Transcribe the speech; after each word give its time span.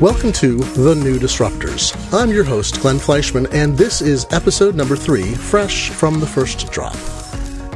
Welcome 0.00 0.32
to 0.32 0.56
The 0.56 0.94
New 0.94 1.18
Disruptors. 1.18 1.94
I'm 2.18 2.30
your 2.30 2.42
host, 2.42 2.80
Glenn 2.80 2.98
Fleishman, 2.98 3.46
and 3.52 3.76
this 3.76 4.00
is 4.00 4.26
episode 4.30 4.74
number 4.74 4.96
three, 4.96 5.34
fresh 5.34 5.90
from 5.90 6.20
the 6.20 6.26
first 6.26 6.72
drop. 6.72 6.96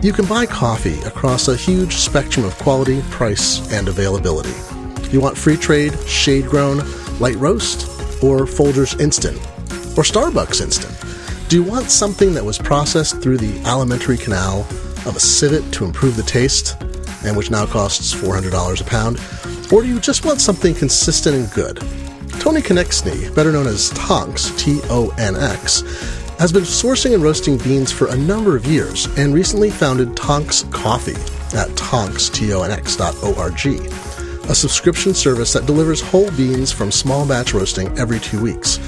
You 0.00 0.14
can 0.14 0.24
buy 0.24 0.46
coffee 0.46 0.98
across 1.00 1.48
a 1.48 1.54
huge 1.54 1.96
spectrum 1.96 2.46
of 2.46 2.56
quality, 2.56 3.02
price, 3.10 3.70
and 3.70 3.88
availability. 3.88 4.54
You 5.10 5.20
want 5.20 5.36
free 5.36 5.58
trade, 5.58 5.98
shade 6.08 6.46
grown, 6.46 6.78
light 7.18 7.36
roast, 7.36 7.86
or 8.24 8.46
Folgers 8.46 8.98
Instant, 8.98 9.36
or 9.98 10.02
Starbucks 10.02 10.62
Instant? 10.62 10.98
Do 11.50 11.56
you 11.56 11.62
want 11.62 11.90
something 11.90 12.32
that 12.32 12.44
was 12.46 12.56
processed 12.56 13.20
through 13.20 13.36
the 13.36 13.60
alimentary 13.68 14.16
canal 14.16 14.60
of 15.04 15.14
a 15.14 15.20
civet 15.20 15.70
to 15.74 15.84
improve 15.84 16.16
the 16.16 16.22
taste, 16.22 16.80
and 17.22 17.36
which 17.36 17.50
now 17.50 17.66
costs 17.66 18.14
$400 18.14 18.80
a 18.80 18.84
pound? 18.84 19.20
Or 19.70 19.82
do 19.82 19.88
you 19.88 20.00
just 20.00 20.24
want 20.24 20.40
something 20.40 20.74
consistent 20.74 21.36
and 21.36 21.52
good? 21.52 21.86
Tony 22.40 22.60
Konecny, 22.60 23.34
better 23.34 23.52
known 23.52 23.66
as 23.66 23.90
Tonx, 23.92 24.56
T 24.58 24.80
O 24.90 25.08
N 25.18 25.36
X, 25.36 25.82
has 26.38 26.52
been 26.52 26.62
sourcing 26.62 27.14
and 27.14 27.22
roasting 27.22 27.58
beans 27.58 27.92
for 27.92 28.08
a 28.08 28.16
number 28.16 28.56
of 28.56 28.66
years 28.66 29.06
and 29.18 29.32
recently 29.32 29.70
founded 29.70 30.10
Tonx 30.10 30.70
Coffee 30.72 31.14
at 31.54 31.68
tonx, 31.70 32.32
T-O-N-X.org, 32.32 33.66
a 34.50 34.54
subscription 34.54 35.14
service 35.14 35.52
that 35.52 35.66
delivers 35.66 36.00
whole 36.00 36.30
beans 36.32 36.72
from 36.72 36.90
small 36.90 37.26
batch 37.26 37.54
roasting 37.54 37.96
every 37.98 38.18
two 38.18 38.42
weeks. 38.42 38.78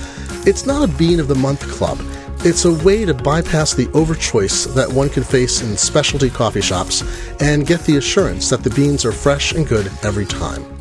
It's 0.47 0.67
not 0.67 0.89
a 0.89 0.93
Bean 0.93 1.21
of 1.21 1.29
the 1.29 1.35
Month 1.35 1.61
club. 1.69 1.99
It's 2.41 2.65
a 2.65 2.75
way 2.85 3.05
to 3.05 3.15
bypass 3.15 3.75
the 3.75 3.87
overchoice 3.87 4.73
that 4.75 4.91
one 4.91 5.09
can 5.09 5.23
face 5.23 5.63
in 5.63 5.77
specialty 5.77 6.31
coffee 6.31 6.61
shops 6.61 7.03
and 7.41 7.67
get 7.67 7.81
the 7.81 7.97
assurance 7.97 8.51
that 8.51 8.63
the 8.63 8.71
beans 8.71 9.05
are 9.05 9.13
fresh 9.13 9.53
and 9.53 9.67
good 9.67 9.91
every 10.03 10.27
time. 10.27 10.76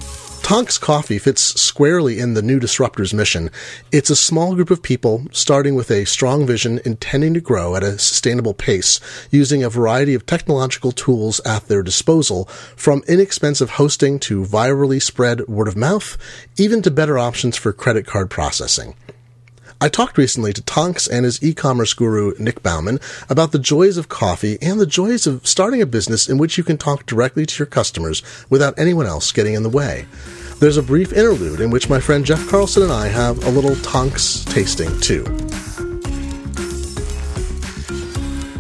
Tonx 0.46 0.80
Coffee 0.80 1.18
fits 1.18 1.60
squarely 1.60 2.20
in 2.20 2.36
the 2.36 2.42
New 2.44 2.60
Disruptors 2.60 3.16
mission. 3.16 3.50
It's 3.92 4.12
a 4.12 4.16
small 4.16 4.54
group 4.54 4.70
of 4.70 4.84
people 4.84 5.26
starting 5.32 5.74
with 5.74 5.90
a 5.90 6.06
strong 6.06 6.46
vision 6.46 6.80
intending 6.86 7.34
to 7.34 7.42
grow 7.42 7.76
at 7.76 7.82
a 7.82 7.98
sustainable 7.98 8.54
pace 8.54 9.00
using 9.32 9.64
a 9.64 9.72
variety 9.72 10.14
of 10.14 10.28
technological 10.28 10.92
tools 10.92 11.40
at 11.48 11.68
their 11.68 11.82
disposal 11.82 12.46
from 12.76 13.02
inexpensive 13.08 13.72
hosting 13.72 14.20
to 14.20 14.44
virally 14.44 15.02
spread 15.02 15.48
word 15.48 15.68
of 15.68 15.76
mouth, 15.76 16.16
even 16.58 16.84
to 16.84 16.92
better 16.92 17.18
options 17.18 17.58
for 17.58 17.74
credit 17.74 18.06
card 18.06 18.30
processing. 18.30 18.94
I 19.86 19.88
talked 19.88 20.18
recently 20.18 20.52
to 20.52 20.64
Tonx 20.64 21.08
and 21.08 21.26
his 21.26 21.44
e-commerce 21.44 21.94
guru, 21.94 22.34
Nik 22.40 22.64
Bauman, 22.64 23.00
about 23.30 23.52
the 23.52 23.60
joys 23.60 23.98
of 23.98 24.10
coffee 24.10 24.58
and 24.60 24.80
the 24.80 24.88
joys 24.88 25.28
of 25.28 25.46
starting 25.46 25.80
a 25.80 25.86
business 25.86 26.28
in 26.28 26.40
which 26.40 26.58
you 26.58 26.64
can 26.64 26.80
talk 26.80 27.06
directly 27.06 27.46
to 27.46 27.60
your 27.60 27.68
customers 27.68 28.24
without 28.50 28.80
anyone 28.80 29.06
else 29.06 29.32
getting 29.32 29.54
in 29.54 29.62
the 29.62 29.70
way. 29.70 30.08
There's 30.60 30.78
a 30.78 30.82
brief 30.82 31.14
interlude 31.14 31.62
in 31.62 31.70
which 31.70 31.88
my 31.88 32.00
friend 32.00 32.26
Jeff 32.26 32.50
Carlson 32.50 32.82
and 32.82 32.92
I 32.92 33.10
have 33.10 33.46
a 33.46 33.52
little 33.52 33.76
Tonx 33.76 34.44
tasting 34.52 35.00
too. 35.02 35.24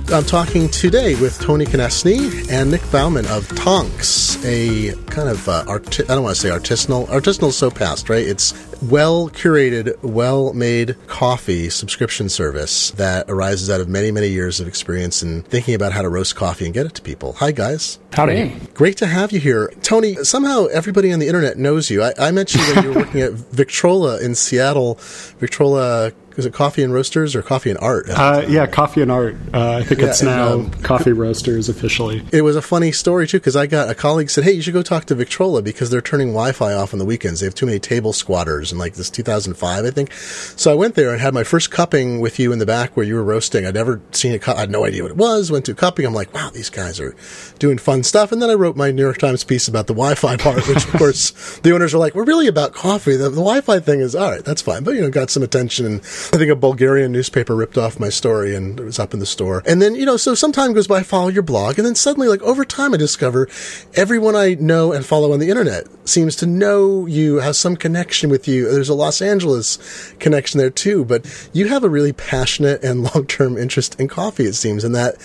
I'm 0.08 0.24
talking 0.24 0.70
today 0.70 1.16
with 1.20 1.40
Tony 1.42 1.66
Konecny 1.66 2.50
and 2.52 2.70
Nik 2.70 2.90
Bauman 2.92 3.26
of 3.26 3.48
Tonx, 3.50 4.38
a 4.46 4.96
kind 5.08 5.28
of 5.28 5.50
uh, 5.50 5.66
arti- 5.68 6.04
I 6.04 6.14
don't 6.16 6.24
want 6.24 6.36
to 6.36 6.42
say 6.42 6.50
artisanal. 6.50 7.08
Artisanal 7.08 7.50
is 7.50 7.58
so 7.58 7.72
past, 7.72 8.08
right? 8.08 8.26
It's 8.26 8.54
well 8.84 9.30
curated, 9.30 10.02
well 10.04 10.54
made 10.54 10.96
coffee 11.08 11.70
subscription 11.70 12.30
service 12.30 12.92
that 12.92 13.30
arises 13.30 13.70
out 13.70 13.82
of 13.82 13.90
many, 13.90 14.12
many 14.12 14.28
years 14.28 14.60
of 14.60 14.68
experience 14.68 15.24
in 15.24 15.42
thinking 15.42 15.74
about 15.74 15.92
how 15.92 16.04
to 16.04 16.10
roast 16.10 16.36
coffee 16.36 16.66
and 16.66 16.74
get 16.74 16.86
it 16.86 16.94
to 16.94 17.02
people. 17.02 17.34
Hi, 17.34 17.52
guys. 17.52 17.98
Howdy. 18.14 18.56
Great 18.76 18.98
to 18.98 19.08
have 19.08 19.32
you 19.32 19.40
here. 19.40 19.74
Tony, 19.82 20.16
somehow 20.24 20.68
everybody 20.68 21.12
on 21.12 21.20
the 21.20 21.28
internet 21.28 21.58
knows 21.58 21.90
you. 21.90 22.04
I, 22.04 22.14
I 22.20 22.32
met 22.32 22.54
you 22.54 22.62
when 22.62 22.84
you 22.84 22.90
were 22.92 23.00
working 23.00 23.22
at 23.22 23.32
Victrola 23.32 24.22
in 24.22 24.36
Seattle. 24.36 24.96
Victrola 25.40 26.12
is 26.38 26.46
it 26.46 26.54
Coffee 26.54 26.84
and 26.84 26.94
Roasters 26.94 27.36
or 27.36 27.42
Coffee 27.42 27.70
and 27.70 27.80
Art? 27.80 28.10
Uh, 28.10 28.46
yeah, 28.48 28.66
Coffee 28.68 29.02
and 29.02 29.12
Art. 29.12 29.36
Uh, 29.54 29.78
I 29.78 29.84
think 29.84 30.02
Yeah, 30.02 30.08
it's 30.08 30.22
and, 30.22 30.30
now 30.30 30.54
um, 30.54 30.72
Coffee 30.82 31.12
Roasters 31.14 31.70
officially. 31.70 32.24
It 32.36 32.42
was 32.42 32.56
a 32.58 32.62
funny 32.62 32.92
story 32.92 33.28
too 33.28 33.38
because 33.38 33.56
I 33.56 33.66
got 33.66 33.90
a 33.90 33.96
colleague 33.96 34.30
said, 34.30 34.44
"Hey, 34.44 34.52
you 34.52 34.62
should 34.62 34.74
go 34.74 34.82
talk 34.82 35.06
to 35.06 35.16
Victrola 35.16 35.62
because 35.62 35.90
they're 35.90 36.02
turning 36.02 36.30
Wi-Fi 36.30 36.74
off 36.74 36.92
on 36.94 37.00
the 37.00 37.06
weekends. 37.06 37.40
They 37.40 37.46
have 37.46 37.56
too 37.56 37.66
many 37.66 37.80
table 37.80 38.12
squatters." 38.12 38.72
And 38.72 38.80
like 38.80 38.96
this 38.96 39.10
2005, 39.10 39.86
I 39.86 39.90
think. 39.92 40.12
So 40.12 40.72
I 40.72 40.76
went 40.76 40.96
there 40.96 41.12
and 41.12 41.22
had 41.22 41.34
my 41.34 41.44
first 41.44 41.72
cupping 41.72 42.20
with 42.20 42.40
you 42.40 42.52
in 42.52 42.60
the 42.60 42.66
back 42.66 42.98
where 42.98 43.06
you 43.06 43.16
were 43.16 43.24
roasting. 43.24 43.66
I'd 43.66 43.74
never 43.76 44.02
seen 44.12 44.34
a 44.34 44.40
cup. 44.40 44.58
I 44.58 44.62
had 44.62 44.72
no 44.72 44.86
idea 44.86 45.04
what 45.04 45.12
it 45.12 45.18
was. 45.18 45.52
Went 45.52 45.66
to 45.66 45.74
cupping. 45.76 46.06
I'm 46.06 46.14
like, 46.14 46.34
"Wow, 46.34 46.50
these 46.54 46.70
guys 46.70 47.00
are 47.00 47.16
doing 47.58 47.78
fun 47.78 48.04
stuff." 48.04 48.32
And 48.32 48.42
then 48.42 48.50
I 48.50 48.54
wrote 48.56 48.76
my 48.76 48.92
New 48.92 49.04
York 49.04 49.18
Times 49.18 49.44
piece 49.46 49.68
about 49.68 49.88
the 49.88 49.94
Wi-Fi 49.94 50.36
part, 50.46 50.68
which 50.68 50.86
of 50.86 50.92
course 50.94 51.32
the 51.60 51.74
owners 51.74 51.94
were 51.94 52.00
like, 52.00 52.16
"We're 52.16 52.26
really 52.26 52.48
about 52.48 52.74
coffee. 52.74 53.16
The, 53.16 53.30
the 53.30 53.36
Wi-Fi 53.36 53.80
thing 53.80 54.02
is 54.02 54.16
all 54.16 54.30
right. 54.32 54.44
That's 54.44 54.62
fine." 54.62 54.84
But 54.84 54.96
you 54.96 55.02
know, 55.02 55.10
got 55.10 55.30
some 55.30 55.44
attention, 55.44 55.86
and 55.86 56.04
I 56.34 56.38
think 56.38 56.52
a 56.52 56.56
Bulgarian 56.56 57.12
newspaper 57.12 57.56
ripped 57.56 57.78
off 57.78 58.00
my 58.00 58.10
story 58.10 58.56
and 58.56 58.80
it 58.80 58.84
was 58.84 59.00
up 59.00 59.14
in 59.14 59.20
the 59.20 59.26
store. 59.26 59.64
And 59.66 59.82
then 59.82 59.96
you 59.96 60.06
know, 60.06 60.18
so 60.18 60.36
some 60.36 60.52
time 60.52 60.74
goes 60.74 60.88
by, 60.88 61.00
I 61.00 61.04
follow 61.04 61.28
your 61.28 61.44
blog, 61.44 61.78
and 61.78 61.86
then 61.86 61.96
suddenly, 61.96 62.28
like 62.28 62.42
over 62.42 62.66
time, 62.66 62.94
I 62.94 62.98
discover 62.98 63.48
everyone 63.96 64.36
I 64.36 64.56
know 64.56 64.92
and 64.92 65.06
follow 65.06 65.34
on 65.34 65.40
the 65.40 65.50
internet 65.50 65.88
seems 66.08 66.36
to 66.38 66.46
know 66.46 67.06
you, 67.06 67.38
has 67.38 67.58
some 67.58 67.76
connection 67.76 68.30
with 68.30 68.48
you. 68.48 68.72
There's 68.72 68.90
a 68.90 68.94
Los 68.94 69.22
Angeles 69.22 70.14
connection 70.20 70.58
there 70.58 70.70
too, 70.70 71.06
but 71.06 71.50
you 71.54 71.68
have 71.68 71.84
a 71.84 71.90
really 71.90 72.14
passionate 72.14 72.84
and 72.84 73.04
long-term 73.16 73.58
interest 73.58 74.00
in 74.00 74.08
coffee. 74.08 74.46
It 74.46 74.54
seems, 74.54 74.84
and 74.84 74.96
that 74.96 75.16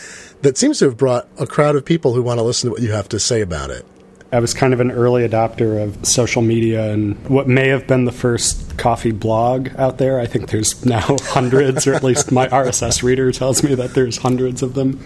that 0.43 0.56
seems 0.56 0.78
to 0.78 0.87
have 0.87 0.97
brought 0.97 1.28
a 1.38 1.47
crowd 1.47 1.77
of 1.77 1.84
people 1.84 2.15
who 2.15 2.22
want 2.22 2.38
to 2.38 2.43
listen 2.43 2.69
to 2.69 2.72
what 2.72 2.82
you 2.82 2.93
have 2.93 3.09
to 3.11 3.21
say 3.21 3.41
about 3.41 3.71
it. 3.71 3.84
I 4.32 4.38
was 4.38 4.54
kind 4.54 4.72
of 4.72 4.80
an 4.80 4.92
early 4.92 5.28
adopter 5.28 5.82
of 5.82 6.06
social 6.06 6.41
media 6.41 6.92
and 6.92 7.16
what 7.28 7.48
may 7.48 7.68
have 7.68 7.86
been 7.88 8.04
the 8.04 8.12
first 8.12 8.78
coffee 8.78 9.10
blog 9.10 9.70
out 9.76 9.98
there. 9.98 10.20
I 10.20 10.26
think 10.26 10.50
there's 10.50 10.84
now 10.86 11.16
hundreds, 11.22 11.86
or 11.86 11.94
at 11.94 12.04
least 12.04 12.30
my 12.30 12.46
RSS 12.48 13.02
reader 13.02 13.32
tells 13.32 13.64
me 13.64 13.74
that 13.74 13.94
there's 13.94 14.19
hundreds 14.19 14.62
of 14.62 14.74
them. 14.74 15.04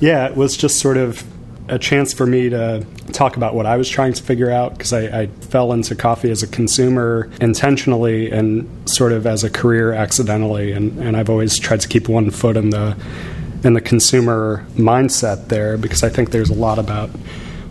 Yeah, 0.00 0.26
it 0.26 0.36
was 0.36 0.56
just 0.56 0.78
sort 0.78 0.96
of 0.96 1.22
a 1.68 1.78
chance 1.78 2.14
for 2.14 2.26
me 2.26 2.48
to 2.48 2.86
talk 3.12 3.36
about 3.36 3.54
what 3.54 3.66
I 3.66 3.76
was 3.76 3.88
trying 3.88 4.12
to 4.14 4.22
figure 4.22 4.50
out 4.50 4.72
because 4.72 4.92
I, 4.92 5.22
I 5.22 5.26
fell 5.26 5.72
into 5.72 5.94
coffee 5.94 6.30
as 6.30 6.42
a 6.42 6.46
consumer 6.46 7.30
intentionally 7.40 8.30
and 8.30 8.68
sort 8.88 9.12
of 9.12 9.26
as 9.26 9.44
a 9.44 9.50
career 9.50 9.92
accidentally, 9.92 10.72
and, 10.72 10.98
and 10.98 11.16
I've 11.16 11.28
always 11.28 11.58
tried 11.58 11.80
to 11.80 11.88
keep 11.88 12.08
one 12.08 12.30
foot 12.30 12.56
in 12.56 12.70
the 12.70 12.96
in 13.64 13.74
the 13.74 13.80
consumer 13.80 14.64
mindset 14.76 15.48
there 15.48 15.76
because 15.76 16.02
I 16.02 16.08
think 16.08 16.30
there's 16.30 16.50
a 16.50 16.54
lot 16.54 16.78
about 16.78 17.10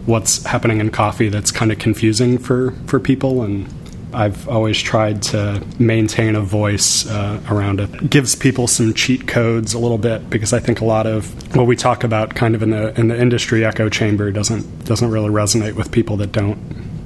what's 0.05 0.43
happening 0.45 0.79
in 0.79 0.91
coffee 0.91 1.29
that's 1.29 1.51
kind 1.51 1.71
of 1.71 1.79
confusing 1.79 2.37
for, 2.37 2.71
for 2.87 2.99
people 2.99 3.43
and 3.43 3.67
I've 4.15 4.47
always 4.47 4.81
tried 4.81 5.21
to 5.23 5.61
maintain 5.77 6.35
a 6.35 6.41
voice 6.41 7.05
uh, 7.05 7.41
around 7.49 7.81
it. 7.81 7.93
it. 7.93 8.09
Gives 8.09 8.33
people 8.33 8.65
some 8.67 8.93
cheat 8.93 9.27
codes 9.27 9.73
a 9.73 9.79
little 9.79 9.97
bit 9.97 10.29
because 10.29 10.53
I 10.53 10.59
think 10.59 10.79
a 10.79 10.85
lot 10.85 11.05
of 11.05 11.55
what 11.55 11.67
we 11.67 11.75
talk 11.75 12.05
about 12.05 12.33
kind 12.33 12.55
of 12.55 12.63
in 12.63 12.69
the 12.69 12.97
in 12.97 13.09
the 13.09 13.19
industry 13.19 13.65
echo 13.65 13.89
chamber 13.89 14.31
doesn't 14.31 14.85
doesn't 14.85 15.11
really 15.11 15.29
resonate 15.29 15.73
with 15.73 15.91
people 15.91 16.15
that 16.17 16.31
don't 16.31 16.57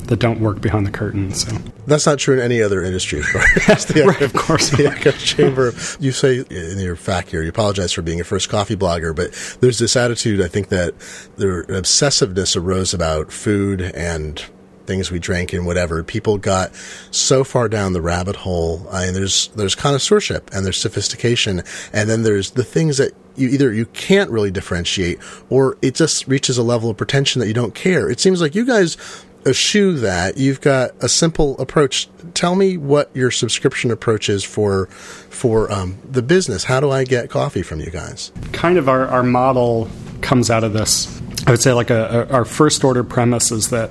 that 0.09 0.19
don't 0.19 0.39
work 0.39 0.59
behind 0.59 0.87
the 0.87 0.91
curtain. 0.91 1.31
So 1.33 1.55
That's 1.85 2.07
not 2.07 2.17
true 2.17 2.33
in 2.33 2.39
any 2.39 2.63
other 2.63 2.83
industry, 2.83 3.19
of 3.19 3.25
Right, 3.95 4.21
of 4.21 4.33
course 4.33 4.69
The 4.77 4.87
echo 4.87 5.11
chamber. 5.11 5.71
You 5.99 6.11
say 6.11 6.39
in 6.49 6.79
your 6.79 6.95
fact 6.95 7.29
here, 7.29 7.43
you 7.43 7.49
apologize 7.49 7.93
for 7.93 8.01
being 8.01 8.19
a 8.19 8.23
first 8.23 8.49
coffee 8.49 8.75
blogger, 8.75 9.15
but 9.15 9.31
there's 9.61 9.77
this 9.77 9.95
attitude, 9.95 10.41
I 10.41 10.47
think, 10.47 10.69
that 10.69 10.97
the 11.37 11.63
obsessiveness 11.69 12.57
arose 12.57 12.93
about 12.93 13.31
food 13.31 13.81
and 13.81 14.43
things 14.87 15.11
we 15.11 15.19
drank 15.19 15.53
and 15.53 15.67
whatever. 15.67 16.03
People 16.03 16.39
got 16.39 16.73
so 17.11 17.43
far 17.43 17.69
down 17.69 17.93
the 17.93 18.01
rabbit 18.01 18.35
hole. 18.35 18.87
I 18.91 19.05
mean, 19.05 19.13
there's 19.13 19.49
there's 19.49 19.75
connoisseurship 19.75 20.49
and 20.51 20.65
there's 20.65 20.81
sophistication, 20.81 21.61
and 21.93 22.09
then 22.09 22.23
there's 22.23 22.51
the 22.51 22.63
things 22.63 22.97
that 22.97 23.13
you 23.35 23.49
either 23.49 23.71
you 23.71 23.85
can't 23.85 24.31
really 24.31 24.49
differentiate, 24.49 25.19
or 25.51 25.77
it 25.83 25.93
just 25.93 26.27
reaches 26.27 26.57
a 26.57 26.63
level 26.63 26.89
of 26.89 26.97
pretension 26.97 27.39
that 27.41 27.47
you 27.47 27.53
don't 27.53 27.75
care. 27.75 28.09
It 28.09 28.19
seems 28.19 28.41
like 28.41 28.55
you 28.55 28.65
guys 28.65 28.97
eschew 29.45 29.97
that. 29.99 30.37
You've 30.37 30.61
got 30.61 30.91
a 31.01 31.09
simple 31.09 31.57
approach. 31.59 32.09
Tell 32.33 32.55
me 32.55 32.77
what 32.77 33.09
your 33.13 33.31
subscription 33.31 33.91
approach 33.91 34.29
is 34.29 34.43
for 34.43 34.87
for 34.87 35.71
um, 35.71 35.97
the 36.09 36.21
business. 36.21 36.63
How 36.63 36.79
do 36.79 36.91
I 36.91 37.03
get 37.03 37.29
coffee 37.29 37.61
from 37.61 37.79
you 37.79 37.89
guys? 37.89 38.31
kind 38.51 38.77
of 38.77 38.89
our, 38.89 39.07
our 39.07 39.23
model 39.23 39.89
comes 40.21 40.49
out 40.49 40.63
of 40.63 40.73
this. 40.73 41.21
I 41.47 41.51
would 41.51 41.61
say 41.61 41.73
like 41.73 41.89
a, 41.89 42.27
a, 42.29 42.33
our 42.33 42.45
first 42.45 42.83
order 42.83 43.03
premise 43.03 43.51
is 43.51 43.69
that 43.69 43.89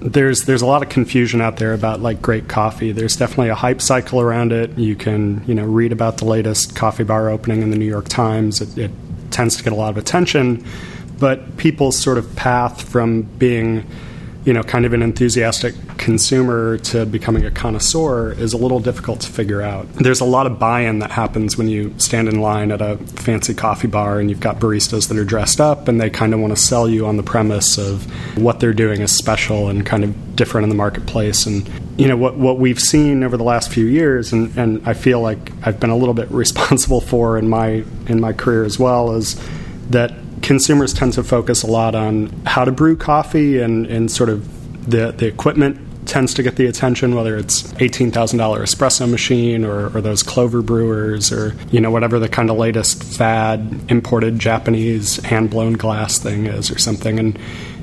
there's 0.00 0.42
there's 0.44 0.62
a 0.62 0.66
lot 0.66 0.82
of 0.82 0.88
confusion 0.88 1.40
out 1.40 1.56
there 1.56 1.72
about 1.72 2.00
like 2.00 2.20
great 2.20 2.48
coffee. 2.48 2.92
There's 2.92 3.16
definitely 3.16 3.48
a 3.48 3.54
hype 3.54 3.80
cycle 3.80 4.20
around 4.20 4.52
it. 4.52 4.76
You 4.78 4.94
can 4.94 5.42
you 5.46 5.54
know 5.54 5.64
read 5.64 5.92
about 5.92 6.18
the 6.18 6.26
latest 6.26 6.76
coffee 6.76 7.04
bar 7.04 7.30
opening 7.30 7.62
in 7.62 7.70
the 7.70 7.78
New 7.78 7.86
York 7.86 8.08
Times. 8.08 8.60
It, 8.60 8.76
it 8.78 8.90
tends 9.30 9.56
to 9.56 9.64
get 9.64 9.72
a 9.72 9.76
lot 9.76 9.90
of 9.90 9.96
attention, 9.96 10.64
but 11.18 11.56
people's 11.56 11.98
sort 11.98 12.18
of 12.18 12.36
path 12.36 12.86
from 12.88 13.22
being 13.22 13.86
you 14.44 14.52
know 14.52 14.62
kind 14.62 14.84
of 14.84 14.92
an 14.92 15.02
enthusiastic 15.02 15.74
consumer 15.98 16.76
to 16.78 17.06
becoming 17.06 17.44
a 17.44 17.50
connoisseur 17.50 18.32
is 18.32 18.52
a 18.52 18.56
little 18.56 18.80
difficult 18.80 19.20
to 19.20 19.32
figure 19.32 19.62
out. 19.62 19.90
There's 19.94 20.20
a 20.20 20.24
lot 20.24 20.46
of 20.46 20.58
buy 20.58 20.82
in 20.82 20.98
that 20.98 21.10
happens 21.10 21.56
when 21.56 21.68
you 21.68 21.94
stand 21.98 22.28
in 22.28 22.40
line 22.40 22.70
at 22.70 22.82
a 22.82 22.98
fancy 22.98 23.54
coffee 23.54 23.88
bar 23.88 24.20
and 24.20 24.28
you've 24.28 24.40
got 24.40 24.58
baristas 24.58 25.08
that 25.08 25.16
are 25.16 25.24
dressed 25.24 25.60
up 25.60 25.88
and 25.88 26.00
they 26.00 26.10
kind 26.10 26.34
of 26.34 26.40
want 26.40 26.54
to 26.54 26.62
sell 26.62 26.88
you 26.88 27.06
on 27.06 27.16
the 27.16 27.22
premise 27.22 27.78
of 27.78 28.04
what 28.36 28.60
they're 28.60 28.74
doing 28.74 29.00
is 29.00 29.16
special 29.16 29.68
and 29.68 29.86
kind 29.86 30.04
of 30.04 30.36
different 30.36 30.64
in 30.64 30.68
the 30.68 30.74
marketplace. 30.74 31.46
And, 31.46 31.68
you 31.98 32.08
know, 32.08 32.16
what, 32.16 32.36
what 32.36 32.58
we've 32.58 32.80
seen 32.80 33.22
over 33.22 33.36
the 33.36 33.44
last 33.44 33.70
few 33.70 33.86
years, 33.86 34.32
and, 34.32 34.56
and 34.58 34.86
I 34.86 34.94
feel 34.94 35.20
like 35.20 35.52
I've 35.66 35.80
been 35.80 35.90
a 35.90 35.96
little 35.96 36.14
bit 36.14 36.30
responsible 36.30 37.00
for 37.00 37.38
in 37.38 37.48
my, 37.48 37.84
in 38.08 38.20
my 38.20 38.32
career 38.32 38.64
as 38.64 38.78
well, 38.78 39.14
is 39.14 39.40
that 39.90 40.12
consumers 40.44 40.92
tend 40.92 41.14
to 41.14 41.24
focus 41.24 41.62
a 41.62 41.66
lot 41.66 41.94
on 41.94 42.28
how 42.44 42.64
to 42.64 42.70
brew 42.70 42.96
coffee 42.96 43.60
and, 43.60 43.86
and 43.86 44.10
sort 44.10 44.28
of 44.28 44.90
the, 44.90 45.10
the 45.12 45.26
equipment 45.26 45.80
tends 46.06 46.34
to 46.34 46.42
get 46.42 46.56
the 46.56 46.66
attention, 46.66 47.14
whether 47.14 47.34
it's 47.34 47.62
$18,000 47.74 48.12
espresso 48.12 49.10
machine 49.10 49.64
or, 49.64 49.86
or, 49.96 50.02
those 50.02 50.22
Clover 50.22 50.60
brewers 50.60 51.32
or, 51.32 51.56
you 51.70 51.80
know, 51.80 51.90
whatever 51.90 52.18
the 52.18 52.28
kind 52.28 52.50
of 52.50 52.58
latest 52.58 53.02
fad 53.02 53.80
imported 53.88 54.38
Japanese 54.38 55.16
hand 55.24 55.48
blown 55.48 55.72
glass 55.72 56.18
thing 56.18 56.44
is 56.44 56.70
or 56.70 56.78
something. 56.78 57.18
And, 57.18 57.38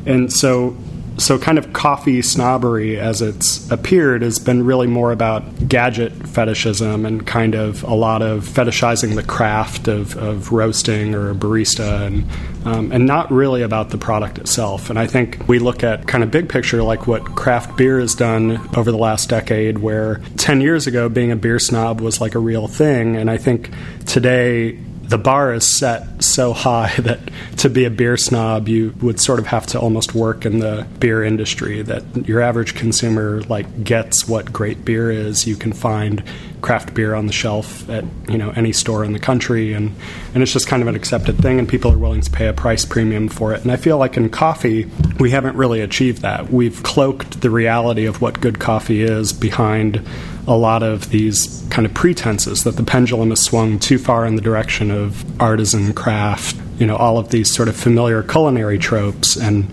and 0.05 0.31
so 0.31 0.77
so 1.21 1.37
kind 1.37 1.57
of 1.57 1.71
coffee 1.73 2.21
snobbery 2.21 2.99
as 2.99 3.21
it's 3.21 3.69
appeared 3.71 4.21
has 4.21 4.39
been 4.39 4.65
really 4.65 4.87
more 4.87 5.11
about 5.11 5.67
gadget 5.67 6.11
fetishism 6.27 7.05
and 7.05 7.25
kind 7.27 7.55
of 7.55 7.83
a 7.83 7.93
lot 7.93 8.21
of 8.21 8.43
fetishizing 8.43 9.15
the 9.15 9.23
craft 9.23 9.87
of, 9.87 10.17
of 10.17 10.51
roasting 10.51 11.13
or 11.13 11.31
a 11.31 11.35
barista 11.35 12.07
and 12.07 12.25
um, 12.65 12.91
and 12.91 13.05
not 13.05 13.31
really 13.31 13.61
about 13.63 13.89
the 13.89 13.97
product 13.97 14.37
itself. 14.37 14.89
And 14.89 14.99
I 14.99 15.07
think 15.07 15.47
we 15.47 15.59
look 15.59 15.83
at 15.83 16.07
kind 16.07 16.23
of 16.23 16.31
big 16.31 16.49
picture 16.49 16.83
like 16.83 17.07
what 17.07 17.23
craft 17.35 17.75
beer 17.75 17.99
has 17.99 18.13
done 18.13 18.59
over 18.75 18.91
the 18.91 18.97
last 18.97 19.29
decade, 19.29 19.79
where 19.79 20.21
10 20.37 20.61
years 20.61 20.87
ago 20.87 21.09
being 21.09 21.31
a 21.31 21.35
beer 21.35 21.59
snob 21.59 22.01
was 22.01 22.21
like 22.21 22.35
a 22.35 22.39
real 22.39 22.67
thing. 22.67 23.15
And 23.15 23.29
I 23.29 23.37
think 23.37 23.71
today 24.05 24.77
the 25.11 25.17
bar 25.17 25.53
is 25.53 25.77
set 25.77 26.23
so 26.23 26.53
high 26.53 26.95
that 26.99 27.19
to 27.57 27.69
be 27.69 27.85
a 27.85 27.89
beer 27.89 28.17
snob, 28.17 28.67
you 28.67 28.95
would 29.01 29.19
sort 29.19 29.39
of 29.39 29.47
have 29.47 29.67
to 29.67 29.79
almost 29.79 30.15
work 30.15 30.45
in 30.45 30.59
the 30.59 30.87
beer 30.99 31.23
industry. 31.23 31.81
That 31.81 32.27
your 32.27 32.41
average 32.41 32.75
consumer 32.75 33.41
like 33.43 33.83
gets 33.83 34.27
what 34.27 34.51
great 34.51 34.83
beer 34.85 35.11
is. 35.11 35.45
You 35.45 35.55
can 35.57 35.73
find 35.73 36.23
craft 36.61 36.93
beer 36.93 37.13
on 37.15 37.27
the 37.27 37.33
shelf 37.33 37.89
at 37.89 38.05
you 38.29 38.37
know 38.37 38.51
any 38.51 38.71
store 38.71 39.03
in 39.03 39.13
the 39.13 39.19
country, 39.19 39.73
and 39.73 39.95
and 40.33 40.43
it's 40.43 40.53
just 40.53 40.67
kind 40.67 40.81
of 40.81 40.87
an 40.87 40.95
accepted 40.95 41.37
thing, 41.37 41.59
and 41.59 41.67
people 41.67 41.91
are 41.91 41.97
willing 41.97 42.21
to 42.21 42.31
pay 42.31 42.47
a 42.47 42.53
price 42.53 42.85
premium 42.85 43.27
for 43.27 43.53
it. 43.53 43.61
And 43.61 43.71
I 43.71 43.75
feel 43.75 43.97
like 43.97 44.17
in 44.17 44.29
coffee, 44.29 44.89
we 45.19 45.31
haven't 45.31 45.55
really 45.55 45.81
achieved 45.81 46.21
that. 46.21 46.51
We've 46.51 46.81
cloaked 46.83 47.41
the 47.41 47.49
reality 47.49 48.05
of 48.05 48.21
what 48.21 48.39
good 48.41 48.59
coffee 48.59 49.01
is 49.01 49.33
behind 49.33 50.05
a 50.47 50.57
lot 50.57 50.83
of 50.83 51.09
these 51.09 51.65
kind 51.69 51.85
of 51.85 51.93
pretenses 51.93 52.63
that 52.63 52.75
the 52.75 52.83
pendulum 52.83 53.29
has 53.29 53.41
swung 53.41 53.79
too 53.79 53.97
far 53.97 54.25
in 54.25 54.35
the 54.35 54.41
direction 54.41 54.89
of 54.89 55.41
artisan 55.41 55.93
craft, 55.93 56.55
you 56.79 56.87
know, 56.87 56.95
all 56.95 57.17
of 57.17 57.29
these 57.29 57.53
sort 57.53 57.69
of 57.69 57.75
familiar 57.75 58.23
culinary 58.23 58.79
tropes 58.79 59.35
and 59.35 59.71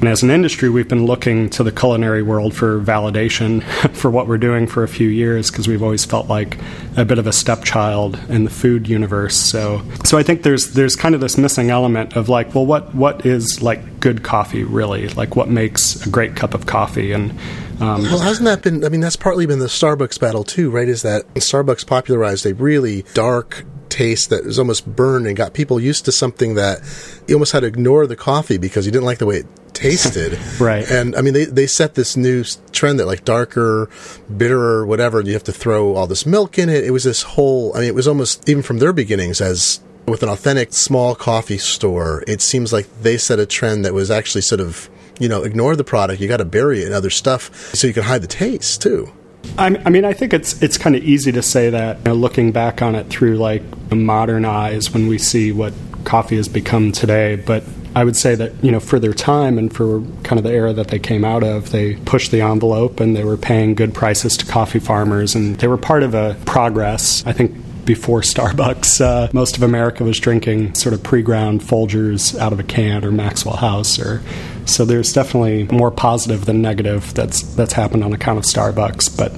and 0.00 0.08
as 0.08 0.22
an 0.22 0.30
industry, 0.30 0.68
we've 0.68 0.88
been 0.88 1.06
looking 1.06 1.50
to 1.50 1.64
the 1.64 1.72
culinary 1.72 2.22
world 2.22 2.54
for 2.54 2.80
validation 2.80 3.64
for 3.94 4.10
what 4.10 4.28
we're 4.28 4.38
doing 4.38 4.68
for 4.68 4.84
a 4.84 4.88
few 4.88 5.08
years 5.08 5.50
because 5.50 5.66
we've 5.66 5.82
always 5.82 6.04
felt 6.04 6.28
like 6.28 6.56
a 6.96 7.04
bit 7.04 7.18
of 7.18 7.26
a 7.26 7.32
stepchild 7.32 8.16
in 8.28 8.44
the 8.44 8.50
food 8.50 8.88
universe. 8.88 9.36
So, 9.36 9.82
so 10.04 10.16
I 10.16 10.22
think 10.22 10.44
there's 10.44 10.74
there's 10.74 10.94
kind 10.94 11.16
of 11.16 11.20
this 11.20 11.36
missing 11.36 11.70
element 11.70 12.14
of 12.14 12.28
like, 12.28 12.54
well, 12.54 12.64
what 12.64 12.94
what 12.94 13.26
is 13.26 13.60
like 13.60 13.98
good 13.98 14.22
coffee 14.22 14.62
really? 14.62 15.08
Like, 15.08 15.34
what 15.34 15.48
makes 15.48 16.06
a 16.06 16.10
great 16.10 16.36
cup 16.36 16.54
of 16.54 16.66
coffee? 16.66 17.10
And 17.10 17.32
um, 17.80 18.02
well, 18.02 18.20
hasn't 18.20 18.44
that 18.44 18.62
been? 18.62 18.84
I 18.84 18.90
mean, 18.90 19.00
that's 19.00 19.16
partly 19.16 19.46
been 19.46 19.58
the 19.58 19.66
Starbucks 19.66 20.20
battle 20.20 20.44
too, 20.44 20.70
right? 20.70 20.88
Is 20.88 21.02
that 21.02 21.26
Starbucks 21.34 21.84
popularized 21.84 22.46
a 22.46 22.54
really 22.54 23.04
dark 23.14 23.64
taste 23.88 24.30
that 24.30 24.44
was 24.44 24.60
almost 24.60 24.86
burned 24.86 25.26
and 25.26 25.36
got 25.36 25.54
people 25.54 25.80
used 25.80 26.04
to 26.04 26.12
something 26.12 26.54
that 26.54 26.78
you 27.26 27.34
almost 27.34 27.52
had 27.52 27.60
to 27.60 27.66
ignore 27.66 28.06
the 28.06 28.16
coffee 28.16 28.58
because 28.58 28.86
you 28.86 28.92
didn't 28.92 29.06
like 29.06 29.18
the 29.18 29.26
way 29.26 29.38
it 29.38 29.46
tasted. 29.78 30.38
right. 30.60 30.88
And 30.90 31.14
I 31.16 31.22
mean, 31.22 31.34
they, 31.34 31.44
they 31.44 31.66
set 31.66 31.94
this 31.94 32.16
new 32.16 32.44
trend 32.72 32.98
that 32.98 33.06
like 33.06 33.24
darker, 33.24 33.88
bitterer, 34.36 34.84
whatever, 34.84 35.20
you 35.20 35.32
have 35.32 35.44
to 35.44 35.52
throw 35.52 35.94
all 35.94 36.06
this 36.06 36.26
milk 36.26 36.58
in 36.58 36.68
it. 36.68 36.84
It 36.84 36.90
was 36.90 37.04
this 37.04 37.22
whole, 37.22 37.74
I 37.76 37.80
mean, 37.80 37.88
it 37.88 37.94
was 37.94 38.08
almost 38.08 38.48
even 38.48 38.62
from 38.62 38.78
their 38.78 38.92
beginnings 38.92 39.40
as 39.40 39.80
with 40.06 40.22
an 40.22 40.28
authentic 40.28 40.72
small 40.72 41.14
coffee 41.14 41.58
store, 41.58 42.24
it 42.26 42.40
seems 42.40 42.72
like 42.72 42.86
they 43.02 43.16
set 43.18 43.38
a 43.38 43.46
trend 43.46 43.84
that 43.84 43.94
was 43.94 44.10
actually 44.10 44.40
sort 44.40 44.60
of, 44.60 44.88
you 45.18 45.28
know, 45.28 45.42
ignore 45.42 45.76
the 45.76 45.84
product. 45.84 46.20
You 46.20 46.28
got 46.28 46.38
to 46.38 46.44
bury 46.44 46.82
it 46.82 46.88
in 46.88 46.92
other 46.92 47.10
stuff 47.10 47.74
so 47.74 47.86
you 47.86 47.92
can 47.92 48.04
hide 48.04 48.22
the 48.22 48.28
taste 48.28 48.82
too. 48.82 49.12
I 49.56 49.70
mean, 49.90 50.04
I 50.04 50.12
think 50.12 50.32
it's 50.32 50.60
it's 50.62 50.76
kind 50.76 50.94
of 50.94 51.02
easy 51.02 51.32
to 51.32 51.42
say 51.42 51.70
that 51.70 51.98
you 51.98 52.04
know, 52.06 52.14
looking 52.14 52.52
back 52.52 52.82
on 52.82 52.94
it 52.94 53.08
through 53.08 53.36
like 53.36 53.62
modern 53.90 54.44
eyes 54.44 54.92
when 54.92 55.06
we 55.06 55.18
see 55.18 55.52
what 55.52 55.72
coffee 56.04 56.36
has 56.36 56.48
become 56.48 56.92
today. 56.92 57.36
But 57.36 57.64
I 57.94 58.04
would 58.04 58.16
say 58.16 58.34
that 58.34 58.52
you 58.62 58.70
know 58.70 58.80
for 58.80 58.98
their 58.98 59.12
time 59.12 59.58
and 59.58 59.74
for 59.74 60.02
kind 60.22 60.38
of 60.38 60.44
the 60.44 60.52
era 60.52 60.72
that 60.72 60.88
they 60.88 60.98
came 60.98 61.24
out 61.24 61.42
of, 61.42 61.70
they 61.70 61.96
pushed 61.96 62.30
the 62.30 62.40
envelope 62.40 63.00
and 63.00 63.16
they 63.16 63.24
were 63.24 63.36
paying 63.36 63.74
good 63.74 63.94
prices 63.94 64.36
to 64.38 64.46
coffee 64.46 64.78
farmers, 64.78 65.34
and 65.34 65.56
they 65.56 65.66
were 65.66 65.78
part 65.78 66.02
of 66.02 66.14
a 66.14 66.36
progress. 66.44 67.24
I 67.26 67.32
think 67.32 67.56
before 67.84 68.20
Starbucks, 68.22 69.00
uh, 69.00 69.28
most 69.32 69.56
of 69.56 69.62
America 69.62 70.04
was 70.04 70.18
drinking 70.20 70.74
sort 70.74 70.92
of 70.92 71.02
pre-ground 71.02 71.62
Folgers 71.62 72.38
out 72.38 72.52
of 72.52 72.60
a 72.60 72.64
can 72.64 73.04
or 73.04 73.10
Maxwell 73.10 73.56
House, 73.56 73.98
or 73.98 74.22
so 74.68 74.84
there's 74.84 75.12
definitely 75.12 75.64
more 75.64 75.90
positive 75.90 76.44
than 76.44 76.60
negative 76.62 77.14
that's 77.14 77.42
that's 77.54 77.72
happened 77.72 78.04
on 78.04 78.12
account 78.12 78.38
of 78.38 78.44
Starbucks. 78.44 79.16
But 79.16 79.32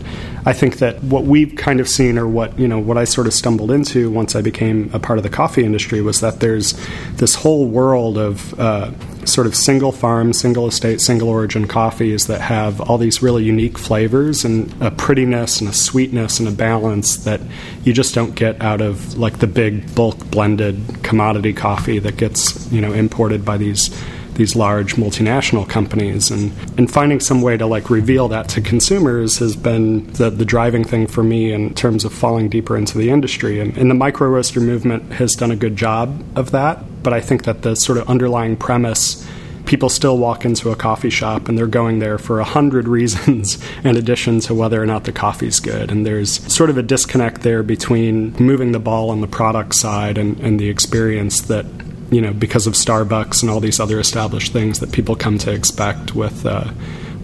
I 0.44 0.52
think 0.52 0.78
that 0.78 1.02
what 1.02 1.24
we've 1.24 1.54
kind 1.54 1.80
of 1.80 1.88
seen, 1.88 2.18
or 2.18 2.26
what 2.26 2.58
you 2.58 2.66
know, 2.66 2.78
what 2.78 2.96
I 2.96 3.04
sort 3.04 3.26
of 3.26 3.34
stumbled 3.34 3.70
into 3.70 4.10
once 4.10 4.34
I 4.34 4.42
became 4.42 4.90
a 4.92 4.98
part 4.98 5.18
of 5.18 5.22
the 5.22 5.30
coffee 5.30 5.64
industry, 5.64 6.00
was 6.00 6.20
that 6.20 6.40
there's 6.40 6.78
this 7.14 7.34
whole 7.34 7.66
world 7.66 8.18
of 8.18 8.58
uh, 8.58 8.90
sort 9.26 9.46
of 9.46 9.54
single 9.54 9.92
farm, 9.92 10.32
single 10.32 10.66
estate, 10.66 11.00
single 11.00 11.28
origin 11.28 11.66
coffees 11.68 12.26
that 12.26 12.40
have 12.40 12.80
all 12.80 12.98
these 12.98 13.22
really 13.22 13.44
unique 13.44 13.78
flavors 13.78 14.44
and 14.44 14.74
a 14.82 14.90
prettiness 14.90 15.60
and 15.60 15.68
a 15.68 15.72
sweetness 15.72 16.38
and 16.38 16.48
a 16.48 16.52
balance 16.52 17.18
that 17.24 17.40
you 17.84 17.92
just 17.92 18.14
don't 18.14 18.34
get 18.34 18.60
out 18.62 18.80
of 18.80 19.16
like 19.18 19.38
the 19.38 19.46
big 19.46 19.94
bulk 19.94 20.18
blended 20.30 21.02
commodity 21.02 21.52
coffee 21.52 21.98
that 21.98 22.16
gets 22.16 22.70
you 22.72 22.80
know 22.80 22.92
imported 22.92 23.44
by 23.44 23.56
these 23.56 23.90
these 24.40 24.56
large 24.56 24.94
multinational 24.94 25.68
companies 25.68 26.30
and, 26.30 26.50
and 26.78 26.90
finding 26.90 27.20
some 27.20 27.42
way 27.42 27.58
to 27.58 27.66
like 27.66 27.90
reveal 27.90 28.26
that 28.26 28.48
to 28.48 28.58
consumers 28.58 29.36
has 29.38 29.54
been 29.54 30.10
the, 30.14 30.30
the 30.30 30.46
driving 30.46 30.82
thing 30.82 31.06
for 31.06 31.22
me 31.22 31.52
in 31.52 31.74
terms 31.74 32.06
of 32.06 32.12
falling 32.12 32.48
deeper 32.48 32.74
into 32.74 32.96
the 32.96 33.10
industry 33.10 33.60
and, 33.60 33.76
and 33.76 33.90
the 33.90 33.94
micro 33.94 34.26
roaster 34.26 34.58
movement 34.58 35.12
has 35.12 35.32
done 35.32 35.50
a 35.50 35.56
good 35.56 35.76
job 35.76 36.24
of 36.36 36.52
that 36.52 36.82
but 37.02 37.12
I 37.12 37.20
think 37.20 37.44
that 37.44 37.60
the 37.60 37.74
sort 37.74 37.98
of 37.98 38.08
underlying 38.08 38.56
premise 38.56 39.28
people 39.66 39.90
still 39.90 40.16
walk 40.16 40.46
into 40.46 40.70
a 40.70 40.74
coffee 40.74 41.10
shop 41.10 41.46
and 41.46 41.58
they're 41.58 41.66
going 41.66 41.98
there 41.98 42.16
for 42.16 42.40
a 42.40 42.44
hundred 42.44 42.88
reasons 42.98 43.62
in 43.84 43.94
addition 43.94 44.40
to 44.40 44.54
whether 44.54 44.82
or 44.82 44.86
not 44.86 45.04
the 45.04 45.12
coffee's 45.12 45.60
good. 45.60 45.90
And 45.90 46.06
there's 46.06 46.30
sort 46.50 46.70
of 46.70 46.78
a 46.78 46.82
disconnect 46.82 47.42
there 47.42 47.62
between 47.62 48.32
moving 48.36 48.72
the 48.72 48.80
ball 48.80 49.10
on 49.10 49.20
the 49.20 49.28
product 49.28 49.74
side 49.74 50.16
and, 50.16 50.40
and 50.40 50.58
the 50.58 50.70
experience 50.70 51.42
that 51.42 51.66
you 52.10 52.20
know 52.20 52.32
because 52.32 52.66
of 52.66 52.74
Starbucks 52.74 53.42
and 53.42 53.50
all 53.50 53.60
these 53.60 53.80
other 53.80 53.98
established 53.98 54.52
things 54.52 54.80
that 54.80 54.92
people 54.92 55.16
come 55.16 55.38
to 55.38 55.52
expect 55.52 56.14
with 56.14 56.44
uh, 56.46 56.72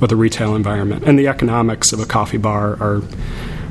with 0.00 0.12
a 0.12 0.16
retail 0.16 0.54
environment. 0.54 1.04
And 1.06 1.18
the 1.18 1.28
economics 1.28 1.92
of 1.92 2.00
a 2.00 2.06
coffee 2.06 2.38
bar 2.38 2.76
are 2.80 3.02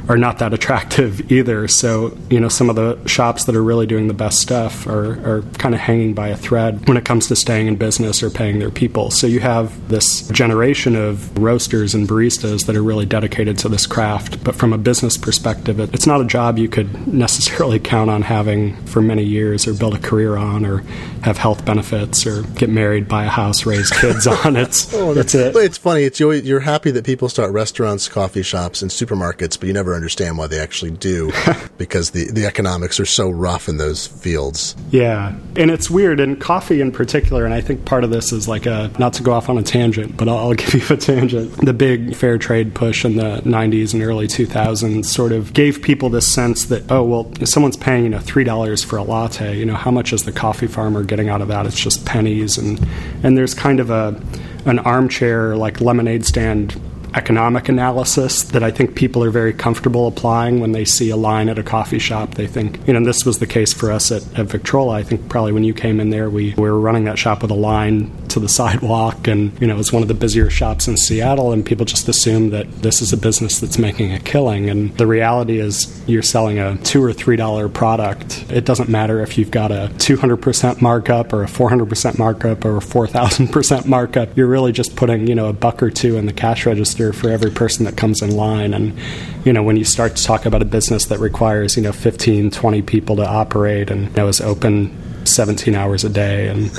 are 0.07 0.17
not 0.17 0.39
that 0.39 0.53
attractive 0.53 1.31
either. 1.31 1.67
So, 1.67 2.17
you 2.29 2.39
know, 2.39 2.50
some 2.50 2.69
of 2.69 2.75
the 2.75 3.05
shops 3.07 3.45
that 3.45 3.55
are 3.55 3.63
really 3.63 3.88
doing 3.88 4.07
the 4.07 4.13
best 4.13 4.39
stuff 4.39 4.88
are, 4.88 5.38
are 5.38 5.41
kind 5.57 5.74
of 5.74 5.81
hanging 5.81 6.13
by 6.13 6.29
a 6.29 6.38
thread 6.38 6.88
when 6.88 6.97
it 6.97 7.05
comes 7.05 7.27
to 7.27 7.35
staying 7.35 7.67
in 7.67 7.75
business 7.75 8.21
or 8.21 8.29
paying 8.29 8.59
their 8.59 8.71
people. 8.71 9.12
So, 9.12 9.27
you 9.27 9.39
have 9.39 9.89
this 9.89 10.27
generation 10.29 10.95
of 10.95 11.38
roasters 11.38 11.93
and 11.93 12.07
baristas 12.07 12.65
that 12.65 12.75
are 12.75 12.83
really 12.83 13.05
dedicated 13.05 13.57
to 13.59 13.69
this 13.69 13.85
craft. 13.85 14.43
But 14.43 14.55
from 14.55 14.74
a 14.74 14.77
business 14.77 15.17
perspective, 15.17 15.79
it, 15.79 15.93
it's 15.93 16.07
not 16.07 16.21
a 16.21 16.25
job 16.25 16.57
you 16.57 16.69
could 16.69 17.07
necessarily 17.13 17.79
count 17.79 18.09
on 18.09 18.21
having 18.21 18.75
for 18.85 19.01
many 19.01 19.24
years 19.24 19.67
or 19.67 19.74
build 19.74 19.95
a 19.95 20.00
career 20.00 20.38
on 20.38 20.65
or 20.65 20.79
have 21.24 21.38
health 21.38 21.65
benefits 21.65 22.25
or 22.25 22.43
get 22.43 22.69
married, 22.69 23.07
buy 23.07 23.25
a 23.25 23.29
house, 23.29 23.65
raise 23.65 23.89
kids 23.89 24.27
on. 24.27 24.55
It's, 24.65 24.93
oh, 24.93 25.13
that's 25.13 25.35
it. 25.35 25.55
It's 25.55 25.77
funny. 25.77 26.03
It's, 26.03 26.19
you're 26.19 26.62
happy 26.62 26.89
that 26.91 27.05
people 27.05 27.29
start 27.29 27.51
restaurants, 27.51 28.07
coffee 28.07 28.41
shops, 28.41 28.81
and 28.81 28.89
supermarkets, 28.89 29.59
but 29.59 29.67
you 29.67 29.74
never 29.74 29.95
understand 29.96 30.38
why 30.38 30.48
they 30.48 30.60
actually 30.60 30.92
do 30.92 31.32
because 31.78 32.12
the, 32.12 32.32
the 32.32 32.46
economics 32.46 33.00
are 33.00 33.06
so 33.06 33.30
rough 33.30 33.68
in 33.68 33.78
those 33.78 34.08
fields. 34.08 34.75
Yeah. 34.92 35.36
And 35.56 35.72
it's 35.72 35.90
weird. 35.90 36.20
And 36.20 36.40
coffee 36.40 36.82
in 36.82 36.92
particular, 36.92 37.46
and 37.46 37.54
I 37.54 37.62
think 37.62 37.86
part 37.86 38.04
of 38.04 38.10
this 38.10 38.32
is 38.32 38.48
like 38.48 38.66
a, 38.66 38.92
not 39.00 39.14
to 39.14 39.24
go 39.24 39.34
off 39.34 39.50
on 39.50 39.58
a 39.58 39.64
tangent, 39.64 40.18
but 40.18 40.28
I'll, 40.28 40.38
I'll 40.38 40.54
give 40.54 40.74
you 40.74 40.96
a 40.96 40.98
tangent. 40.98 41.66
The 41.66 41.74
big 41.74 42.16
fair 42.16 42.38
trade 42.38 42.75
push 42.75 43.06
in 43.06 43.18
the 43.18 43.42
90s 43.42 43.94
and 43.94 44.04
early 44.04 44.28
2000s 44.28 45.06
sort 45.06 45.32
of 45.32 45.54
gave 45.54 45.82
people 45.82 46.10
this 46.10 46.32
sense 46.32 46.66
that, 46.66 46.92
oh, 46.92 47.04
well, 47.04 47.32
if 47.40 47.50
someone's 47.50 47.78
paying, 47.78 48.04
you 48.04 48.10
know, 48.10 48.20
$3 48.20 48.86
for 48.86 48.98
a 48.98 49.04
latte, 49.04 49.58
you 49.58 49.66
know, 49.66 49.75
how 49.75 49.92
much 49.92 50.14
is 50.14 50.24
the 50.24 50.32
coffee 50.32 50.68
farmer 50.68 51.04
getting 51.04 51.30
out 51.30 51.42
of 51.42 51.48
that? 51.48 51.66
It's 51.66 51.80
just 51.80 52.06
pennies. 52.06 52.58
And, 52.58 52.80
and 53.24 53.38
there's 53.38 53.54
kind 53.54 53.80
of 53.80 53.90
a, 53.90 54.22
an 54.66 54.80
armchair, 54.80 55.56
like 55.56 55.82
lemonade 55.82 56.25
stand 56.25 56.80
economic 57.15 57.69
analysis 57.69 58.43
that 58.43 58.62
I 58.62 58.72
think 58.72 58.95
people 58.95 59.24
are 59.24 59.29
very 59.29 59.53
comfortable 59.53 60.07
applying 60.07 60.60
when 60.60 60.74
they 60.74 60.84
see 60.84 61.10
a 61.10 61.15
line 61.15 61.48
at 61.48 61.57
a 61.57 61.63
coffee 61.63 62.00
shop. 62.00 62.36
They 62.36 62.48
think, 62.48 62.86
you 62.88 62.93
know, 62.93 63.03
this 63.03 63.25
was 63.25 63.39
the 63.39 63.48
case 63.48 63.74
for 63.74 63.91
us 63.91 64.12
at, 64.12 64.22
at 64.38 64.48
Victrola. 64.48 64.95
I 64.95 65.03
think 65.03 65.29
probably 65.29 65.53
when 65.53 65.63
you 65.63 65.74
came 65.74 66.00
in 66.00 66.10
there, 66.10 66.29
we, 66.29 66.53
we 66.55 66.69
were 66.69 66.79
running 66.79 67.05
that 67.05 67.17
shop 67.17 67.41
with 67.41 67.51
a 67.51 67.55
line 67.55 68.12
to 68.27 68.39
the 68.39 68.50
sidewalk, 68.55 69.27
and, 69.27 69.60
you 69.62 69.67
know, 69.67 69.75
it 69.75 69.77
was 69.77 69.93
one 69.93 70.01
of 70.01 70.07
the 70.07 70.13
busier 70.13 70.50
shops 70.50 70.88
in 70.88 70.98
Seattle, 70.98 71.53
and 71.53 71.65
people 71.65 71.86
just 71.86 72.10
assume 72.10 72.50
that 72.50 72.69
this 72.81 73.01
is 73.01 73.13
a 73.13 73.17
business 73.17 73.60
that's 73.60 73.77
making 73.77 74.12
a 74.12 74.19
killing. 74.19 74.69
And 74.69 74.95
the 74.98 75.07
reality 75.07 75.60
is, 75.60 76.03
you're 76.07 76.22
selling 76.22 76.60
a 76.60 76.77
two 76.77 77.03
or 77.03 77.13
three 77.13 77.36
dollar 77.38 77.69
product. 77.69 78.45
It 78.51 78.65
doesn't 78.65 78.89
matter 78.89 79.22
if 79.22 79.38
you've 79.38 79.51
got 79.51 79.72
a 79.72 79.89
200% 79.98 80.81
markup 80.81 81.34
or 81.34 81.43
a 81.43 81.48
400% 81.48 82.19
markup 82.19 82.65
or 82.65 82.77
a 82.77 82.81
4,000% 82.81 83.86
markup. 83.86 84.36
You're 84.36 84.48
really 84.48 84.72
just 84.72 84.95
putting, 84.95 85.27
you 85.27 85.36
know, 85.36 85.48
a 85.48 85.53
buck 85.53 85.81
or 85.81 85.89
two 85.89 86.17
in 86.17 86.25
the 86.25 86.34
cash 86.34 86.65
register 86.65 87.04
for 87.13 87.29
every 87.29 87.51
person 87.51 87.85
that 87.85 87.97
comes 87.97 88.21
in 88.21 88.35
line. 88.35 88.74
And, 88.74 88.97
you 89.43 89.53
know, 89.53 89.63
when 89.63 89.77
you 89.77 89.83
start 89.83 90.15
to 90.15 90.24
talk 90.24 90.45
about 90.45 90.62
a 90.62 90.65
business 90.65 91.05
that 91.05 91.19
requires, 91.19 91.75
you 91.75 91.83
know, 91.83 91.91
15, 91.91 92.51
20 92.51 92.81
people 92.81 93.15
to 93.17 93.27
operate 93.27 93.89
and 93.89 94.09
you 94.09 94.15
know, 94.15 94.27
is 94.27 94.41
open 94.41 94.95
17 95.27 95.75
hours 95.75 96.03
a 96.03 96.10
day 96.10 96.48
and 96.48 96.70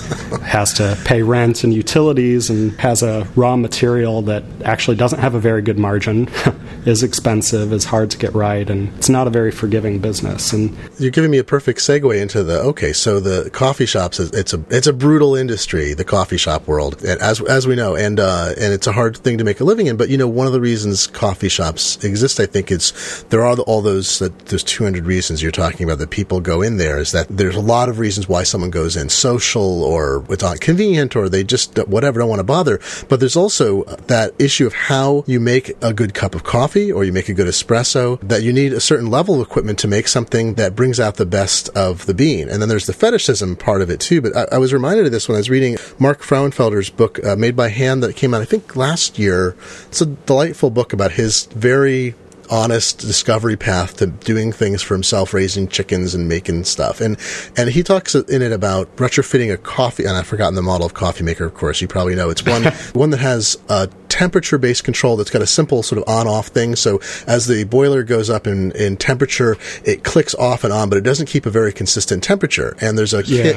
has 0.43 0.73
to 0.75 0.99
pay 1.05 1.23
rent 1.23 1.65
and 1.65 1.73
utilities 1.75 2.51
and 2.51 2.73
has 2.81 3.03
a 3.03 3.27
raw 3.37 3.57
material 3.57 4.23
that 4.23 4.45
actually 4.65 4.97
doesn't 4.97 5.19
have 5.19 5.35
a 5.35 5.41
very 5.41 5.63
good 5.63 5.79
margin, 5.79 6.29
is 6.87 7.03
expensive, 7.03 7.73
is 7.73 7.85
hard 7.85 8.11
to 8.11 8.19
get 8.19 8.35
right, 8.35 8.69
and 8.69 8.89
it's 8.97 9.09
not 9.09 9.27
a 9.27 9.31
very 9.31 9.51
forgiving 9.51 9.99
business. 9.99 10.53
And 10.53 10.77
you're 10.99 11.11
giving 11.11 11.31
me 11.31 11.39
a 11.39 11.45
perfect 11.45 11.81
segue 11.81 12.21
into 12.21 12.43
the 12.43 12.61
okay. 12.61 12.93
So 12.93 13.21
the 13.21 13.51
coffee 13.51 13.87
shops, 13.87 14.21
it's 14.21 14.53
a 14.53 14.65
it's 14.71 14.87
a 14.87 14.93
brutal 14.93 15.35
industry, 15.35 15.95
the 15.95 16.05
coffee 16.05 16.37
shop 16.37 16.67
world, 16.67 17.05
as 17.05 17.41
as 17.43 17.67
we 17.67 17.77
know, 17.77 17.97
and 17.97 18.21
uh, 18.21 18.55
and 18.59 18.73
it's 18.73 18.87
a 18.87 18.93
hard 18.93 19.17
thing 19.17 19.39
to 19.39 19.45
make 19.45 19.61
a 19.61 19.65
living 19.65 19.87
in. 19.87 19.97
But 19.97 20.09
you 20.09 20.17
know, 20.17 20.29
one 20.29 20.47
of 20.47 20.53
the 20.53 20.61
reasons 20.61 21.07
coffee 21.07 21.49
shops 21.49 22.03
exist, 22.05 22.41
I 22.41 22.47
think, 22.47 22.71
is 22.71 23.25
there 23.31 23.45
are 23.45 23.59
all 23.61 23.83
those 23.83 24.19
that 24.19 24.47
those 24.47 24.63
200 24.65 25.05
reasons 25.07 25.43
you're 25.43 25.53
talking 25.53 25.85
about 25.85 25.99
that 25.99 26.11
people 26.11 26.41
go 26.41 26.63
in 26.63 26.77
there. 26.77 26.99
Is 26.99 27.13
that 27.13 27.29
there's 27.29 27.57
a 27.57 27.61
lot 27.61 27.89
of 27.89 27.99
reasons 27.99 28.29
why 28.29 28.36
why 28.37 28.43
someone 28.43 28.71
goes 28.71 28.97
in 28.97 29.09
social 29.09 29.83
or 29.83 30.23
it's 30.29 30.43
not 30.43 30.61
convenient 30.61 31.17
or 31.17 31.27
they 31.27 31.43
just 31.43 31.79
whatever 31.89 32.21
don't 32.21 32.29
want 32.29 32.41
to 32.41 32.45
bother. 32.45 32.79
But 33.09 33.19
there's 33.19 33.35
also 33.35 33.85
that 33.85 34.35
issue 34.39 34.67
of 34.67 34.75
how 34.75 35.25
you 35.27 35.41
make 35.41 35.73
a 35.81 35.95
good 35.95 36.13
cup 36.13 36.35
of 36.35 36.45
coffee 36.45 36.93
or 36.93 37.03
you 37.03 37.15
make 37.15 37.31
a 37.31 37.35
good 37.35 37.47
espresso 37.47 38.21
that 38.21 38.43
you 38.43 38.53
need 38.53 38.75
a 38.75 38.81
certain 38.81 39.11
level 39.11 39.37
of 39.37 39.41
equipment 39.41 39.79
to 39.79 39.89
make 39.89 40.07
something 40.07 40.55
that 40.55 40.77
brings 40.77 41.01
out 41.01 41.15
the 41.15 41.25
best 41.25 41.71
of 41.71 42.05
the 42.05 42.13
bean. 42.13 42.51
And 42.51 42.61
then 42.61 42.69
there's 42.69 42.85
the 42.85 42.93
fetishism 42.93 43.57
part 43.57 43.81
of 43.81 43.89
it 43.89 44.01
too. 44.01 44.21
But 44.21 44.37
I, 44.37 44.57
I 44.57 44.59
was 44.59 44.75
reminded 44.75 45.07
of 45.07 45.13
this 45.13 45.29
when 45.29 45.37
I 45.37 45.39
was 45.39 45.49
reading 45.49 45.79
Mark 45.99 46.21
Frauenfelder's 46.21 46.91
book, 46.91 47.25
uh, 47.25 47.37
Made 47.37 47.57
by 47.57 47.69
Hand, 47.69 48.03
that 48.03 48.17
came 48.17 48.35
out, 48.35 48.43
I 48.43 48.45
think, 48.45 48.77
last 48.77 49.19
year. 49.19 49.57
It's 49.89 50.03
a 50.03 50.07
delightful 50.07 50.69
book 50.69 50.93
about 50.93 51.13
his 51.13 51.47
very 51.47 52.15
honest 52.51 52.99
discovery 52.99 53.57
path 53.57 53.97
to 53.99 54.07
doing 54.07 54.53
things 54.53 54.83
for 54.83 54.95
himself, 54.95 55.35
raising 55.35 55.69
chickens 55.69 56.15
and 56.15 56.29
making 56.29 56.65
stuff. 56.65 57.01
And 57.01 57.17
and 57.57 57.71
he 57.71 57.83
talks 57.83 58.15
in 58.15 58.43
it 58.43 58.53
about 58.53 58.95
retrofitting 58.97 59.53
a 59.53 59.57
coffee. 59.57 60.05
And 60.05 60.17
I've 60.17 60.27
forgotten 60.27 60.55
the 60.55 60.63
model 60.63 60.87
of 60.87 60.95
coffee 60.95 61.25
maker. 61.25 61.45
Of 61.45 61.55
course, 61.55 61.81
you 61.81 61.89
probably 61.89 62.15
know 62.15 62.31
it's 62.31 62.45
one 62.45 62.65
one 62.93 63.11
that 63.11 63.21
has 63.21 63.57
a 63.69 63.89
temperature 64.09 64.59
based 64.59 64.85
control 64.85 65.17
that's 65.17 65.31
got 65.31 65.43
a 65.43 65.47
simple 65.47 65.83
sort 65.83 66.01
of 66.01 66.09
on 66.09 66.27
off 66.27 66.49
thing. 66.49 66.77
So 66.77 67.01
as 67.27 67.47
the 67.47 67.65
boiler 67.65 68.03
goes 68.03 68.31
up 68.31 68.47
in 68.47 68.73
in 68.73 68.97
temperature, 68.97 69.57
it 69.85 70.05
clicks 70.05 70.35
off 70.35 70.65
and 70.65 70.73
on, 70.73 70.89
but 70.89 70.99
it 70.99 71.03
doesn't 71.03 71.27
keep 71.27 71.47
a 71.47 71.51
very 71.51 71.73
consistent 71.73 72.23
temperature. 72.23 72.77
And 72.81 72.99
there's 72.99 73.15
a 73.15 73.23
yeah. 73.25 73.43
kit 73.43 73.57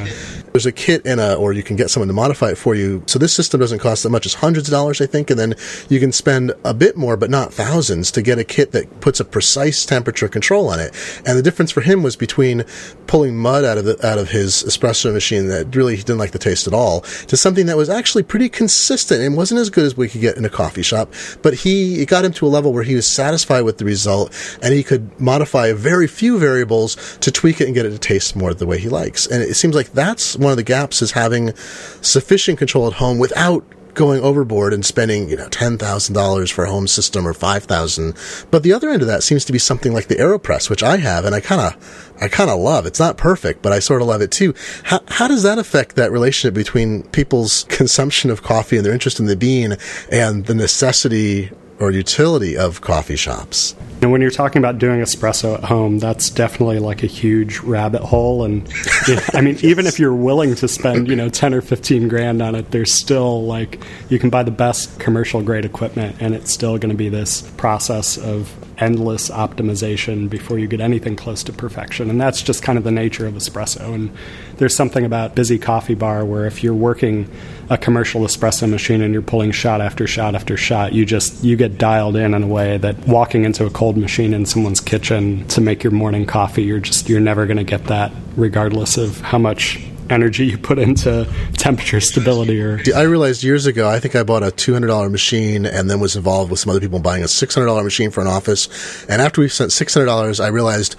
there's 0.51 0.65
a 0.65 0.71
kit 0.71 1.05
in 1.05 1.19
a, 1.19 1.35
or 1.35 1.53
you 1.53 1.63
can 1.63 1.75
get 1.75 1.89
someone 1.89 2.07
to 2.07 2.13
modify 2.13 2.49
it 2.49 2.57
for 2.57 2.75
you. 2.75 3.03
So 3.07 3.19
this 3.19 3.33
system 3.33 3.59
doesn't 3.59 3.79
cost 3.79 4.03
that 4.03 4.09
much 4.09 4.25
as 4.25 4.35
hundreds 4.35 4.67
of 4.67 4.71
dollars, 4.71 5.01
I 5.01 5.05
think, 5.05 5.29
and 5.29 5.39
then 5.39 5.55
you 5.89 5.99
can 5.99 6.11
spend 6.11 6.53
a 6.63 6.73
bit 6.73 6.97
more, 6.97 7.17
but 7.17 7.29
not 7.29 7.53
thousands, 7.53 8.11
to 8.11 8.21
get 8.21 8.39
a 8.39 8.43
kit 8.43 8.71
that 8.71 8.99
puts 9.01 9.19
a 9.19 9.25
precise 9.25 9.85
temperature 9.85 10.27
control 10.27 10.69
on 10.69 10.79
it. 10.79 10.93
And 11.25 11.37
the 11.37 11.43
difference 11.43 11.71
for 11.71 11.81
him 11.81 12.03
was 12.03 12.15
between 12.15 12.63
pulling 13.07 13.37
mud 13.37 13.63
out 13.63 13.77
of 13.77 13.85
the, 13.85 14.05
out 14.05 14.17
of 14.17 14.29
his 14.29 14.63
espresso 14.63 15.13
machine 15.13 15.47
that 15.47 15.75
really 15.75 15.95
he 15.95 16.03
didn't 16.03 16.19
like 16.19 16.31
the 16.31 16.39
taste 16.39 16.67
at 16.67 16.73
all 16.73 17.01
to 17.01 17.37
something 17.37 17.65
that 17.65 17.77
was 17.77 17.89
actually 17.89 18.23
pretty 18.23 18.49
consistent 18.49 19.21
and 19.21 19.35
wasn't 19.35 19.59
as 19.59 19.69
good 19.69 19.85
as 19.85 19.97
we 19.97 20.07
could 20.07 20.21
get 20.21 20.37
in 20.39 20.45
a 20.45 20.49
coffee 20.49 20.81
shop. 20.81 21.13
But 21.41 21.53
he, 21.53 22.01
it 22.01 22.07
got 22.07 22.25
him 22.25 22.33
to 22.33 22.47
a 22.47 22.49
level 22.49 22.73
where 22.73 22.83
he 22.83 22.95
was 22.95 23.05
satisfied 23.05 23.61
with 23.61 23.77
the 23.77 23.85
result 23.85 24.33
and 24.63 24.73
he 24.73 24.83
could 24.83 25.19
modify 25.19 25.73
very 25.73 26.07
few 26.07 26.39
variables 26.39 27.17
to 27.19 27.31
tweak 27.31 27.61
it 27.61 27.65
and 27.65 27.75
get 27.75 27.85
it 27.85 27.91
to 27.91 27.99
taste 27.99 28.35
more 28.35 28.53
the 28.53 28.65
way 28.65 28.79
he 28.79 28.89
likes. 28.89 29.27
And 29.27 29.43
it 29.43 29.55
seems 29.55 29.75
like 29.75 29.91
that's 29.91 30.35
one 30.37 30.51
of 30.51 30.57
the 30.57 30.63
gaps 30.63 31.01
is 31.01 31.11
having 31.11 31.53
sufficient 32.01 32.57
control 32.57 32.87
at 32.87 32.93
home 32.93 33.19
without 33.19 33.63
going 33.99 34.21
overboard 34.21 34.73
and 34.73 34.85
spending 34.85 35.27
you 35.29 35.35
know 35.35 35.49
ten 35.49 35.77
thousand 35.77 36.15
dollars 36.15 36.49
for 36.49 36.63
a 36.63 36.71
home 36.71 36.87
system 36.87 37.27
or 37.27 37.33
five 37.33 37.65
thousand. 37.65 38.15
But 38.49 38.63
the 38.63 38.71
other 38.71 38.89
end 38.89 39.01
of 39.01 39.09
that 39.09 39.23
seems 39.23 39.43
to 39.43 39.51
be 39.51 39.59
something 39.59 39.93
like 39.93 40.07
the 40.07 40.15
Aeropress, 40.15 40.69
which 40.69 40.81
I 40.81 40.97
have, 40.97 41.25
and 41.25 41.35
I 41.35 41.41
kind 41.41 41.59
of 41.59 42.15
I 42.21 42.29
kind 42.29 42.49
of 42.49 42.59
love. 42.59 42.85
It's 42.85 42.99
not 42.99 43.17
perfect, 43.17 43.61
but 43.61 43.73
I 43.73 43.79
sort 43.79 44.01
of 44.01 44.07
love 44.07 44.21
it 44.21 44.31
too. 44.31 44.55
How 44.83 45.01
how 45.09 45.27
does 45.27 45.43
that 45.43 45.59
affect 45.59 45.97
that 45.97 46.13
relationship 46.13 46.53
between 46.53 47.03
people's 47.09 47.65
consumption 47.65 48.31
of 48.31 48.41
coffee 48.41 48.77
and 48.77 48.85
their 48.85 48.93
interest 48.93 49.19
in 49.19 49.25
the 49.25 49.35
bean 49.35 49.75
and 50.09 50.45
the 50.45 50.55
necessity 50.55 51.51
or 51.79 51.91
utility 51.91 52.57
of 52.57 52.81
coffee 52.81 53.15
shops? 53.15 53.75
And 54.01 54.11
when 54.11 54.21
you're 54.21 54.31
talking 54.31 54.59
about 54.61 54.77
doing 54.77 55.01
espresso 55.01 55.55
at 55.55 55.63
home, 55.65 55.99
that's 55.99 56.29
definitely 56.29 56.79
like 56.79 57.03
a 57.03 57.07
huge 57.07 57.59
rabbit 57.59 58.01
hole. 58.01 58.45
And 58.45 58.67
you 59.07 59.15
know, 59.15 59.21
I 59.33 59.41
mean, 59.41 59.55
yes. 59.55 59.63
even 59.65 59.87
if 59.87 59.99
you're 59.99 60.15
willing 60.15 60.55
to 60.55 60.67
spend, 60.67 61.09
you 61.09 61.15
know, 61.15 61.27
10 61.27 61.53
or 61.53 61.61
15 61.61 62.07
grand 62.07 62.41
on 62.41 62.55
it, 62.55 62.71
there's 62.71 62.93
still 62.93 63.43
like, 63.43 63.83
you 64.07 64.17
can 64.17 64.29
buy 64.29 64.43
the 64.43 64.51
best 64.51 64.99
commercial 64.99 65.41
grade 65.41 65.65
equipment 65.65 66.15
and 66.21 66.33
it's 66.33 66.53
still 66.53 66.77
going 66.77 66.91
to 66.91 66.97
be 66.97 67.09
this 67.09 67.41
process 67.57 68.17
of 68.17 68.53
endless 68.81 69.29
optimization 69.29 70.29
before 70.29 70.57
you 70.57 70.67
get 70.67 70.79
anything 70.79 71.15
close 71.15 71.43
to 71.43 71.53
perfection. 71.53 72.09
And 72.09 72.19
that's 72.19 72.41
just 72.41 72.63
kind 72.63 72.77
of 72.77 72.85
the 72.85 72.91
nature 72.91 73.27
of 73.27 73.33
espresso. 73.33 73.93
And 73.93 74.11
there's 74.59 74.75
something 74.75 75.05
about 75.05 75.35
busy 75.35 75.57
coffee 75.57 75.95
bar 75.95 76.23
where 76.23 76.45
if 76.45 76.63
you're 76.63 76.73
working 76.73 77.29
a 77.69 77.77
commercial 77.77 78.21
espresso 78.21 78.69
machine 78.69 79.01
and 79.01 79.13
you're 79.13 79.23
pulling 79.23 79.51
shot 79.51 79.79
after 79.81 80.05
shot 80.05 80.35
after 80.35 80.57
shot, 80.57 80.93
you 80.93 81.05
just 81.05 81.43
you 81.43 81.55
get 81.55 81.77
dialed 81.77 82.15
in 82.15 82.33
in 82.33 82.43
a 82.43 82.47
way 82.47 82.77
that 82.77 82.97
walking 83.07 83.45
into 83.45 83.65
a 83.65 83.69
cold 83.69 83.97
machine 83.97 84.33
in 84.33 84.45
someone's 84.45 84.81
kitchen 84.81 85.47
to 85.47 85.61
make 85.61 85.81
your 85.81 85.91
morning 85.91 86.25
coffee, 86.25 86.63
you're 86.63 86.79
just 86.79 87.09
you're 87.09 87.21
never 87.21 87.45
going 87.45 87.57
to 87.57 87.63
get 87.63 87.85
that 87.85 88.11
regardless 88.35 88.97
of 88.97 89.21
how 89.21 89.37
much 89.37 89.79
energy 90.09 90.47
you 90.47 90.57
put 90.57 90.79
into 90.79 91.27
temperature 91.53 92.01
stability 92.01 92.59
or 92.59 92.79
I 92.95 93.03
realized 93.03 93.43
years 93.43 93.67
ago 93.67 93.87
I 93.87 93.99
think 93.99 94.15
I 94.15 94.23
bought 94.23 94.41
a 94.41 94.47
$200 94.47 95.11
machine 95.11 95.67
and 95.67 95.87
then 95.87 95.99
was 95.99 96.15
involved 96.15 96.49
with 96.49 96.59
some 96.59 96.71
other 96.71 96.79
people 96.79 96.99
buying 96.99 97.21
a 97.21 97.27
$600 97.27 97.83
machine 97.83 98.09
for 98.09 98.21
an 98.21 98.27
office. 98.27 99.05
And 99.07 99.21
after 99.21 99.39
we 99.39 99.49
spent 99.49 99.69
$600 99.69 100.43
I 100.43 100.47
realized 100.47 100.95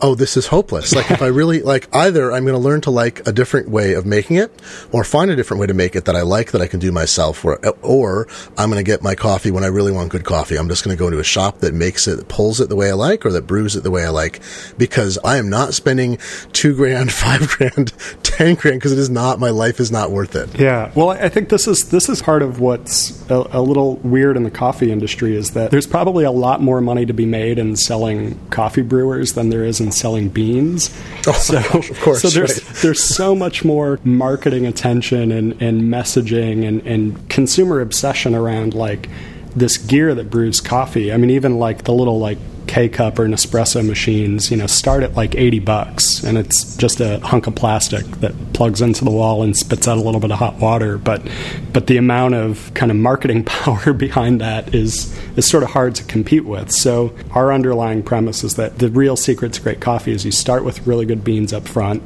oh, 0.00 0.14
this 0.14 0.36
is 0.36 0.48
hopeless. 0.48 0.94
Like 0.94 1.10
if 1.10 1.22
I 1.22 1.26
really 1.40 1.62
like 1.62 1.88
either 1.94 2.32
I'm 2.32 2.44
going 2.44 2.54
to 2.54 2.62
learn 2.62 2.80
to 2.82 2.90
like 2.90 3.26
a 3.26 3.32
different 3.32 3.68
way 3.68 3.94
of 3.94 4.06
making 4.06 4.36
it 4.36 4.52
or 4.92 5.04
find 5.04 5.30
a 5.30 5.36
different 5.36 5.60
way 5.60 5.66
to 5.66 5.74
make 5.74 5.96
it 5.96 6.04
that 6.04 6.16
I 6.16 6.22
like 6.22 6.52
that 6.52 6.60
I 6.60 6.66
can 6.66 6.80
do 6.80 6.92
myself 6.92 7.44
or, 7.44 7.58
or 7.82 8.28
I'm 8.58 8.70
going 8.70 8.82
to 8.82 8.88
get 8.88 9.02
my 9.02 9.14
coffee 9.14 9.50
when 9.50 9.64
I 9.64 9.68
really 9.68 9.92
want 9.92 10.10
good 10.10 10.24
coffee. 10.24 10.56
I'm 10.56 10.68
just 10.68 10.84
going 10.84 10.96
to 10.96 10.98
go 10.98 11.10
to 11.10 11.18
a 11.18 11.24
shop 11.24 11.60
that 11.60 11.74
makes 11.74 12.06
it, 12.06 12.28
pulls 12.28 12.60
it 12.60 12.68
the 12.68 12.76
way 12.76 12.90
I 12.90 12.94
like 12.94 13.24
or 13.24 13.32
that 13.32 13.46
brews 13.46 13.76
it 13.76 13.82
the 13.82 13.90
way 13.90 14.04
I 14.04 14.10
like 14.10 14.40
because 14.78 15.18
I 15.24 15.38
am 15.38 15.48
not 15.48 15.74
spending 15.74 16.18
two 16.52 16.74
grand, 16.74 17.12
five 17.16 17.48
grand, 17.48 17.92
grand 18.36 18.78
because 18.78 18.92
it 18.92 18.98
is 18.98 19.10
not, 19.10 19.38
my 19.38 19.50
life 19.50 19.80
is 19.80 19.90
not 19.90 20.10
worth 20.10 20.36
it. 20.36 20.58
Yeah. 20.58 20.90
Well, 20.94 21.10
I 21.10 21.28
think 21.28 21.48
this 21.48 21.66
is, 21.66 21.88
this 21.90 22.08
is 22.08 22.22
part 22.22 22.42
of 22.42 22.60
what's 22.60 23.28
a, 23.30 23.46
a 23.52 23.60
little 23.60 23.96
weird 23.96 24.36
in 24.36 24.42
the 24.42 24.50
coffee 24.50 24.92
industry 24.92 25.36
is 25.36 25.52
that 25.52 25.70
there's 25.70 25.86
probably 25.86 26.24
a 26.24 26.30
lot 26.30 26.62
more 26.62 26.80
money 26.80 27.06
to 27.06 27.12
be 27.12 27.26
made 27.26 27.58
in 27.58 27.76
selling 27.76 28.38
coffee 28.50 28.82
brewers 28.82 29.32
than 29.32 29.50
there 29.50 29.64
is 29.64 29.80
in 29.80 29.92
selling 29.92 30.28
beans. 30.28 30.96
Oh, 31.26 31.32
so, 31.32 31.62
gosh, 31.62 31.90
of 31.90 32.00
course. 32.00 32.22
So 32.22 32.28
there's 32.28 32.62
right. 32.64 32.76
there's 32.82 33.02
so 33.02 33.34
much 33.34 33.64
more 33.64 33.98
marketing 34.04 34.66
attention 34.66 35.32
and, 35.32 35.60
and 35.60 35.82
messaging 35.82 36.66
and, 36.66 36.86
and 36.86 37.28
consumer 37.28 37.80
obsession 37.80 38.34
around 38.34 38.74
like 38.74 39.08
this 39.54 39.78
gear 39.78 40.14
that 40.14 40.30
brews 40.30 40.60
coffee. 40.60 41.12
I 41.12 41.16
mean, 41.16 41.30
even 41.30 41.58
like 41.58 41.84
the 41.84 41.92
little 41.92 42.18
like 42.18 42.38
K 42.66 42.88
cup 42.88 43.18
or 43.18 43.26
Nespresso 43.26 43.86
machines, 43.86 44.50
you 44.50 44.56
know, 44.56 44.66
start 44.66 45.02
at 45.02 45.14
like 45.14 45.34
80 45.34 45.60
bucks 45.60 46.22
and 46.22 46.36
it's 46.36 46.76
just 46.76 47.00
a 47.00 47.20
hunk 47.20 47.46
of 47.46 47.54
plastic 47.54 48.04
that 48.20 48.34
plugs 48.52 48.80
into 48.80 49.04
the 49.04 49.10
wall 49.10 49.42
and 49.42 49.56
spits 49.56 49.86
out 49.86 49.98
a 49.98 50.00
little 50.00 50.20
bit 50.20 50.30
of 50.30 50.38
hot 50.38 50.56
water. 50.56 50.98
But, 50.98 51.22
but 51.72 51.86
the 51.86 51.96
amount 51.96 52.34
of 52.34 52.72
kind 52.74 52.90
of 52.90 52.96
marketing 52.96 53.44
power 53.46 53.92
behind 53.92 54.40
that 54.40 54.74
is, 54.74 55.16
is 55.36 55.48
sort 55.48 55.62
of 55.62 55.70
hard 55.70 55.94
to 55.96 56.04
compete 56.04 56.44
with. 56.44 56.70
So 56.70 57.14
our 57.32 57.52
underlying 57.52 58.02
premise 58.02 58.44
is 58.44 58.56
that 58.56 58.78
the 58.78 58.88
real 58.90 59.16
secret 59.16 59.52
to 59.54 59.62
great 59.62 59.80
coffee 59.80 60.12
is 60.12 60.24
you 60.24 60.32
start 60.32 60.64
with 60.64 60.86
really 60.86 61.06
good 61.06 61.24
beans 61.24 61.52
up 61.52 61.66
front. 61.66 62.02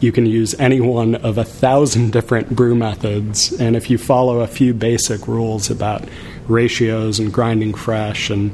You 0.00 0.10
can 0.10 0.26
use 0.26 0.54
any 0.58 0.80
one 0.80 1.14
of 1.14 1.38
a 1.38 1.44
thousand 1.44 2.12
different 2.12 2.50
brew 2.50 2.74
methods. 2.74 3.52
And 3.52 3.76
if 3.76 3.88
you 3.88 3.98
follow 3.98 4.40
a 4.40 4.48
few 4.48 4.74
basic 4.74 5.28
rules 5.28 5.70
about 5.70 6.04
ratios 6.48 7.20
and 7.20 7.32
grinding 7.32 7.72
fresh 7.74 8.28
and 8.28 8.52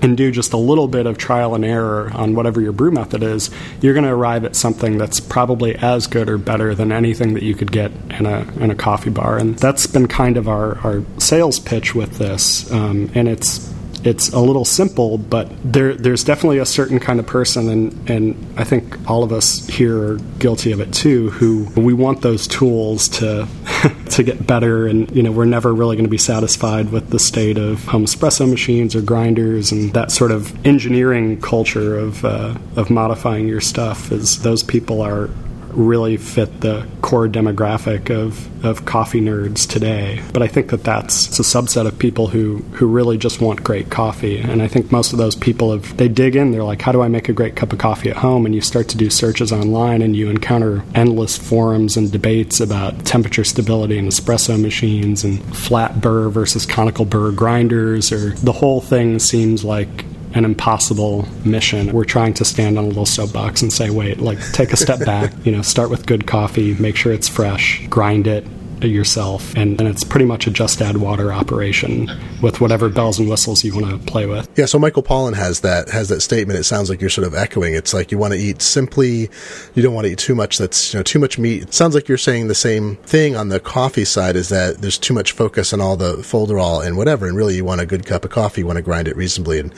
and 0.00 0.16
do 0.16 0.30
just 0.30 0.52
a 0.52 0.56
little 0.56 0.88
bit 0.88 1.06
of 1.06 1.18
trial 1.18 1.54
and 1.54 1.64
error 1.64 2.10
on 2.14 2.34
whatever 2.34 2.60
your 2.60 2.72
brew 2.72 2.90
method 2.90 3.22
is, 3.22 3.50
you're 3.80 3.94
going 3.94 4.04
to 4.04 4.12
arrive 4.12 4.44
at 4.44 4.56
something 4.56 4.98
that's 4.98 5.20
probably 5.20 5.76
as 5.76 6.06
good 6.06 6.28
or 6.28 6.38
better 6.38 6.74
than 6.74 6.92
anything 6.92 7.34
that 7.34 7.42
you 7.42 7.54
could 7.54 7.72
get 7.72 7.90
in 8.10 8.26
a 8.26 8.40
in 8.60 8.70
a 8.70 8.74
coffee 8.74 9.10
bar. 9.10 9.38
And 9.38 9.58
that's 9.58 9.86
been 9.86 10.08
kind 10.08 10.36
of 10.36 10.48
our, 10.48 10.78
our 10.78 11.02
sales 11.18 11.58
pitch 11.58 11.94
with 11.94 12.18
this. 12.18 12.70
Um, 12.70 13.10
and 13.14 13.28
it's 13.28 13.72
it's 14.04 14.28
a 14.30 14.38
little 14.38 14.64
simple, 14.64 15.18
but 15.18 15.50
there, 15.64 15.94
there's 15.94 16.24
definitely 16.24 16.58
a 16.58 16.66
certain 16.66 17.00
kind 17.00 17.18
of 17.18 17.26
person, 17.26 17.68
and, 17.68 18.10
and 18.10 18.54
I 18.58 18.64
think 18.64 19.10
all 19.10 19.24
of 19.24 19.32
us 19.32 19.66
here 19.66 20.12
are 20.12 20.16
guilty 20.38 20.72
of 20.72 20.80
it 20.80 20.92
too, 20.92 21.30
who 21.30 21.64
we 21.76 21.92
want 21.92 22.22
those 22.22 22.46
tools 22.46 23.08
to 23.08 23.48
to 24.10 24.22
get 24.22 24.46
better, 24.46 24.86
and 24.86 25.14
you 25.14 25.22
know 25.22 25.32
we're 25.32 25.44
never 25.44 25.74
really 25.74 25.96
going 25.96 26.04
to 26.04 26.10
be 26.10 26.18
satisfied 26.18 26.90
with 26.90 27.10
the 27.10 27.18
state 27.18 27.58
of 27.58 27.84
home 27.84 28.04
espresso 28.04 28.48
machines 28.48 28.94
or 28.94 29.02
grinders, 29.02 29.72
and 29.72 29.92
that 29.94 30.10
sort 30.10 30.30
of 30.30 30.66
engineering 30.66 31.40
culture 31.40 31.98
of 31.98 32.24
uh, 32.24 32.56
of 32.76 32.90
modifying 32.90 33.48
your 33.48 33.60
stuff. 33.60 34.10
Is 34.12 34.42
those 34.42 34.62
people 34.62 35.02
are 35.02 35.30
really 35.78 36.16
fit 36.16 36.60
the 36.60 36.86
core 37.02 37.28
demographic 37.28 38.10
of, 38.10 38.64
of 38.64 38.84
coffee 38.84 39.20
nerds 39.20 39.68
today. 39.68 40.20
But 40.32 40.42
I 40.42 40.48
think 40.48 40.70
that 40.70 40.82
that's 40.82 41.38
a 41.38 41.42
subset 41.42 41.86
of 41.86 41.98
people 41.98 42.26
who, 42.26 42.58
who 42.72 42.86
really 42.86 43.16
just 43.16 43.40
want 43.40 43.62
great 43.62 43.88
coffee. 43.90 44.38
And 44.38 44.60
I 44.60 44.68
think 44.68 44.90
most 44.90 45.12
of 45.12 45.18
those 45.18 45.36
people 45.36 45.72
have, 45.72 45.96
they 45.96 46.08
dig 46.08 46.34
in, 46.34 46.50
they're 46.50 46.64
like, 46.64 46.82
how 46.82 46.92
do 46.92 47.00
I 47.00 47.08
make 47.08 47.28
a 47.28 47.32
great 47.32 47.54
cup 47.56 47.72
of 47.72 47.78
coffee 47.78 48.10
at 48.10 48.16
home? 48.16 48.44
And 48.44 48.54
you 48.54 48.60
start 48.60 48.88
to 48.88 48.96
do 48.96 49.08
searches 49.08 49.52
online 49.52 50.02
and 50.02 50.16
you 50.16 50.28
encounter 50.28 50.84
endless 50.94 51.36
forums 51.36 51.96
and 51.96 52.10
debates 52.10 52.60
about 52.60 53.04
temperature 53.04 53.44
stability 53.44 53.98
and 53.98 54.08
espresso 54.08 54.60
machines 54.60 55.22
and 55.22 55.40
flat 55.56 56.00
burr 56.00 56.28
versus 56.28 56.66
conical 56.66 57.04
burr 57.04 57.30
grinders, 57.32 58.10
or 58.10 58.30
the 58.30 58.52
whole 58.52 58.80
thing 58.80 59.18
seems 59.18 59.64
like 59.64 60.04
an 60.34 60.44
impossible 60.44 61.26
mission. 61.44 61.92
We're 61.92 62.04
trying 62.04 62.34
to 62.34 62.44
stand 62.44 62.78
on 62.78 62.84
a 62.84 62.88
little 62.88 63.06
soapbox 63.06 63.62
and 63.62 63.72
say, 63.72 63.90
wait, 63.90 64.20
like 64.20 64.38
take 64.52 64.72
a 64.72 64.76
step 64.76 65.00
back, 65.00 65.32
you 65.44 65.52
know, 65.52 65.62
start 65.62 65.90
with 65.90 66.06
good 66.06 66.26
coffee, 66.26 66.74
make 66.74 66.96
sure 66.96 67.12
it's 67.12 67.28
fresh, 67.28 67.86
grind 67.88 68.26
it 68.26 68.46
yourself, 68.86 69.56
and, 69.56 69.78
it's 69.88 70.04
pretty 70.04 70.26
much 70.26 70.46
a 70.46 70.50
just 70.50 70.82
add 70.82 70.98
water 70.98 71.32
operation 71.32 72.10
with 72.42 72.60
whatever 72.60 72.90
bells 72.90 73.18
and 73.18 73.28
whistles 73.28 73.64
you 73.64 73.74
want 73.74 73.88
to 73.88 74.10
play 74.10 74.26
with. 74.26 74.48
Yeah, 74.54 74.66
so 74.66 74.78
Michael 74.78 75.02
Pollan 75.02 75.34
has 75.34 75.60
that 75.60 75.88
has 75.88 76.10
that 76.10 76.20
statement. 76.20 76.58
It 76.58 76.64
sounds 76.64 76.90
like 76.90 77.00
you're 77.00 77.08
sort 77.08 77.26
of 77.26 77.34
echoing. 77.34 77.74
It's 77.74 77.94
like 77.94 78.12
you 78.12 78.18
want 78.18 78.34
to 78.34 78.38
eat 78.38 78.60
simply, 78.60 79.30
you 79.74 79.82
don't 79.82 79.94
want 79.94 80.06
to 80.06 80.12
eat 80.12 80.18
too 80.18 80.34
much 80.34 80.58
that's 80.58 80.92
you 80.92 80.98
know 80.98 81.02
too 81.02 81.18
much 81.18 81.38
meat. 81.38 81.62
It 81.62 81.74
sounds 81.74 81.94
like 81.94 82.06
you're 82.06 82.18
saying 82.18 82.48
the 82.48 82.54
same 82.54 82.96
thing 82.96 83.34
on 83.34 83.48
the 83.48 83.60
coffee 83.60 84.04
side 84.04 84.36
is 84.36 84.50
that 84.50 84.78
there's 84.78 84.98
too 84.98 85.14
much 85.14 85.32
focus 85.32 85.72
on 85.72 85.80
all 85.80 85.96
the 85.96 86.16
folderol 86.18 86.86
and 86.86 86.96
whatever, 86.96 87.26
and 87.26 87.36
really 87.36 87.56
you 87.56 87.64
want 87.64 87.80
a 87.80 87.86
good 87.86 88.04
cup 88.04 88.24
of 88.24 88.30
coffee, 88.30 88.60
you 88.60 88.66
want 88.66 88.76
to 88.76 88.82
grind 88.82 89.08
it 89.08 89.16
reasonably 89.16 89.58
and 89.58 89.72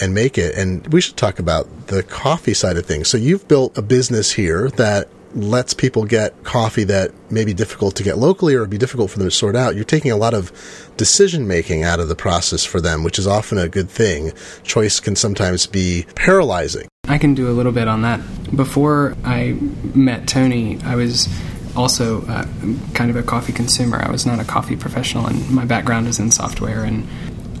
and 0.00 0.14
make 0.14 0.38
it. 0.38 0.54
And 0.56 0.86
we 0.92 1.00
should 1.00 1.16
talk 1.16 1.38
about 1.38 1.88
the 1.88 2.02
coffee 2.02 2.54
side 2.54 2.76
of 2.76 2.86
things. 2.86 3.08
So 3.08 3.16
you've 3.18 3.46
built 3.48 3.76
a 3.76 3.82
business 3.82 4.32
here 4.32 4.70
that 4.70 5.08
lets 5.34 5.72
people 5.72 6.04
get 6.04 6.44
coffee 6.44 6.84
that 6.84 7.10
may 7.30 7.44
be 7.44 7.54
difficult 7.54 7.96
to 7.96 8.02
get 8.02 8.18
locally 8.18 8.54
or 8.54 8.66
be 8.66 8.78
difficult 8.78 9.10
for 9.10 9.18
them 9.18 9.26
to 9.26 9.34
sort 9.34 9.56
out. 9.56 9.74
You're 9.74 9.84
taking 9.84 10.10
a 10.10 10.16
lot 10.16 10.34
of 10.34 10.52
decision 10.96 11.46
making 11.48 11.82
out 11.82 12.00
of 12.00 12.08
the 12.08 12.14
process 12.14 12.64
for 12.64 12.80
them, 12.80 13.02
which 13.02 13.18
is 13.18 13.26
often 13.26 13.58
a 13.58 13.68
good 13.68 13.88
thing. 13.88 14.32
Choice 14.62 15.00
can 15.00 15.16
sometimes 15.16 15.66
be 15.66 16.06
paralyzing. 16.14 16.88
I 17.08 17.18
can 17.18 17.34
do 17.34 17.50
a 17.50 17.52
little 17.52 17.72
bit 17.72 17.88
on 17.88 18.02
that. 18.02 18.20
Before 18.54 19.16
I 19.24 19.56
met 19.94 20.28
Tony, 20.28 20.78
I 20.82 20.96
was 20.96 21.28
also 21.74 22.22
uh, 22.26 22.46
kind 22.94 23.10
of 23.10 23.16
a 23.16 23.22
coffee 23.22 23.52
consumer. 23.52 23.98
I 23.98 24.10
was 24.10 24.26
not 24.26 24.38
a 24.38 24.44
coffee 24.44 24.76
professional, 24.76 25.26
and 25.26 25.50
my 25.50 25.64
background 25.64 26.06
is 26.06 26.18
in 26.18 26.30
software 26.30 26.84
and 26.84 27.08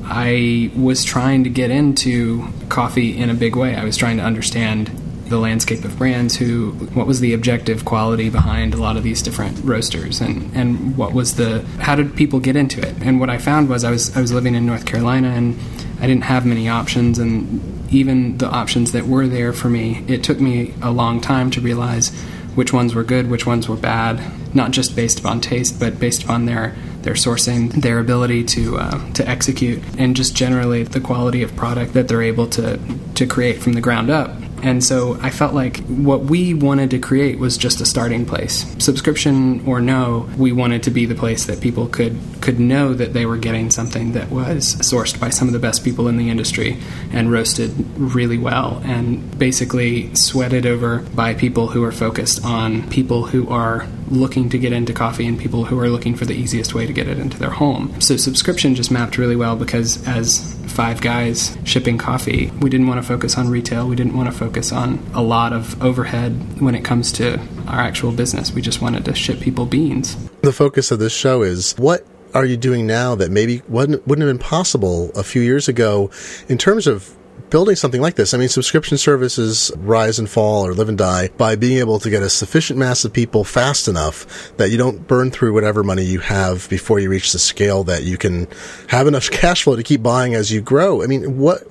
I 0.04 0.70
was 0.76 1.04
trying 1.04 1.44
to 1.44 1.50
get 1.50 1.70
into 1.70 2.48
coffee 2.68 3.16
in 3.16 3.30
a 3.30 3.34
big 3.34 3.56
way. 3.56 3.76
I 3.76 3.84
was 3.84 3.96
trying 3.96 4.16
to 4.18 4.22
understand 4.24 4.90
the 5.32 5.38
landscape 5.38 5.82
of 5.84 5.96
brands 5.96 6.36
who 6.36 6.72
what 6.92 7.06
was 7.06 7.20
the 7.20 7.32
objective 7.32 7.84
quality 7.86 8.28
behind 8.28 8.74
a 8.74 8.76
lot 8.76 8.98
of 8.98 9.02
these 9.02 9.22
different 9.22 9.58
roasters 9.64 10.20
and 10.20 10.54
and 10.54 10.96
what 10.96 11.14
was 11.14 11.36
the 11.36 11.62
how 11.80 11.94
did 11.94 12.14
people 12.14 12.38
get 12.38 12.54
into 12.54 12.86
it 12.86 12.94
and 13.00 13.18
what 13.18 13.30
I 13.30 13.38
found 13.38 13.70
was 13.70 13.82
I 13.82 13.90
was 13.90 14.14
I 14.14 14.20
was 14.20 14.30
living 14.30 14.54
in 14.54 14.66
North 14.66 14.84
Carolina 14.84 15.28
and 15.28 15.58
I 16.00 16.06
didn't 16.06 16.24
have 16.24 16.44
many 16.44 16.68
options 16.68 17.18
and 17.18 17.90
even 17.90 18.36
the 18.38 18.48
options 18.48 18.92
that 18.92 19.06
were 19.06 19.26
there 19.26 19.54
for 19.54 19.70
me 19.70 20.04
it 20.06 20.22
took 20.22 20.38
me 20.38 20.74
a 20.82 20.90
long 20.90 21.18
time 21.18 21.50
to 21.52 21.62
realize 21.62 22.10
which 22.54 22.74
ones 22.74 22.94
were 22.94 23.04
good 23.04 23.30
which 23.30 23.46
ones 23.46 23.70
were 23.70 23.76
bad 23.76 24.20
not 24.54 24.70
just 24.70 24.94
based 24.94 25.18
upon 25.18 25.40
taste 25.40 25.80
but 25.80 25.98
based 25.98 26.22
upon 26.24 26.44
their 26.44 26.76
their 27.02 27.14
sourcing, 27.14 27.70
their 27.72 27.98
ability 27.98 28.44
to 28.44 28.78
uh, 28.78 29.12
to 29.12 29.28
execute, 29.28 29.82
and 29.98 30.16
just 30.16 30.34
generally 30.34 30.82
the 30.82 31.00
quality 31.00 31.42
of 31.42 31.54
product 31.56 31.94
that 31.94 32.08
they're 32.08 32.22
able 32.22 32.46
to 32.48 32.78
to 33.14 33.26
create 33.26 33.60
from 33.62 33.74
the 33.74 33.80
ground 33.80 34.10
up. 34.10 34.30
And 34.62 34.82
so 34.82 35.18
I 35.20 35.30
felt 35.30 35.54
like 35.54 35.78
what 35.86 36.22
we 36.22 36.54
wanted 36.54 36.90
to 36.90 36.98
create 36.98 37.38
was 37.38 37.56
just 37.56 37.80
a 37.80 37.86
starting 37.86 38.24
place. 38.24 38.64
Subscription 38.78 39.66
or 39.66 39.80
no, 39.80 40.28
we 40.36 40.52
wanted 40.52 40.82
to 40.84 40.90
be 40.90 41.04
the 41.06 41.14
place 41.14 41.46
that 41.46 41.60
people 41.60 41.88
could 41.88 42.18
could 42.40 42.58
know 42.58 42.92
that 42.94 43.12
they 43.12 43.24
were 43.26 43.36
getting 43.36 43.70
something 43.70 44.12
that 44.12 44.30
was 44.30 44.74
sourced 44.76 45.18
by 45.18 45.30
some 45.30 45.48
of 45.48 45.52
the 45.52 45.60
best 45.60 45.84
people 45.84 46.08
in 46.08 46.16
the 46.16 46.28
industry 46.28 46.76
and 47.12 47.30
roasted 47.30 47.72
really 47.96 48.38
well 48.38 48.80
and 48.84 49.38
basically 49.38 50.12
sweated 50.14 50.66
over 50.66 50.98
by 51.14 51.34
people 51.34 51.68
who 51.68 51.84
are 51.84 51.92
focused 51.92 52.44
on 52.44 52.88
people 52.90 53.26
who 53.26 53.48
are 53.48 53.86
looking 54.08 54.48
to 54.50 54.58
get 54.58 54.72
into 54.72 54.92
coffee 54.92 55.26
and 55.26 55.38
people 55.38 55.64
who 55.64 55.78
are 55.78 55.88
looking 55.88 56.14
for 56.14 56.24
the 56.24 56.34
easiest 56.34 56.74
way 56.74 56.86
to 56.86 56.92
get 56.92 57.08
it 57.08 57.18
into 57.18 57.38
their 57.38 57.50
home. 57.50 57.98
So 58.00 58.16
subscription 58.16 58.74
just 58.74 58.90
mapped 58.90 59.16
really 59.16 59.36
well 59.36 59.56
because 59.56 60.06
as 60.06 60.54
five 60.72 61.00
guys 61.00 61.56
shipping 61.64 61.98
coffee, 61.98 62.50
we 62.60 62.70
didn't 62.70 62.86
want 62.86 63.00
to 63.00 63.06
focus 63.06 63.36
on 63.36 63.48
retail. 63.48 63.86
We 63.86 63.96
didn't 63.96 64.16
want 64.16 64.30
to 64.30 64.36
focus 64.36 64.51
on 64.72 64.98
a 65.14 65.22
lot 65.22 65.52
of 65.52 65.82
overhead 65.82 66.60
when 66.60 66.74
it 66.74 66.84
comes 66.84 67.10
to 67.12 67.40
our 67.66 67.80
actual 67.80 68.12
business. 68.12 68.52
We 68.52 68.60
just 68.60 68.82
wanted 68.82 69.04
to 69.06 69.14
ship 69.14 69.40
people 69.40 69.66
beans. 69.66 70.16
The 70.42 70.52
focus 70.52 70.90
of 70.90 70.98
this 70.98 71.12
show 71.12 71.42
is 71.42 71.72
what 71.78 72.06
are 72.34 72.44
you 72.44 72.56
doing 72.56 72.86
now 72.86 73.14
that 73.14 73.30
maybe 73.30 73.62
wouldn't, 73.68 74.06
wouldn't 74.06 74.26
have 74.26 74.36
been 74.36 74.44
possible 74.44 75.10
a 75.14 75.22
few 75.22 75.42
years 75.42 75.68
ago 75.68 76.10
in 76.48 76.58
terms 76.58 76.86
of 76.86 77.16
building 77.52 77.76
something 77.76 78.00
like 78.00 78.14
this, 78.14 78.32
I 78.32 78.38
mean, 78.38 78.48
subscription 78.48 78.96
services 78.96 79.70
rise 79.76 80.18
and 80.18 80.28
fall 80.28 80.66
or 80.66 80.72
live 80.72 80.88
and 80.88 80.96
die 80.96 81.28
by 81.36 81.54
being 81.54 81.78
able 81.78 81.98
to 81.98 82.08
get 82.08 82.22
a 82.22 82.30
sufficient 82.30 82.78
mass 82.78 83.04
of 83.04 83.12
people 83.12 83.44
fast 83.44 83.88
enough 83.88 84.56
that 84.56 84.70
you 84.70 84.78
don't 84.78 85.06
burn 85.06 85.30
through 85.30 85.52
whatever 85.52 85.84
money 85.84 86.02
you 86.02 86.20
have 86.20 86.66
before 86.70 86.98
you 86.98 87.10
reach 87.10 87.32
the 87.32 87.38
scale 87.38 87.84
that 87.84 88.04
you 88.04 88.16
can 88.16 88.48
have 88.88 89.06
enough 89.06 89.30
cash 89.30 89.64
flow 89.64 89.76
to 89.76 89.82
keep 89.82 90.02
buying 90.02 90.34
as 90.34 90.50
you 90.50 90.62
grow. 90.62 91.02
I 91.02 91.06
mean, 91.06 91.38
what 91.38 91.62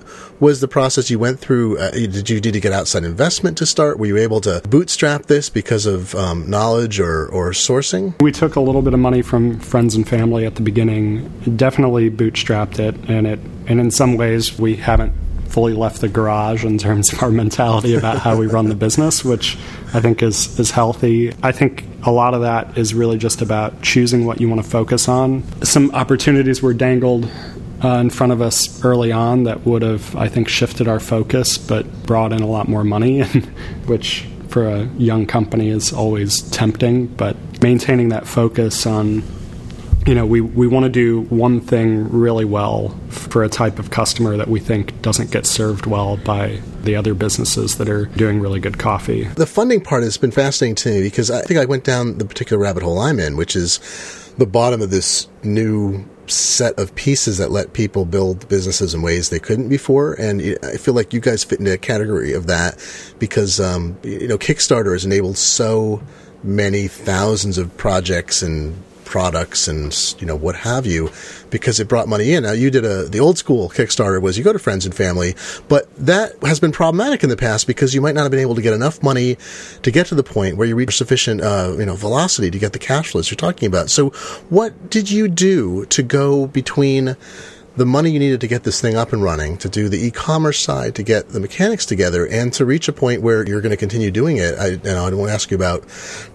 was 0.42 0.60
the 0.60 0.66
process 0.66 1.08
you 1.08 1.20
went 1.20 1.38
through? 1.38 1.78
Uh, 1.78 1.92
did 1.92 2.28
you 2.28 2.40
need 2.40 2.52
to 2.52 2.60
get 2.60 2.72
outside 2.72 3.04
investment 3.04 3.56
to 3.58 3.64
start? 3.64 4.00
Were 4.00 4.06
you 4.06 4.16
able 4.16 4.40
to 4.40 4.60
bootstrap 4.68 5.26
this 5.26 5.48
because 5.48 5.86
of 5.86 6.16
um, 6.16 6.50
knowledge 6.50 6.98
or, 6.98 7.28
or 7.28 7.50
sourcing? 7.50 8.20
We 8.20 8.32
took 8.32 8.56
a 8.56 8.60
little 8.60 8.82
bit 8.82 8.92
of 8.92 8.98
money 8.98 9.22
from 9.22 9.60
friends 9.60 9.94
and 9.94 10.06
family 10.06 10.44
at 10.44 10.56
the 10.56 10.60
beginning. 10.60 11.28
Definitely 11.56 12.10
bootstrapped 12.10 12.80
it, 12.80 12.96
and 13.08 13.28
it 13.28 13.38
and 13.68 13.78
in 13.78 13.92
some 13.92 14.16
ways 14.16 14.58
we 14.58 14.74
haven't 14.74 15.12
fully 15.46 15.74
left 15.74 16.00
the 16.00 16.08
garage 16.08 16.64
in 16.64 16.76
terms 16.76 17.12
of 17.12 17.22
our 17.22 17.30
mentality 17.30 17.94
about 17.94 18.18
how 18.18 18.36
we 18.36 18.48
run 18.48 18.68
the 18.68 18.74
business, 18.74 19.24
which 19.24 19.56
I 19.94 20.00
think 20.00 20.24
is 20.24 20.58
is 20.58 20.72
healthy. 20.72 21.32
I 21.40 21.52
think 21.52 21.84
a 22.02 22.10
lot 22.10 22.34
of 22.34 22.40
that 22.40 22.76
is 22.76 22.94
really 22.94 23.16
just 23.16 23.42
about 23.42 23.80
choosing 23.80 24.26
what 24.26 24.40
you 24.40 24.48
want 24.48 24.60
to 24.60 24.68
focus 24.68 25.06
on. 25.06 25.44
Some 25.62 25.92
opportunities 25.92 26.60
were 26.60 26.74
dangled 26.74 27.30
uh, 27.82 27.98
in 27.98 28.10
front 28.10 28.32
of 28.32 28.40
us 28.40 28.84
early 28.84 29.12
on 29.12 29.44
that 29.44 29.66
would 29.66 29.82
have, 29.82 30.14
I 30.16 30.28
think, 30.28 30.48
shifted 30.48 30.88
our 30.88 31.00
focus, 31.00 31.58
but 31.58 32.06
brought 32.06 32.32
in 32.32 32.42
a 32.42 32.46
lot 32.46 32.68
more 32.68 32.84
money, 32.84 33.22
which 33.86 34.26
for 34.48 34.68
a 34.68 34.84
young 34.98 35.26
company 35.26 35.68
is 35.68 35.92
always 35.92 36.42
tempting. 36.50 37.06
But 37.06 37.36
maintaining 37.62 38.10
that 38.10 38.26
focus 38.26 38.86
on 38.86 39.22
you 40.06 40.14
know, 40.14 40.26
we, 40.26 40.40
we 40.40 40.66
want 40.66 40.84
to 40.84 40.90
do 40.90 41.22
one 41.22 41.60
thing 41.60 42.10
really 42.10 42.44
well 42.44 42.88
for 43.08 43.44
a 43.44 43.48
type 43.48 43.78
of 43.78 43.90
customer 43.90 44.36
that 44.36 44.48
we 44.48 44.58
think 44.58 45.00
doesn't 45.00 45.30
get 45.30 45.46
served 45.46 45.86
well 45.86 46.16
by 46.16 46.60
the 46.82 46.96
other 46.96 47.14
businesses 47.14 47.78
that 47.78 47.88
are 47.88 48.06
doing 48.06 48.40
really 48.40 48.58
good 48.58 48.78
coffee. 48.78 49.24
The 49.24 49.46
funding 49.46 49.80
part 49.80 50.02
has 50.02 50.18
been 50.18 50.32
fascinating 50.32 50.74
to 50.76 50.90
me 50.90 51.02
because 51.02 51.30
I 51.30 51.42
think 51.42 51.60
I 51.60 51.66
went 51.66 51.84
down 51.84 52.18
the 52.18 52.24
particular 52.24 52.60
rabbit 52.60 52.82
hole 52.82 52.98
I'm 52.98 53.20
in, 53.20 53.36
which 53.36 53.54
is 53.54 53.78
the 54.38 54.46
bottom 54.46 54.82
of 54.82 54.90
this 54.90 55.28
new 55.44 56.04
set 56.26 56.78
of 56.78 56.94
pieces 56.94 57.38
that 57.38 57.50
let 57.50 57.72
people 57.72 58.04
build 58.04 58.48
businesses 58.48 58.94
in 58.94 59.02
ways 59.02 59.30
they 59.30 59.38
couldn't 59.38 59.68
before. 59.68 60.14
And 60.14 60.58
I 60.62 60.76
feel 60.76 60.94
like 60.94 61.12
you 61.12 61.20
guys 61.20 61.44
fit 61.44 61.58
into 61.58 61.72
a 61.72 61.78
category 61.78 62.32
of 62.32 62.46
that 62.46 62.78
because, 63.18 63.60
um, 63.60 63.98
you 64.02 64.28
know, 64.28 64.38
Kickstarter 64.38 64.92
has 64.92 65.04
enabled 65.04 65.38
so 65.38 66.02
many 66.42 66.88
thousands 66.88 67.58
of 67.58 67.76
projects 67.76 68.42
and 68.42 68.74
products 69.12 69.68
and 69.68 70.16
you 70.20 70.26
know 70.26 70.34
what 70.34 70.56
have 70.56 70.86
you 70.86 71.10
because 71.50 71.78
it 71.78 71.86
brought 71.86 72.08
money 72.08 72.32
in. 72.32 72.44
Now 72.44 72.52
you 72.52 72.70
did 72.70 72.86
a 72.86 73.04
the 73.04 73.20
old 73.20 73.36
school 73.36 73.68
Kickstarter 73.68 74.22
was 74.22 74.38
you 74.38 74.42
go 74.42 74.54
to 74.54 74.58
friends 74.58 74.86
and 74.86 74.94
family, 74.94 75.34
but 75.68 75.94
that 75.98 76.32
has 76.42 76.58
been 76.58 76.72
problematic 76.72 77.22
in 77.22 77.28
the 77.28 77.36
past 77.36 77.66
because 77.66 77.94
you 77.94 78.00
might 78.00 78.14
not 78.14 78.22
have 78.22 78.30
been 78.30 78.40
able 78.40 78.54
to 78.54 78.62
get 78.62 78.72
enough 78.72 79.02
money 79.02 79.36
to 79.82 79.90
get 79.90 80.06
to 80.06 80.14
the 80.14 80.22
point 80.22 80.56
where 80.56 80.66
you 80.66 80.74
reach 80.74 80.96
sufficient 80.96 81.42
uh, 81.42 81.76
you 81.78 81.84
know 81.84 81.94
velocity 81.94 82.50
to 82.50 82.58
get 82.58 82.72
the 82.72 82.78
cash 82.78 83.10
flows 83.10 83.30
you're 83.30 83.36
talking 83.36 83.66
about. 83.66 83.90
So 83.90 84.08
what 84.48 84.88
did 84.88 85.10
you 85.10 85.28
do 85.28 85.84
to 85.86 86.02
go 86.02 86.46
between 86.46 87.14
the 87.76 87.86
money 87.86 88.10
you 88.10 88.18
needed 88.18 88.40
to 88.40 88.46
get 88.46 88.64
this 88.64 88.80
thing 88.80 88.96
up 88.96 89.12
and 89.12 89.22
running, 89.22 89.56
to 89.58 89.68
do 89.68 89.88
the 89.88 90.06
e-commerce 90.06 90.58
side, 90.58 90.94
to 90.96 91.02
get 91.02 91.30
the 91.30 91.40
mechanics 91.40 91.86
together, 91.86 92.26
and 92.26 92.52
to 92.54 92.64
reach 92.64 92.88
a 92.88 92.92
point 92.92 93.22
where 93.22 93.46
you're 93.46 93.60
going 93.60 93.70
to 93.70 93.76
continue 93.76 94.10
doing 94.10 94.36
it. 94.36 94.58
I, 94.58 94.68
and 94.68 94.88
I 94.88 95.02
want 95.02 95.14
to 95.14 95.28
ask 95.28 95.50
you 95.50 95.56
about 95.56 95.82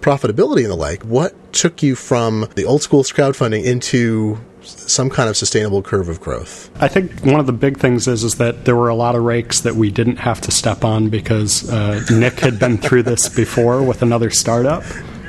profitability 0.02 0.62
and 0.62 0.71
the 0.71 0.76
like. 0.76 1.04
What 1.04 1.36
took 1.54 1.84
you 1.84 1.95
from 1.95 2.47
the 2.56 2.65
old 2.65 2.82
school 2.82 3.04
crowdfunding 3.04 3.63
into 3.63 4.39
some 4.67 5.10
kind 5.10 5.30
of 5.30 5.38
sustainable 5.38 5.82
curve 5.82 6.10
of 6.10 6.19
growth. 6.19 6.69
I 6.82 6.88
think 6.88 7.21
one 7.21 7.39
of 7.39 7.45
the 7.45 7.54
big 7.54 7.78
things 7.78 8.08
is 8.08 8.23
is 8.23 8.36
that 8.36 8.65
there 8.65 8.76
were 8.76 8.89
a 8.89 8.95
lot 8.95 9.15
of 9.15 9.23
rakes 9.23 9.62
that 9.62 9.76
we 9.76 9.91
didn't 9.91 10.17
have 10.17 10.41
to 10.41 10.52
step 10.52 10.84
on 10.84 11.10
because 11.10 11.69
uh, 11.69 12.04
Nik 12.12 12.39
had 12.39 12.60
been 12.60 12.78
through 12.78 13.04
this 13.04 13.30
before 13.30 13.82
with 13.82 14.02
another 14.02 14.30
startup. 14.30 14.84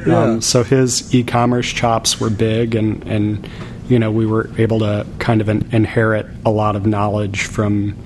Yeah. 0.07 0.23
Um, 0.23 0.40
so 0.40 0.62
his 0.62 1.14
e-commerce 1.14 1.73
chops 1.73 2.21
were 2.21 2.31
big, 2.31 2.75
and 2.75 3.03
and 3.05 3.49
you 3.88 3.98
know 3.98 4.11
we 4.11 4.27
were 4.27 4.51
able 4.59 4.79
to 4.81 5.07
kind 5.18 5.40
of 5.40 5.48
in, 5.48 5.68
inherit 5.72 6.27
a 6.44 6.51
lot 6.51 6.77
of 6.77 6.87
knowledge 6.87 7.42
from 7.42 7.96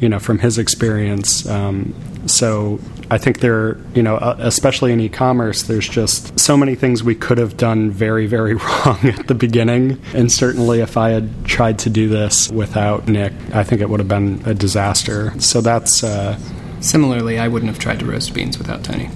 you 0.00 0.08
know 0.08 0.18
from 0.18 0.38
his 0.38 0.58
experience. 0.58 1.46
Um, 1.46 1.94
so 2.26 2.78
I 3.10 3.18
think 3.18 3.40
there, 3.40 3.76
you 3.94 4.02
know, 4.02 4.16
uh, 4.16 4.36
especially 4.38 4.92
in 4.92 5.00
e-commerce, 5.00 5.62
there's 5.62 5.88
just 5.88 6.38
so 6.38 6.56
many 6.56 6.76
things 6.76 7.02
we 7.02 7.16
could 7.16 7.38
have 7.38 7.56
done 7.56 7.90
very, 7.90 8.26
very 8.26 8.54
wrong 8.86 8.98
at 9.02 9.26
the 9.26 9.34
beginning. 9.34 10.00
And 10.14 10.30
certainly, 10.30 10.80
if 10.80 10.96
I 10.96 11.10
had 11.10 11.44
tried 11.44 11.80
to 11.80 11.90
do 11.90 12.08
this 12.08 12.48
without 12.50 13.08
Nik, 13.08 13.32
I 13.52 13.64
think 13.64 13.80
it 13.80 13.90
would 13.90 13.98
have 14.00 14.08
been 14.08 14.42
a 14.46 14.54
disaster. 14.54 15.38
So 15.40 15.60
that's. 15.60 16.04
Uh, 16.04 16.38
Similarly, 16.80 17.38
I 17.38 17.48
wouldn't 17.48 17.70
have 17.70 17.78
tried 17.78 18.00
to 18.00 18.06
roast 18.06 18.34
beans 18.34 18.58
without 18.58 18.84
Tony. 18.84 19.10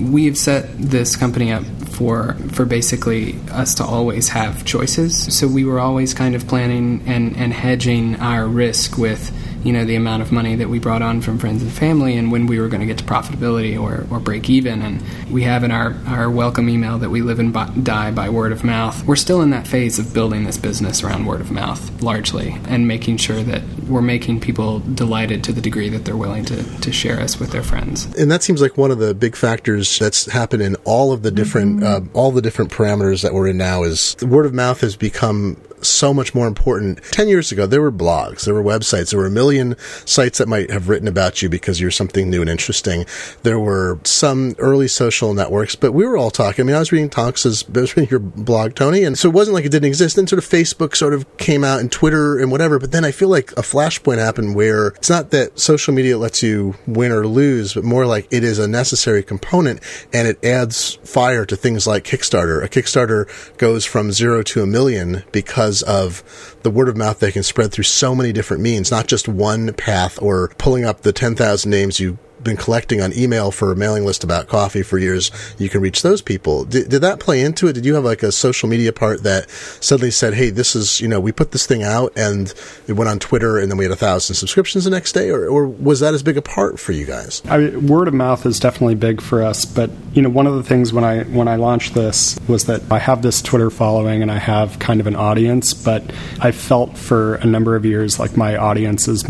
We've 0.12 0.36
set 0.36 0.76
this 0.76 1.14
company 1.16 1.52
up 1.52 1.64
for 1.94 2.34
for 2.52 2.64
basically 2.64 3.38
us 3.50 3.74
to 3.76 3.84
always 3.84 4.28
have 4.28 4.64
choices. 4.64 5.36
So 5.36 5.46
we 5.46 5.64
were 5.64 5.78
always 5.78 6.12
kind 6.14 6.34
of 6.34 6.46
planning 6.48 7.04
and, 7.06 7.36
and 7.36 7.52
hedging 7.52 8.16
our 8.16 8.46
risk 8.46 8.98
with 8.98 9.32
you 9.64 9.72
know 9.72 9.84
the 9.84 9.96
amount 9.96 10.22
of 10.22 10.30
money 10.30 10.56
that 10.56 10.68
we 10.68 10.78
brought 10.78 11.00
on 11.00 11.22
from 11.22 11.38
friends 11.38 11.62
and 11.62 11.72
family 11.72 12.16
and 12.16 12.30
when 12.30 12.46
we 12.46 12.60
were 12.60 12.68
going 12.68 12.82
to 12.82 12.86
get 12.86 12.98
to 12.98 13.04
profitability 13.04 13.80
or, 13.80 14.06
or 14.14 14.20
break 14.20 14.50
even 14.50 14.82
and 14.82 15.02
we 15.30 15.42
have 15.42 15.64
in 15.64 15.70
our, 15.70 15.96
our 16.06 16.30
welcome 16.30 16.68
email 16.68 16.98
that 16.98 17.08
we 17.08 17.22
live 17.22 17.38
and 17.38 17.54
die 17.82 18.10
by 18.10 18.28
word 18.28 18.52
of 18.52 18.62
mouth 18.62 19.04
we're 19.06 19.16
still 19.16 19.40
in 19.40 19.50
that 19.50 19.66
phase 19.66 19.98
of 19.98 20.12
building 20.12 20.44
this 20.44 20.58
business 20.58 21.02
around 21.02 21.24
word 21.24 21.40
of 21.40 21.50
mouth 21.50 22.02
largely 22.02 22.58
and 22.68 22.86
making 22.86 23.16
sure 23.16 23.42
that 23.42 23.62
we're 23.88 24.02
making 24.02 24.40
people 24.40 24.80
delighted 24.80 25.42
to 25.44 25.52
the 25.52 25.60
degree 25.60 25.88
that 25.88 26.04
they're 26.04 26.16
willing 26.16 26.44
to, 26.44 26.62
to 26.80 26.92
share 26.92 27.20
us 27.20 27.38
with 27.38 27.50
their 27.50 27.62
friends 27.62 28.06
and 28.16 28.30
that 28.30 28.42
seems 28.42 28.60
like 28.60 28.76
one 28.76 28.90
of 28.90 28.98
the 28.98 29.14
big 29.14 29.36
factors 29.36 29.98
that's 29.98 30.26
happened 30.26 30.62
in 30.62 30.76
all 30.84 31.12
of 31.12 31.22
the 31.22 31.30
different 31.30 31.80
mm-hmm. 31.80 32.08
uh, 32.08 32.18
all 32.18 32.30
the 32.30 32.42
different 32.42 32.70
parameters 32.70 33.22
that 33.22 33.32
we're 33.32 33.48
in 33.48 33.56
now 33.56 33.82
is 33.82 34.14
the 34.16 34.26
word 34.26 34.46
of 34.46 34.52
mouth 34.52 34.80
has 34.80 34.96
become 34.96 35.56
so 35.84 36.12
much 36.12 36.34
more 36.34 36.46
important. 36.46 37.02
10 37.12 37.28
years 37.28 37.52
ago, 37.52 37.66
there 37.66 37.82
were 37.82 37.92
blogs, 37.92 38.44
there 38.44 38.54
were 38.54 38.62
websites, 38.62 39.10
there 39.10 39.20
were 39.20 39.26
a 39.26 39.30
million 39.30 39.76
sites 40.04 40.38
that 40.38 40.48
might 40.48 40.70
have 40.70 40.88
written 40.88 41.08
about 41.08 41.42
you 41.42 41.48
because 41.48 41.80
you're 41.80 41.90
something 41.90 42.30
new 42.30 42.40
and 42.40 42.50
interesting. 42.50 43.04
There 43.42 43.58
were 43.58 43.98
some 44.04 44.54
early 44.58 44.88
social 44.88 45.34
networks, 45.34 45.74
but 45.74 45.92
we 45.92 46.06
were 46.06 46.16
all 46.16 46.30
talking. 46.30 46.64
I 46.64 46.66
mean, 46.66 46.76
I 46.76 46.80
was 46.80 46.92
reading 46.92 47.10
Tonx's, 47.10 47.64
I 47.74 47.80
was 47.80 47.96
reading 47.96 48.10
your 48.10 48.20
blog, 48.20 48.74
Tony, 48.74 49.04
and 49.04 49.18
so 49.18 49.28
it 49.28 49.34
wasn't 49.34 49.54
like 49.54 49.64
it 49.64 49.70
didn't 49.70 49.88
exist. 49.88 50.16
Then 50.16 50.26
sort 50.26 50.42
of 50.42 50.48
Facebook 50.48 50.96
sort 50.96 51.14
of 51.14 51.36
came 51.36 51.64
out 51.64 51.80
and 51.80 51.90
Twitter 51.90 52.38
and 52.38 52.50
whatever, 52.50 52.78
but 52.78 52.92
then 52.92 53.04
I 53.04 53.10
feel 53.10 53.28
like 53.28 53.52
a 53.52 53.62
flashpoint 53.74 54.18
happened 54.18 54.54
where 54.54 54.88
it's 54.88 55.10
not 55.10 55.30
that 55.30 55.58
social 55.58 55.92
media 55.92 56.16
lets 56.18 56.42
you 56.42 56.74
win 56.86 57.12
or 57.12 57.26
lose, 57.26 57.74
but 57.74 57.84
more 57.84 58.06
like 58.06 58.26
it 58.30 58.44
is 58.44 58.58
a 58.58 58.68
necessary 58.68 59.22
component 59.22 59.80
and 60.12 60.28
it 60.28 60.44
adds 60.44 60.94
fire 61.04 61.44
to 61.44 61.56
things 61.56 61.86
like 61.86 62.04
Kickstarter. 62.04 62.62
A 62.62 62.68
Kickstarter 62.68 63.26
goes 63.58 63.84
from 63.84 64.12
zero 64.12 64.42
to 64.42 64.62
a 64.62 64.66
million 64.66 65.24
because 65.32 65.64
because 65.64 65.82
of 65.82 66.56
the 66.62 66.70
word 66.70 66.88
of 66.88 66.96
mouth 66.96 67.18
they 67.18 67.32
can 67.32 67.42
spread 67.42 67.72
through 67.72 67.84
so 67.84 68.14
many 68.14 68.32
different 68.32 68.62
means, 68.62 68.90
not 68.90 69.06
just 69.06 69.28
one 69.28 69.72
path 69.72 70.20
or 70.20 70.48
pulling 70.58 70.84
up 70.84 71.00
the 71.00 71.12
10,000 71.12 71.70
names 71.70 72.00
you 72.00 72.18
been 72.44 72.56
collecting 72.56 73.00
on 73.00 73.12
email 73.12 73.50
for 73.50 73.72
a 73.72 73.76
mailing 73.76 74.04
list 74.04 74.24
about 74.24 74.48
coffee 74.48 74.82
for 74.82 74.98
years, 74.98 75.30
you 75.58 75.68
can 75.68 75.80
reach 75.80 76.02
those 76.02 76.22
people. 76.22 76.64
Did, 76.64 76.88
did 76.88 77.00
that 77.00 77.20
play 77.20 77.40
into 77.40 77.66
it? 77.66 77.72
Did 77.72 77.84
you 77.84 77.94
have 77.94 78.04
like 78.04 78.22
a 78.22 78.30
social 78.30 78.68
media 78.68 78.92
part 78.92 79.22
that 79.22 79.50
suddenly 79.50 80.10
said, 80.10 80.34
"Hey, 80.34 80.50
this 80.50 80.76
is 80.76 81.00
you 81.00 81.08
know 81.08 81.20
we 81.20 81.32
put 81.32 81.52
this 81.52 81.66
thing 81.66 81.82
out 81.82 82.12
and 82.16 82.52
it 82.86 82.92
went 82.92 83.08
on 83.08 83.18
Twitter 83.18 83.58
and 83.58 83.70
then 83.70 83.78
we 83.78 83.84
had 83.84 83.92
a 83.92 83.96
thousand 83.96 84.36
subscriptions 84.36 84.84
the 84.84 84.90
next 84.90 85.12
day," 85.12 85.30
or, 85.30 85.46
or 85.46 85.66
was 85.66 86.00
that 86.00 86.14
as 86.14 86.22
big 86.22 86.36
a 86.36 86.42
part 86.42 86.78
for 86.78 86.92
you 86.92 87.06
guys? 87.06 87.42
I 87.48 87.58
mean, 87.58 87.86
word 87.86 88.08
of 88.08 88.14
mouth 88.14 88.46
is 88.46 88.60
definitely 88.60 88.94
big 88.94 89.20
for 89.20 89.42
us, 89.42 89.64
but 89.64 89.90
you 90.12 90.22
know 90.22 90.28
one 90.28 90.46
of 90.46 90.54
the 90.54 90.62
things 90.62 90.92
when 90.92 91.04
I 91.04 91.24
when 91.24 91.48
I 91.48 91.56
launched 91.56 91.94
this 91.94 92.38
was 92.48 92.66
that 92.66 92.82
I 92.90 92.98
have 92.98 93.22
this 93.22 93.40
Twitter 93.42 93.70
following 93.70 94.22
and 94.22 94.30
I 94.30 94.38
have 94.38 94.78
kind 94.78 95.00
of 95.00 95.06
an 95.06 95.16
audience, 95.16 95.72
but 95.72 96.02
I 96.40 96.50
felt 96.50 96.96
for 96.98 97.36
a 97.36 97.46
number 97.46 97.76
of 97.76 97.84
years 97.84 98.18
like 98.18 98.36
my 98.36 98.56
audience 98.56 99.08
is 99.08 99.24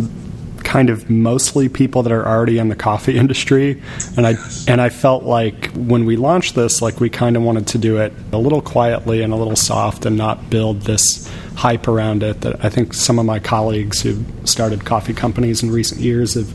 kind 0.64 0.90
of 0.90 1.08
mostly 1.08 1.68
people 1.68 2.02
that 2.02 2.12
are 2.12 2.26
already 2.26 2.58
in 2.58 2.68
the 2.68 2.76
coffee 2.76 3.16
industry 3.24 3.82
and 4.16 4.26
I 4.26 4.34
and 4.66 4.80
I 4.80 4.88
felt 4.88 5.24
like 5.24 5.66
when 5.72 6.04
we 6.04 6.16
launched 6.16 6.54
this 6.54 6.82
like 6.82 7.00
we 7.00 7.10
kind 7.10 7.36
of 7.36 7.42
wanted 7.42 7.66
to 7.68 7.78
do 7.78 7.98
it 7.98 8.12
a 8.32 8.38
little 8.38 8.62
quietly 8.62 9.22
and 9.22 9.32
a 9.32 9.36
little 9.36 9.56
soft 9.56 10.06
and 10.06 10.16
not 10.16 10.50
build 10.50 10.82
this 10.82 11.30
hype 11.56 11.86
around 11.86 12.22
it 12.22 12.40
that 12.40 12.64
I 12.64 12.68
think 12.68 12.94
some 12.94 13.18
of 13.18 13.26
my 13.26 13.38
colleagues 13.38 14.02
who 14.02 14.24
started 14.44 14.84
coffee 14.84 15.14
companies 15.14 15.62
in 15.62 15.70
recent 15.70 16.00
years 16.00 16.34
have 16.34 16.52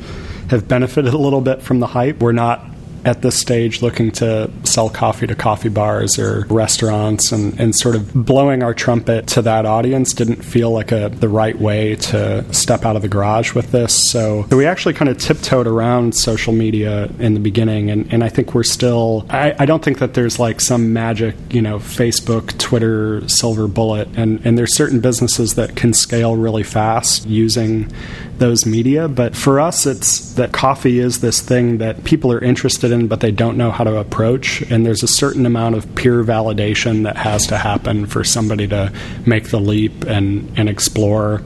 have 0.50 0.68
benefited 0.68 1.14
a 1.14 1.18
little 1.18 1.42
bit 1.42 1.62
from 1.62 1.80
the 1.80 1.88
hype. 1.88 2.20
We're 2.20 2.32
not 2.32 2.66
at 3.06 3.22
this 3.22 3.40
stage 3.40 3.82
looking 3.82 4.12
to 4.12 4.50
sell 4.64 4.90
coffee 4.90 5.28
to 5.28 5.36
coffee 5.36 5.70
bars 5.70 6.20
or 6.20 6.46
restaurants 6.50 7.32
and, 7.32 7.60
and 7.60 7.76
sort 7.76 7.96
of 7.96 8.14
blowing 8.14 8.64
our 8.64 8.74
trumpet 8.74 9.28
to 9.28 9.42
that 9.42 9.66
audience 9.66 10.14
didn't 10.14 10.44
feel 10.44 10.72
like 10.72 10.92
a, 10.92 11.10
the 11.10 11.30
right 11.30 11.58
way 11.60 11.96
to 11.96 12.46
step 12.54 12.86
out 12.86 12.96
of 12.96 13.02
the 13.02 13.08
garage 13.08 13.54
with 13.54 13.72
this. 13.72 14.10
So, 14.12 14.46
so 14.50 14.58
we 14.58 14.66
actually 14.66 14.94
kind 14.94 15.10
of 15.10 15.18
tiptoed 15.18 15.68
around 15.68 16.16
social 16.16 16.54
media 16.54 17.10
in 17.20 17.34
the 17.34 17.40
beginning, 17.40 17.90
and, 17.90 18.12
and 18.14 18.24
I 18.24 18.30
think 18.30 18.54
we're 18.54 18.64
still, 18.64 19.26
I, 19.30 19.56
I 19.60 19.66
don't 19.66 19.84
think 19.84 20.00
that 20.00 20.14
there's 20.14 20.40
like 20.40 20.62
some 20.62 20.94
magic, 20.94 21.36
you 21.50 21.62
know, 21.62 21.80
Facebook, 21.80 22.58
Twitter, 22.58 23.28
silver 23.28 23.68
bullet, 23.68 24.08
and, 24.16 24.46
and 24.46 24.58
there's 24.58 24.76
certain 24.76 25.00
businesses 25.00 25.56
that 25.56 25.76
can 25.76 25.94
scale 25.94 26.36
really 26.36 26.64
fast 26.64 27.26
using 27.26 27.92
those 28.40 28.66
media. 28.66 29.08
But 29.08 29.36
for 29.36 29.60
us, 29.60 29.86
it's 29.86 30.34
that 30.34 30.52
coffee 30.52 31.00
is 31.00 31.20
this 31.20 31.42
thing 31.42 31.78
that 31.78 32.04
people 32.04 32.32
are 32.32 32.40
interested 32.90 33.04
in, 33.04 33.08
but 33.08 33.20
they 33.20 33.32
don't 33.32 33.58
know 33.58 33.72
how 33.72 33.84
to 33.84 33.98
approach. 33.98 34.62
And 34.72 34.86
there's 34.86 35.04
a 35.04 35.08
certain 35.08 35.46
amount 35.46 35.76
of 35.76 35.96
peer 35.96 36.24
validation 36.24 37.04
that 37.04 37.18
has 37.18 37.48
to 37.48 37.58
happen 37.58 38.06
for 38.06 38.24
somebody 38.24 38.68
to 38.68 38.92
make 39.26 39.50
the 39.50 39.60
leap 39.60 40.04
and, 40.06 40.52
and 40.58 40.70
explore 40.70 41.42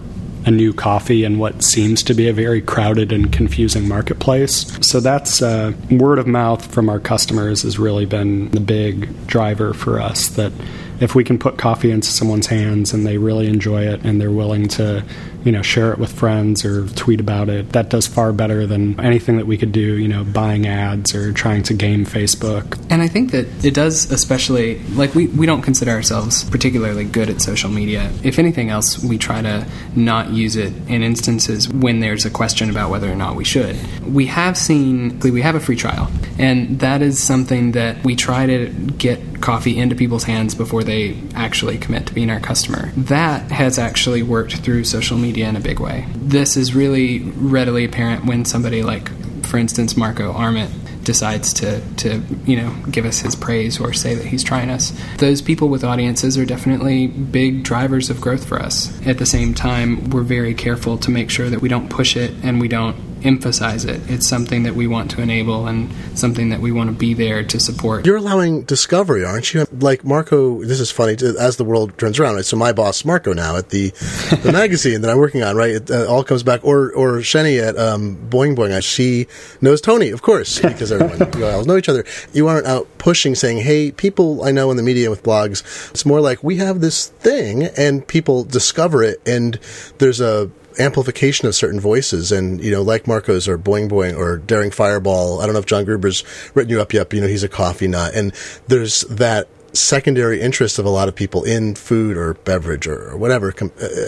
a 0.45 0.51
new 0.51 0.73
coffee 0.73 1.23
in 1.23 1.39
what 1.39 1.63
seems 1.63 2.03
to 2.03 2.13
be 2.13 2.27
a 2.27 2.33
very 2.33 2.61
crowded 2.61 3.13
and 3.13 3.31
confusing 3.31 3.87
marketplace. 3.87 4.77
So 4.81 4.99
that's 4.99 5.41
uh, 5.41 5.71
word 5.89 6.19
of 6.19 6.27
mouth 6.27 6.69
from 6.73 6.89
our 6.89 6.99
customers 6.99 7.61
has 7.61 7.79
really 7.79 8.05
been 8.05 8.49
the 8.49 8.59
big 8.59 9.25
driver 9.25 9.73
for 9.73 10.01
us 10.01 10.27
that 10.29 10.51
if 10.99 11.15
we 11.15 11.23
can 11.23 11.39
put 11.39 11.57
coffee 11.57 11.91
into 11.91 12.09
someone's 12.09 12.47
hands 12.47 12.93
and 12.93 13.05
they 13.05 13.17
really 13.17 13.47
enjoy 13.47 13.83
it 13.83 14.03
and 14.03 14.19
they're 14.19 14.31
willing 14.31 14.67
to 14.67 15.05
you 15.43 15.51
know 15.51 15.61
share 15.61 15.91
it 15.91 15.99
with 15.99 16.11
friends 16.11 16.65
or 16.65 16.87
tweet 16.89 17.19
about 17.19 17.49
it. 17.49 17.71
That 17.73 17.89
does 17.89 18.07
far 18.07 18.31
better 18.33 18.65
than 18.65 18.99
anything 18.99 19.37
that 19.37 19.47
we 19.47 19.57
could 19.57 19.71
do 19.71 19.97
you 19.97 20.07
know 20.07 20.23
buying 20.23 20.67
ads 20.67 21.13
or 21.15 21.33
trying 21.33 21.63
to 21.63 21.73
game 21.73 22.05
facebook. 22.05 22.79
And 22.89 23.01
i 23.01 23.07
think 23.07 23.31
that 23.31 23.47
it 23.65 23.73
does 23.73 24.11
especially 24.11 24.79
like 24.95 25.13
we, 25.15 25.27
we 25.27 25.45
don't 25.45 25.61
consider 25.61 25.91
ourselves 25.91 26.43
particularly 26.49 27.05
good 27.05 27.29
at 27.29 27.41
social 27.41 27.69
media. 27.69 28.11
If 28.23 28.39
anything 28.39 28.69
else 28.69 29.03
we 29.03 29.17
try 29.17 29.41
to 29.41 29.65
not 29.95 30.29
use 30.31 30.55
it 30.55 30.73
in 30.87 31.03
instances 31.03 31.67
when 31.69 31.99
there's 31.99 32.25
a 32.25 32.29
question 32.29 32.69
about 32.69 32.89
whether 32.89 33.11
or 33.11 33.15
not 33.15 33.35
we 33.35 33.43
should. 33.43 33.77
We 34.05 34.25
have 34.27 34.57
seen 34.57 35.19
we 35.19 35.41
have 35.41 35.55
a 35.55 35.59
free 35.59 35.75
trial 35.75 36.09
and 36.37 36.79
that 36.79 37.01
is 37.01 37.21
something 37.21 37.73
that 37.73 38.03
we 38.03 38.15
try 38.15 38.45
to 38.45 38.69
get 38.97 39.41
coffee 39.41 39.77
into 39.77 39.95
people's 39.95 40.23
hands 40.23 40.55
before 40.55 40.83
they 40.83 41.21
actually 41.35 41.77
commit 41.77 42.07
to 42.07 42.13
being 42.13 42.29
our 42.29 42.39
customer. 42.39 42.91
That 42.95 43.51
has 43.51 43.77
actually 43.77 44.23
worked 44.23 44.55
through 44.57 44.85
social 44.85 45.17
media 45.17 45.32
media 45.33 45.49
in 45.49 45.55
a 45.55 45.59
big 45.59 45.79
way. 45.79 46.05
This 46.15 46.55
is 46.55 46.75
really 46.75 47.19
readily 47.19 47.85
apparent 47.85 48.25
when 48.25 48.45
somebody 48.45 48.83
like, 48.83 49.09
for 49.43 49.57
instance, 49.57 49.97
Marco 49.97 50.31
Arment 50.31 50.71
decides 51.03 51.53
to, 51.53 51.81
to 51.95 52.21
you 52.45 52.55
know 52.55 52.73
give 52.89 53.03
us 53.03 53.19
his 53.19 53.35
praise 53.35 53.79
or 53.79 53.93
say 53.93 54.13
that 54.13 54.25
he's 54.25 54.43
trying 54.43 54.69
us. 54.69 54.93
Those 55.17 55.41
people 55.41 55.69
with 55.69 55.83
audiences 55.83 56.37
are 56.37 56.45
definitely 56.45 57.07
big 57.07 57.63
drivers 57.63 58.11
of 58.11 58.21
growth 58.21 58.45
for 58.45 58.59
us. 58.59 58.95
At 59.07 59.17
the 59.17 59.25
same 59.25 59.55
time, 59.55 60.11
we're 60.11 60.21
very 60.21 60.53
careful 60.53 60.99
to 60.99 61.09
make 61.09 61.31
sure 61.31 61.49
that 61.49 61.61
we 61.61 61.67
don't 61.67 61.89
push 61.89 62.15
it 62.15 62.31
and 62.43 62.61
we 62.61 62.67
don't 62.67 62.95
emphasize 63.23 63.85
it. 63.85 64.01
It's 64.09 64.27
something 64.27 64.63
that 64.63 64.75
we 64.75 64.87
want 64.87 65.11
to 65.11 65.21
enable 65.21 65.67
and 65.67 65.89
something 66.17 66.49
that 66.49 66.59
we 66.59 66.71
want 66.71 66.89
to 66.89 66.95
be 66.95 67.13
there 67.13 67.43
to 67.43 67.59
support. 67.59 68.05
You're 68.05 68.17
allowing 68.17 68.63
discovery, 68.63 69.23
aren't 69.23 69.53
you? 69.53 69.65
Like 69.71 70.03
Marco, 70.03 70.63
this 70.63 70.79
is 70.79 70.91
funny. 70.91 71.13
As 71.39 71.57
the 71.57 71.63
world 71.63 71.97
turns 71.97 72.19
around, 72.19 72.35
right? 72.35 72.45
So 72.45 72.57
my 72.57 72.71
boss 72.71 73.05
Marco 73.05 73.33
now 73.33 73.55
at 73.55 73.69
the 73.69 73.89
the 74.43 74.51
magazine 74.53 75.01
that 75.01 75.09
I'm 75.09 75.17
working 75.17 75.43
on, 75.43 75.55
right? 75.55 75.71
It 75.71 75.91
uh, 75.91 76.05
all 76.05 76.23
comes 76.23 76.43
back. 76.43 76.63
Or 76.63 76.91
or 76.93 77.17
Xeni 77.19 77.61
at 77.61 77.77
um, 77.77 78.17
Boing 78.29 78.55
Boing. 78.55 78.73
She 78.83 79.27
knows 79.61 79.81
Tony, 79.81 80.09
of 80.09 80.21
course, 80.21 80.59
because 80.59 80.91
everyone 80.91 81.31
you 81.37 81.45
all 81.45 81.63
know 81.65 81.77
each 81.77 81.89
other. 81.89 82.05
You 82.33 82.47
aren't 82.47 82.67
out 82.67 82.87
pushing, 82.97 83.35
saying, 83.35 83.59
"Hey, 83.59 83.91
people 83.91 84.43
I 84.43 84.51
know 84.51 84.71
in 84.71 84.77
the 84.77 84.83
media 84.83 85.09
with 85.09 85.23
blogs." 85.23 85.61
It's 85.91 86.05
more 86.05 86.21
like 86.21 86.43
we 86.43 86.57
have 86.57 86.81
this 86.81 87.07
thing, 87.07 87.63
and 87.63 88.05
people 88.05 88.43
discover 88.43 89.03
it, 89.03 89.21
and 89.25 89.59
there's 89.97 90.21
a 90.21 90.49
amplification 90.79 91.47
of 91.47 91.55
certain 91.55 91.79
voices 91.79 92.31
and 92.31 92.63
you 92.63 92.71
know 92.71 92.81
like 92.81 93.07
marco's 93.07 93.47
or 93.47 93.57
boing 93.57 93.89
boing 93.89 94.17
or 94.17 94.37
daring 94.37 94.71
fireball 94.71 95.41
i 95.41 95.45
don't 95.45 95.53
know 95.53 95.59
if 95.59 95.65
john 95.65 95.85
gruber's 95.85 96.23
written 96.53 96.71
you 96.71 96.81
up 96.81 96.93
yet 96.93 97.09
but 97.09 97.15
you 97.15 97.21
know 97.21 97.27
he's 97.27 97.43
a 97.43 97.49
coffee 97.49 97.87
nut 97.87 98.13
and 98.15 98.33
there's 98.67 99.01
that 99.01 99.47
secondary 99.73 100.39
interest 100.39 100.77
of 100.77 100.85
a 100.85 100.89
lot 100.89 101.07
of 101.07 101.15
people 101.15 101.43
in 101.43 101.73
food 101.75 102.15
or 102.15 102.35
beverage 102.35 102.87
or 102.87 103.17
whatever, 103.17 103.53
uh, 103.59 103.65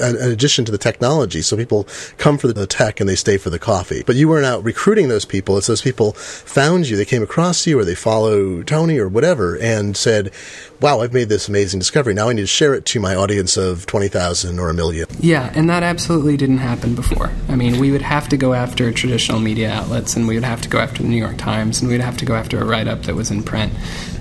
in 0.08 0.32
addition 0.32 0.64
to 0.64 0.72
the 0.72 0.78
technology. 0.78 1.42
So 1.42 1.58
people 1.58 1.88
come 2.18 2.38
for 2.38 2.48
the 2.48 2.68
tech 2.68 3.00
and 3.00 3.10
they 3.10 3.16
stay 3.16 3.38
for 3.38 3.50
the 3.50 3.60
coffee. 3.60 4.04
But 4.06 4.16
you 4.16 4.30
weren't 4.30 4.46
out 4.46 4.64
recruiting 4.64 5.08
those 5.08 5.26
people. 5.26 5.58
It's 5.58 5.68
those 5.68 5.82
people 5.82 6.14
found 6.14 6.88
you, 6.88 6.96
they 6.96 7.06
came 7.06 7.24
across 7.24 7.66
you, 7.66 7.80
or 7.80 7.84
they 7.84 7.96
follow 7.96 8.62
Tony 8.64 9.00
or 9.00 9.10
whatever, 9.10 9.58
and 9.58 9.98
said, 9.98 10.32
wow, 10.82 11.02
I've 11.02 11.14
made 11.14 11.30
this 11.30 11.48
amazing 11.48 11.80
discovery. 11.80 12.14
Now 12.14 12.30
I 12.30 12.34
need 12.34 12.42
to 12.42 12.48
share 12.48 12.74
it 12.74 12.86
to 12.86 13.00
my 13.00 13.16
audience 13.16 13.58
of 13.58 13.86
20,000 13.86 14.60
or 14.60 14.70
a 14.70 14.74
million. 14.74 15.08
Yeah, 15.20 15.52
and 15.56 15.70
that 15.70 15.84
absolutely 15.84 16.38
didn't 16.38 16.60
happen 16.60 16.96
before. 16.96 17.32
I 17.50 17.56
mean, 17.56 17.80
we 17.80 17.92
would 17.92 18.02
have 18.02 18.30
to 18.30 18.38
go 18.38 18.54
after 18.54 18.92
traditional 18.92 19.40
media 19.40 19.72
outlets 19.72 20.16
and 20.16 20.28
we 20.28 20.36
would 20.36 20.44
have 20.44 20.62
to 20.62 20.70
go 20.70 20.80
after 20.80 21.04
the 21.04 21.10
New 21.10 21.18
York 21.18 21.38
Times 21.38 21.82
and 21.82 21.90
we'd 21.90 22.02
have 22.02 22.18
to 22.18 22.26
go 22.26 22.36
after 22.36 22.60
a 22.60 22.66
write 22.66 22.88
up 22.88 23.04
that 23.04 23.16
was 23.16 23.32
in 23.32 23.44
print. 23.44 23.74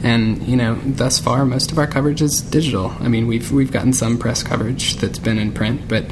And, 0.03 0.43
you 0.47 0.57
know, 0.57 0.75
thus 0.85 1.19
far, 1.19 1.45
most 1.45 1.73
of 1.73 1.79
our 1.79 1.87
coverage 1.87 2.23
is 2.23 2.41
digital. 2.41 2.95
I 3.01 3.09
mean, 3.09 3.27
we've, 3.27 3.51
we've 3.51 3.73
gotten 3.73 3.93
some 3.93 4.19
press 4.19 4.43
coverage 4.43 4.97
that's 4.97 5.19
been 5.19 5.39
in 5.39 5.53
print, 5.53 5.89
but 5.89 6.05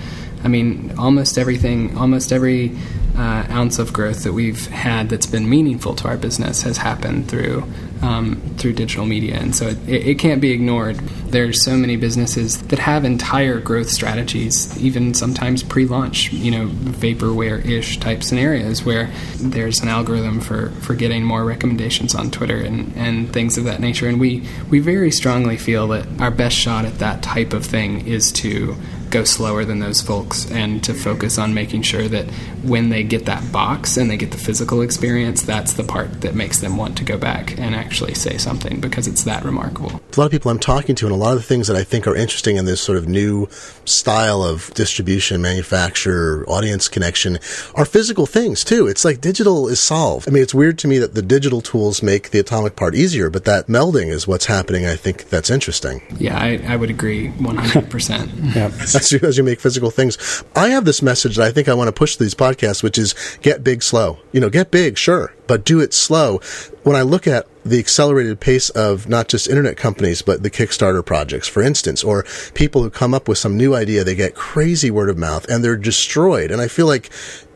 I 0.45 0.49
mean, 0.49 0.93
almost 0.99 1.39
everything, 1.39 1.97
almost 1.97 2.33
every 2.33 2.77
uh, 3.17 3.47
ounce 3.51 3.79
of 3.79 3.93
growth 3.93 4.25
that 4.25 4.33
we've 4.33 4.67
had 4.69 5.09
that's 5.09 5.27
been 5.27 5.49
meaningful 5.49 5.95
to 5.97 6.09
our 6.09 6.17
business 6.17 6.63
has 6.63 6.79
happened 6.79 7.29
through 7.29 7.65
um, 8.03 8.41
through 8.59 8.73
digital 8.73 9.07
media, 9.07 9.37
and 9.37 9.55
so 9.55 9.69
it, 9.69 9.89
it, 9.89 10.19
can't 10.19 10.41
be 10.41 10.51
ignored. 10.51 10.97
There's 10.97 11.65
so 11.65 11.77
many 11.77 11.95
businesses 11.95 12.61
that 12.63 12.81
have 12.81 13.05
entire 13.05 13.61
growth 13.61 13.89
strategies, 13.89 14.77
even 14.83 15.15
sometimes 15.15 15.63
pre-launch, 15.63 16.33
you 16.33 16.51
know, 16.51 16.67
vaporware-ish 16.67 17.99
type 17.99 18.25
scenarios 18.25 18.85
where 18.85 19.09
there's 19.39 19.81
an 19.83 19.89
algorithm 19.89 20.41
for, 20.41 20.71
for 20.81 20.95
getting 20.95 21.25
more 21.25 21.45
recommendations 21.45 22.13
on 22.15 22.33
Twitter 22.33 22.57
and, 22.57 22.93
and 22.97 23.33
things 23.33 23.57
of 23.57 23.65
that 23.65 23.79
nature. 23.79 24.09
And 24.09 24.19
we 24.19 24.49
we 24.69 24.81
very 24.81 25.13
strongly 25.13 25.57
feel 25.57 25.87
that 25.89 26.07
our 26.21 26.33
best 26.33 26.57
shot 26.57 26.85
at 26.85 26.99
that 26.99 27.23
type 27.23 27.53
of 27.53 27.65
thing 27.65 28.05
is 28.07 28.33
to 28.33 28.75
go 29.13 29.25
slower 29.25 29.65
than 29.65 29.79
those 29.79 30.01
folks 30.01 30.51
and 30.51 30.83
to 30.83 30.95
focus 30.95 31.39
on 31.39 31.55
making 31.55 31.83
sure 31.83 32.09
that 32.09 32.29
when 32.65 32.89
they 32.89 33.05
get 33.05 33.27
that 33.27 33.53
box 33.53 33.97
and 33.97 34.11
they 34.11 34.17
get 34.17 34.33
the 34.33 34.39
physical 34.39 34.81
experience, 34.81 35.43
that's 35.43 35.75
the 35.75 35.85
part 35.85 36.23
that 36.23 36.35
makes 36.35 36.61
them 36.61 36.77
want 36.77 36.97
to 36.97 37.05
go 37.05 37.19
back 37.19 37.59
and 37.59 37.75
actually 37.75 38.15
say 38.15 38.39
something 38.39 38.81
because 38.81 39.07
it's 39.07 39.25
that 39.25 39.45
remarkable. 39.45 39.91
A 39.91 40.21
lot 40.21 40.27
of 40.27 40.31
people 40.31 40.51
I'm 40.51 40.59
talking 40.59 40.95
to, 40.97 41.07
and 41.07 41.15
a 41.15 41.19
lot 41.19 41.33
of 41.33 41.39
the 41.39 41.47
things 41.47 41.69
that 41.69 41.77
I 41.77 41.85
think 41.85 42.07
are 42.07 42.17
interesting 42.17 42.57
in 42.57 42.65
this 42.65 42.81
sort 42.81 42.99
of 42.99 43.07
new 43.07 43.49
style 43.85 44.43
of 44.43 44.73
distribution, 44.75 45.43
manufacture, 45.43 46.49
audience 46.49 46.89
connection 46.89 47.39
are 47.75 47.85
physical 47.85 48.27
things 48.27 48.65
too. 48.65 48.87
It's 48.87 49.05
like 49.05 49.21
digital 49.21 49.69
is 49.69 49.81
solved. 49.81 50.29
I 50.29 50.33
mean, 50.33 50.43
it's 50.43 50.55
weird 50.55 50.79
to 50.81 50.89
me 50.89 50.99
that 50.99 51.15
the 51.15 51.23
digital 51.23 51.61
tools 51.61 52.03
make 52.03 52.31
the 52.31 52.39
atomic 52.39 52.77
part 52.77 52.95
easier, 52.95 53.29
but 53.29 53.45
that 53.45 53.67
melding 53.67 54.09
is 54.09 54.27
what's 54.27 54.47
happening. 54.47 54.87
I 54.87 54.97
think 54.97 55.29
that's 55.29 55.51
interesting. 55.51 56.03
Yeah, 56.19 56.39
I, 56.39 56.63
I 56.67 56.77
would 56.77 56.91
agree 56.91 57.29
100%. 57.29 58.55
yeah 58.55 58.71
as 59.03 59.13
you, 59.13 59.29
as 59.29 59.37
you 59.37 59.45
make 59.45 59.61
physical 59.61 59.91
things. 59.91 60.45
I 60.55 60.69
have 60.69 60.85
this 60.85 61.03
message 61.03 61.37
that 61.37 61.47
I 61.47 61.53
think 61.53 61.69
I 61.69 61.75
want 61.75 61.89
to 61.89 61.93
push 61.93 62.17
to 62.17 62.23
these 62.23 62.35
podcasts, 62.35 62.83
which 62.83 62.99
is 62.99 63.15
get 63.43 63.65
big 63.65 63.83
slow. 63.83 64.19
You 64.33 64.41
know, 64.41 64.51
get 64.51 64.71
big, 64.71 64.97
sure, 64.97 65.35
but 65.47 65.65
do 65.65 65.81
it 65.81 65.93
slow. 65.93 66.41
When 66.83 66.97
I 66.97 67.03
look 67.03 67.27
at 67.27 67.47
the 67.65 67.79
accelerated 67.79 68.41
pace 68.41 68.71
of 68.71 69.09
not 69.09 69.29
just 69.29 69.49
internet 69.49 69.77
companies, 69.77 70.23
but 70.23 70.43
the 70.43 70.51
Kickstarter 70.51 71.05
projects, 71.05 71.49
for 71.49 71.63
instance, 71.63 72.03
or 72.03 72.25
people 72.55 72.83
who 72.83 72.91
come 72.91 73.15
up 73.15 73.29
with 73.29 73.39
some 73.39 73.57
new 73.57 73.75
idea, 73.75 74.05
they 74.05 74.15
get 74.15 74.35
crazy 74.35 74.91
word 74.91 75.11
of 75.11 75.19
mouth 75.19 75.49
and 75.49 75.63
they're 75.63 75.77
destroyed. 75.77 76.51
And 76.51 76.61
I 76.61 76.69
feel 76.69 76.87
like 76.87 77.11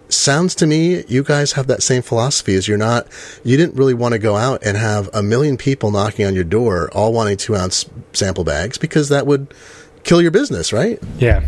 sounds 0.08 0.54
to 0.54 0.68
me 0.68 1.04
you 1.08 1.24
guys 1.24 1.52
have 1.52 1.66
that 1.66 1.82
same 1.82 2.00
philosophy 2.00 2.54
as 2.54 2.68
you're 2.68 2.78
not 2.78 3.08
you 3.42 3.56
didn't 3.56 3.74
really 3.74 3.92
want 3.92 4.12
to 4.12 4.20
go 4.20 4.36
out 4.36 4.64
and 4.64 4.76
have 4.76 5.10
a 5.12 5.20
million 5.20 5.56
people 5.56 5.90
knocking 5.90 6.24
on 6.24 6.32
your 6.32 6.44
door 6.44 6.88
all 6.92 7.12
wanting 7.12 7.36
two 7.36 7.56
ounce 7.56 7.84
sample 8.12 8.44
bags 8.44 8.78
because 8.78 9.08
that 9.08 9.26
would 9.26 9.52
kill 10.06 10.22
your 10.22 10.30
business, 10.30 10.72
right? 10.72 10.98
Yeah. 11.18 11.44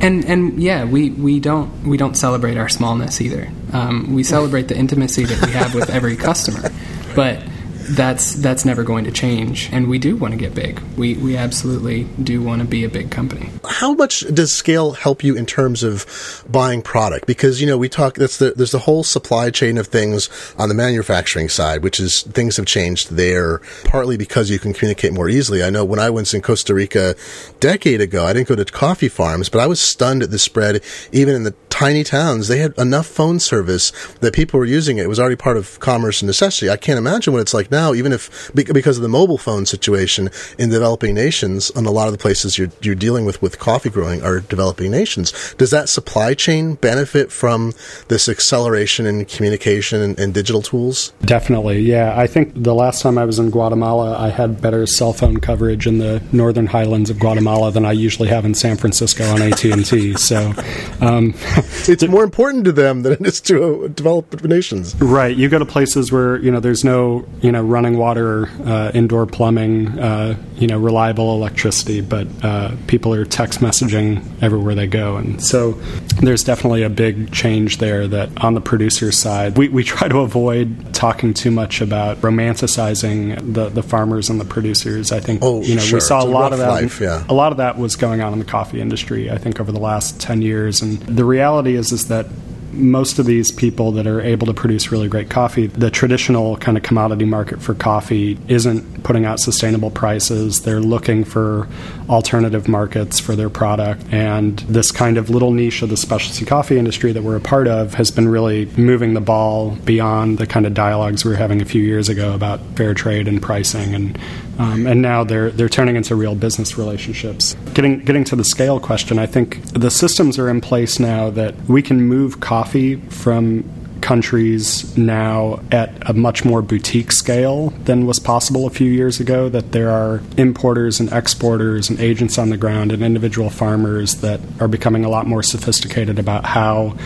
And 0.00 0.24
and 0.24 0.62
yeah, 0.62 0.84
we, 0.84 1.10
we 1.10 1.40
don't 1.40 1.84
we 1.84 1.96
don't 1.96 2.14
celebrate 2.14 2.56
our 2.56 2.68
smallness 2.68 3.20
either. 3.20 3.50
Um, 3.72 4.14
we 4.14 4.22
celebrate 4.22 4.68
the 4.68 4.76
intimacy 4.76 5.24
that 5.24 5.46
we 5.46 5.52
have 5.52 5.74
with 5.74 5.90
every 5.90 6.16
customer, 6.16 6.70
but 7.16 7.42
that's 7.90 8.34
that's 8.34 8.64
never 8.64 8.82
going 8.82 9.04
to 9.04 9.12
change. 9.12 9.68
And 9.72 9.88
we 9.88 9.98
do 9.98 10.16
want 10.16 10.32
to 10.32 10.38
get 10.38 10.54
big. 10.54 10.80
We 10.96 11.14
we 11.14 11.36
absolutely 11.36 12.04
do 12.22 12.42
want 12.42 12.62
to 12.62 12.68
be 12.68 12.84
a 12.84 12.88
big 12.88 13.10
company. 13.10 13.50
How 13.68 13.94
much 13.94 14.20
does 14.32 14.54
scale 14.54 14.92
help 14.92 15.22
you 15.22 15.36
in 15.36 15.46
terms 15.46 15.82
of 15.82 16.44
buying 16.50 16.82
product? 16.82 17.26
Because 17.26 17.60
you 17.60 17.66
know 17.66 17.78
we 17.78 17.88
talk 17.88 18.14
that's 18.14 18.38
the 18.38 18.52
there's 18.52 18.72
the 18.72 18.78
whole 18.80 19.04
supply 19.04 19.50
chain 19.50 19.78
of 19.78 19.86
things 19.86 20.28
on 20.58 20.68
the 20.68 20.74
manufacturing 20.74 21.48
side 21.48 21.82
which 21.82 22.00
is 22.00 22.22
things 22.22 22.56
have 22.56 22.66
changed 22.66 23.12
there 23.12 23.60
partly 23.84 24.16
because 24.16 24.50
you 24.50 24.58
can 24.58 24.72
communicate 24.72 25.12
more 25.12 25.28
easily. 25.28 25.62
I 25.62 25.70
know 25.70 25.84
when 25.84 25.98
i 25.98 26.10
was 26.10 26.34
in 26.34 26.42
costa 26.42 26.74
rica 26.74 27.10
a 27.10 27.52
decade 27.60 28.00
ago 28.00 28.24
i 28.24 28.32
didn't 28.32 28.48
go 28.48 28.56
to 28.56 28.64
coffee 28.64 29.08
farms 29.08 29.48
but 29.48 29.60
i 29.60 29.66
was 29.66 29.80
stunned 29.80 30.22
at 30.22 30.30
the 30.30 30.38
spread 30.38 30.82
even 31.12 31.34
in 31.34 31.42
the 31.44 31.54
tiny 31.82 32.04
towns. 32.04 32.46
They 32.46 32.58
had 32.58 32.78
enough 32.78 33.06
phone 33.06 33.40
service 33.40 33.90
that 34.20 34.34
people 34.34 34.60
were 34.60 34.66
using 34.66 34.98
it. 34.98 35.04
It 35.04 35.08
was 35.08 35.18
already 35.18 35.36
part 35.36 35.56
of 35.56 35.80
commerce 35.80 36.22
and 36.22 36.28
necessity. 36.28 36.70
I 36.70 36.76
can't 36.76 36.98
imagine 36.98 37.32
what 37.32 37.40
it's 37.40 37.54
like 37.54 37.71
now, 37.72 37.92
even 37.94 38.12
if 38.12 38.52
because 38.54 38.96
of 38.96 39.02
the 39.02 39.08
mobile 39.08 39.38
phone 39.38 39.66
situation 39.66 40.30
in 40.58 40.70
developing 40.70 41.14
nations, 41.14 41.70
and 41.74 41.86
a 41.86 41.90
lot 41.90 42.06
of 42.06 42.12
the 42.12 42.18
places 42.18 42.56
you're, 42.56 42.70
you're 42.80 42.94
dealing 42.94 43.24
with 43.24 43.42
with 43.42 43.58
coffee 43.58 43.90
growing 43.90 44.22
are 44.22 44.40
developing 44.40 44.90
nations. 44.90 45.54
Does 45.54 45.70
that 45.70 45.88
supply 45.88 46.34
chain 46.34 46.74
benefit 46.74 47.32
from 47.32 47.72
this 48.08 48.28
acceleration 48.28 49.06
in 49.06 49.24
communication 49.24 50.00
and, 50.00 50.18
and 50.20 50.32
digital 50.32 50.62
tools? 50.62 51.12
Definitely, 51.22 51.80
yeah. 51.80 52.14
I 52.16 52.26
think 52.26 52.52
the 52.54 52.74
last 52.74 53.02
time 53.02 53.18
I 53.18 53.24
was 53.24 53.38
in 53.38 53.50
Guatemala, 53.50 54.16
I 54.16 54.28
had 54.28 54.60
better 54.60 54.86
cell 54.86 55.12
phone 55.12 55.38
coverage 55.40 55.86
in 55.86 55.98
the 55.98 56.22
northern 56.30 56.66
highlands 56.66 57.10
of 57.10 57.18
Guatemala 57.18 57.72
than 57.72 57.84
I 57.84 57.92
usually 57.92 58.28
have 58.28 58.44
in 58.44 58.54
San 58.54 58.76
Francisco 58.76 59.24
on 59.24 59.42
AT 59.42 59.64
and 59.64 59.84
T. 59.84 60.14
So, 60.22 60.52
um, 61.00 61.34
it's 61.88 62.06
more 62.06 62.22
important 62.22 62.64
to 62.66 62.72
them 62.72 63.02
than 63.02 63.14
it 63.14 63.26
is 63.26 63.40
to 63.42 63.84
uh, 63.84 63.88
developed 63.88 64.44
nations. 64.44 64.94
Right. 64.96 65.36
You 65.36 65.48
go 65.48 65.58
to 65.58 65.64
places 65.64 66.12
where 66.12 66.36
you 66.36 66.50
know 66.50 66.60
there's 66.60 66.84
no 66.84 67.26
you 67.40 67.50
know 67.50 67.61
running 67.62 67.98
water, 67.98 68.48
uh, 68.64 68.90
indoor 68.94 69.26
plumbing, 69.26 69.98
uh, 69.98 70.36
you 70.56 70.66
know, 70.66 70.78
reliable 70.78 71.34
electricity, 71.34 72.00
but 72.00 72.26
uh, 72.42 72.74
people 72.86 73.14
are 73.14 73.24
text 73.24 73.60
messaging 73.60 74.22
everywhere 74.42 74.74
they 74.74 74.86
go. 74.86 75.16
And 75.16 75.42
so 75.42 75.72
there's 76.20 76.44
definitely 76.44 76.82
a 76.82 76.90
big 76.90 77.32
change 77.32 77.78
there 77.78 78.06
that 78.08 78.44
on 78.44 78.54
the 78.54 78.60
producer 78.60 79.12
side, 79.12 79.56
we, 79.56 79.68
we 79.68 79.82
try 79.84 80.08
to 80.08 80.18
avoid 80.18 80.94
talking 80.94 81.34
too 81.34 81.50
much 81.50 81.80
about 81.80 82.18
romanticizing 82.18 83.54
the, 83.54 83.68
the 83.68 83.82
farmers 83.82 84.30
and 84.30 84.40
the 84.40 84.44
producers. 84.44 85.12
I 85.12 85.20
think, 85.20 85.40
oh, 85.42 85.62
you 85.62 85.76
know, 85.76 85.80
sure. 85.80 85.96
we 85.96 86.00
saw 86.00 86.18
it's 86.18 86.26
a 86.26 86.30
lot 86.30 86.52
of 86.52 86.58
that. 86.58 86.68
Life, 86.68 87.00
yeah. 87.00 87.24
A 87.28 87.34
lot 87.34 87.52
of 87.52 87.58
that 87.58 87.78
was 87.78 87.96
going 87.96 88.20
on 88.20 88.32
in 88.32 88.38
the 88.38 88.44
coffee 88.44 88.80
industry, 88.80 89.30
I 89.30 89.38
think, 89.38 89.60
over 89.60 89.72
the 89.72 89.80
last 89.80 90.20
10 90.20 90.42
years. 90.42 90.82
And 90.82 90.98
the 91.00 91.24
reality 91.24 91.74
is, 91.74 91.92
is 91.92 92.08
that 92.08 92.26
most 92.72 93.18
of 93.18 93.26
these 93.26 93.50
people 93.50 93.92
that 93.92 94.06
are 94.06 94.20
able 94.20 94.46
to 94.46 94.54
produce 94.54 94.90
really 94.90 95.08
great 95.08 95.30
coffee, 95.30 95.66
the 95.66 95.90
traditional 95.90 96.56
kind 96.56 96.76
of 96.76 96.82
commodity 96.82 97.24
market 97.24 97.60
for 97.60 97.74
coffee 97.74 98.38
isn't 98.48 99.02
putting 99.02 99.24
out 99.24 99.40
sustainable 99.40 99.90
prices. 99.90 100.62
They're 100.62 100.80
looking 100.80 101.24
for 101.24 101.68
alternative 102.08 102.68
markets 102.68 103.20
for 103.20 103.36
their 103.36 103.50
product. 103.50 104.02
And 104.12 104.58
this 104.60 104.90
kind 104.90 105.16
of 105.16 105.30
little 105.30 105.50
niche 105.50 105.82
of 105.82 105.88
the 105.88 105.96
specialty 105.96 106.44
coffee 106.44 106.78
industry 106.78 107.12
that 107.12 107.22
we're 107.22 107.36
a 107.36 107.40
part 107.40 107.68
of 107.68 107.94
has 107.94 108.10
been 108.10 108.28
really 108.28 108.66
moving 108.76 109.14
the 109.14 109.20
ball 109.20 109.76
beyond 109.84 110.38
the 110.38 110.46
kind 110.46 110.66
of 110.66 110.74
dialogues 110.74 111.24
we 111.24 111.30
were 111.30 111.36
having 111.36 111.62
a 111.62 111.66
few 111.66 111.82
years 111.82 112.08
ago 112.08 112.34
about 112.34 112.60
fair 112.76 112.94
trade 112.94 113.28
and 113.28 113.42
pricing 113.42 113.94
and 113.94 114.18
um, 114.62 114.86
and 114.86 115.02
now 115.02 115.24
they're 115.24 115.50
they're 115.50 115.68
turning 115.68 115.96
into 115.96 116.14
real 116.14 116.34
business 116.34 116.78
relationships. 116.78 117.54
Getting 117.74 118.00
getting 118.00 118.24
to 118.24 118.36
the 118.36 118.44
scale 118.44 118.78
question, 118.78 119.18
I 119.18 119.26
think 119.26 119.60
the 119.72 119.90
systems 119.90 120.38
are 120.38 120.48
in 120.48 120.60
place 120.60 121.00
now 121.00 121.30
that 121.30 121.56
we 121.68 121.82
can 121.82 122.02
move 122.02 122.40
coffee 122.40 122.96
from 123.10 123.64
countries 124.02 124.96
now 124.96 125.60
at 125.70 125.90
a 126.08 126.12
much 126.12 126.44
more 126.44 126.60
boutique 126.60 127.12
scale 127.12 127.70
than 127.84 128.04
was 128.04 128.18
possible 128.18 128.66
a 128.66 128.70
few 128.70 128.90
years 128.90 129.18
ago. 129.18 129.48
That 129.48 129.72
there 129.72 129.90
are 129.90 130.22
importers 130.36 131.00
and 131.00 131.12
exporters 131.12 131.90
and 131.90 131.98
agents 131.98 132.38
on 132.38 132.50
the 132.50 132.56
ground 132.56 132.92
and 132.92 133.02
individual 133.02 133.50
farmers 133.50 134.16
that 134.16 134.40
are 134.60 134.68
becoming 134.68 135.04
a 135.04 135.08
lot 135.08 135.26
more 135.26 135.42
sophisticated 135.42 136.20
about 136.20 136.44
how 136.44 136.96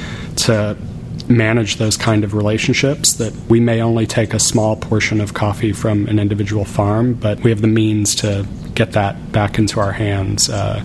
to 0.44 0.76
manage 1.28 1.76
those 1.76 1.96
kind 1.96 2.24
of 2.24 2.34
relationships 2.34 3.14
that 3.14 3.32
we 3.48 3.60
may 3.60 3.80
only 3.80 4.06
take 4.06 4.34
a 4.34 4.38
small 4.38 4.76
portion 4.76 5.20
of 5.20 5.34
coffee 5.34 5.72
from 5.72 6.06
an 6.06 6.18
individual 6.18 6.64
farm, 6.64 7.14
but 7.14 7.40
we 7.40 7.50
have 7.50 7.60
the 7.60 7.66
means 7.66 8.14
to 8.16 8.46
get 8.74 8.92
that 8.92 9.32
back 9.32 9.58
into 9.58 9.80
our 9.80 9.92
hands. 9.92 10.48
Uh, 10.48 10.84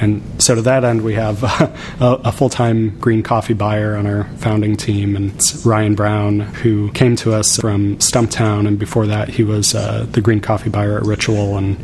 and 0.00 0.22
so 0.38 0.54
to 0.54 0.62
that 0.62 0.82
end, 0.82 1.02
we 1.02 1.14
have 1.14 1.42
a, 2.00 2.20
a 2.24 2.32
full 2.32 2.48
time 2.48 2.98
green 2.98 3.22
coffee 3.22 3.54
buyer 3.54 3.96
on 3.96 4.06
our 4.06 4.24
founding 4.38 4.76
team, 4.76 5.14
and 5.14 5.32
it's 5.34 5.66
Ryan 5.66 5.94
Brown, 5.94 6.40
who 6.40 6.90
came 6.92 7.16
to 7.16 7.34
us 7.34 7.58
from 7.58 7.96
Stumptown, 7.98 8.66
and 8.66 8.78
before 8.78 9.06
that, 9.06 9.28
he 9.28 9.44
was 9.44 9.74
uh, 9.74 10.06
the 10.10 10.20
green 10.20 10.40
coffee 10.40 10.70
buyer 10.70 10.96
at 10.96 11.04
Ritual. 11.04 11.58
And, 11.58 11.76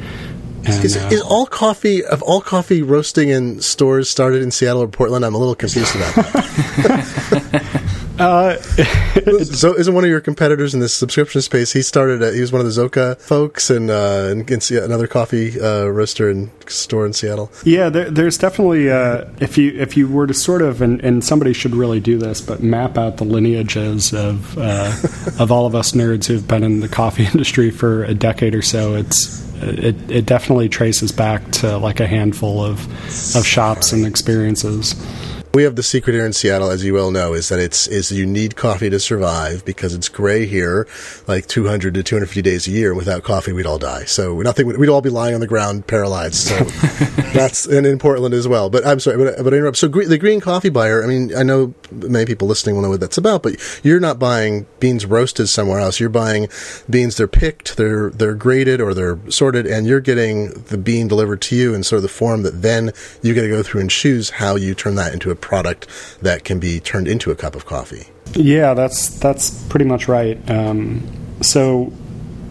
and 0.64 0.84
is, 0.84 0.96
uh, 0.96 1.08
is, 1.12 1.20
all 1.20 1.46
coffee 1.46 2.04
of 2.04 2.22
all 2.22 2.40
coffee 2.40 2.82
roasting 2.82 3.28
in 3.28 3.60
stores 3.60 4.08
started 4.08 4.42
in 4.42 4.50
Seattle 4.50 4.82
or 4.82 4.88
Portland? 4.88 5.24
I'm 5.24 5.34
a 5.34 5.38
little 5.38 5.54
confused 5.54 5.94
about 5.94 6.14
that. 6.14 7.82
Uh, 8.18 8.56
so 9.44 9.76
isn't 9.76 9.94
one 9.94 10.04
of 10.04 10.10
your 10.10 10.20
competitors 10.20 10.74
in 10.74 10.80
this 10.80 10.96
subscription 10.96 11.42
space? 11.42 11.72
He 11.72 11.82
started. 11.82 12.22
At, 12.22 12.34
he 12.34 12.40
was 12.40 12.52
one 12.52 12.60
of 12.60 12.66
the 12.66 12.72
Zoka 12.72 13.18
folks, 13.20 13.70
and, 13.70 13.90
uh, 13.90 14.28
and, 14.30 14.50
and 14.50 14.70
another 14.70 15.06
coffee 15.06 15.60
uh, 15.60 15.86
roaster 15.86 16.30
and 16.30 16.50
store 16.66 17.04
in 17.06 17.12
Seattle. 17.12 17.52
Yeah, 17.64 17.88
there, 17.88 18.10
there's 18.10 18.38
definitely 18.38 18.90
uh, 18.90 19.26
if 19.40 19.58
you 19.58 19.72
if 19.72 19.96
you 19.96 20.08
were 20.08 20.26
to 20.26 20.34
sort 20.34 20.62
of 20.62 20.82
and, 20.82 21.00
and, 21.02 21.24
somebody 21.24 21.52
should 21.52 21.74
really 21.74 22.00
do 22.00 22.18
this, 22.18 22.40
but 22.40 22.62
map 22.62 22.96
out 22.96 23.16
the 23.16 23.24
lineages 23.24 24.12
of 24.12 24.56
uh, 24.58 24.92
of 25.38 25.50
all 25.50 25.66
of 25.66 25.74
us 25.74 25.92
nerds 25.92 26.26
who've 26.26 26.46
been 26.46 26.62
in 26.62 26.80
the 26.80 26.88
coffee 26.88 27.24
industry 27.32 27.70
for 27.70 28.04
a 28.04 28.14
decade 28.14 28.54
or 28.54 28.62
so. 28.62 28.94
It's 28.94 29.44
it, 29.62 30.10
it 30.10 30.26
definitely 30.26 30.68
traces 30.68 31.12
back 31.12 31.50
to 31.52 31.78
like 31.78 32.00
a 32.00 32.06
handful 32.06 32.64
of 32.64 32.86
of 33.36 33.46
shops 33.46 33.92
and 33.92 34.06
experiences. 34.06 34.94
We 35.56 35.62
have 35.62 35.74
the 35.74 35.82
secret 35.82 36.12
here 36.12 36.26
in 36.26 36.34
Seattle, 36.34 36.68
as 36.68 36.84
you 36.84 36.92
well 36.92 37.10
know, 37.10 37.32
is 37.32 37.48
that 37.48 37.58
it's 37.58 37.86
is 37.86 38.12
you 38.12 38.26
need 38.26 38.56
coffee 38.56 38.90
to 38.90 39.00
survive 39.00 39.64
because 39.64 39.94
it's 39.94 40.10
gray 40.10 40.44
here, 40.44 40.86
like 41.26 41.46
200 41.46 41.94
to 41.94 42.02
250 42.02 42.42
days 42.42 42.68
a 42.68 42.70
year. 42.70 42.94
Without 42.94 43.22
coffee, 43.22 43.54
we'd 43.54 43.64
all 43.64 43.78
die. 43.78 44.04
So 44.04 44.38
nothing. 44.42 44.66
We'd 44.78 44.90
all 44.90 45.00
be 45.00 45.08
lying 45.08 45.32
on 45.32 45.40
the 45.40 45.46
ground, 45.46 45.86
paralyzed. 45.86 46.34
So 46.34 46.58
that's 47.32 47.64
and 47.64 47.86
in 47.86 47.98
Portland 47.98 48.34
as 48.34 48.46
well. 48.46 48.68
But 48.68 48.86
I'm 48.86 49.00
sorry, 49.00 49.16
but, 49.16 49.42
but 49.42 49.54
I 49.54 49.56
interrupt. 49.56 49.78
So 49.78 49.88
the 49.88 50.18
green 50.18 50.42
coffee 50.42 50.68
buyer. 50.68 51.02
I 51.02 51.06
mean, 51.06 51.34
I 51.34 51.42
know 51.42 51.72
many 51.90 52.26
people 52.26 52.46
listening 52.46 52.74
will 52.74 52.82
know 52.82 52.90
what 52.90 53.00
that's 53.00 53.16
about, 53.16 53.42
but 53.42 53.54
you're 53.82 53.98
not 53.98 54.18
buying 54.18 54.66
beans 54.78 55.06
roasted 55.06 55.48
somewhere 55.48 55.78
else. 55.80 55.98
You're 55.98 56.10
buying 56.10 56.48
beans. 56.90 57.16
They're 57.16 57.26
picked, 57.26 57.78
they're 57.78 58.10
they're 58.10 58.34
graded 58.34 58.82
or 58.82 58.92
they're 58.92 59.18
sorted, 59.30 59.66
and 59.66 59.86
you're 59.86 60.00
getting 60.00 60.50
the 60.50 60.76
bean 60.76 61.08
delivered 61.08 61.40
to 61.40 61.56
you 61.56 61.74
in 61.74 61.82
sort 61.82 61.96
of 61.96 62.02
the 62.02 62.10
form 62.10 62.42
that 62.42 62.60
then 62.60 62.92
you 63.22 63.34
got 63.34 63.40
to 63.40 63.48
go 63.48 63.62
through 63.62 63.80
and 63.80 63.90
choose 63.90 64.28
how 64.28 64.56
you 64.56 64.74
turn 64.74 64.96
that 64.96 65.14
into 65.14 65.30
a 65.30 65.45
product 65.46 65.86
that 66.22 66.42
can 66.42 66.58
be 66.58 66.80
turned 66.80 67.06
into 67.06 67.30
a 67.30 67.36
cup 67.36 67.54
of 67.54 67.64
coffee. 67.64 68.08
Yeah, 68.32 68.74
that's 68.74 69.08
that's 69.20 69.50
pretty 69.68 69.86
much 69.86 70.08
right. 70.08 70.38
Um, 70.50 71.06
so 71.40 71.92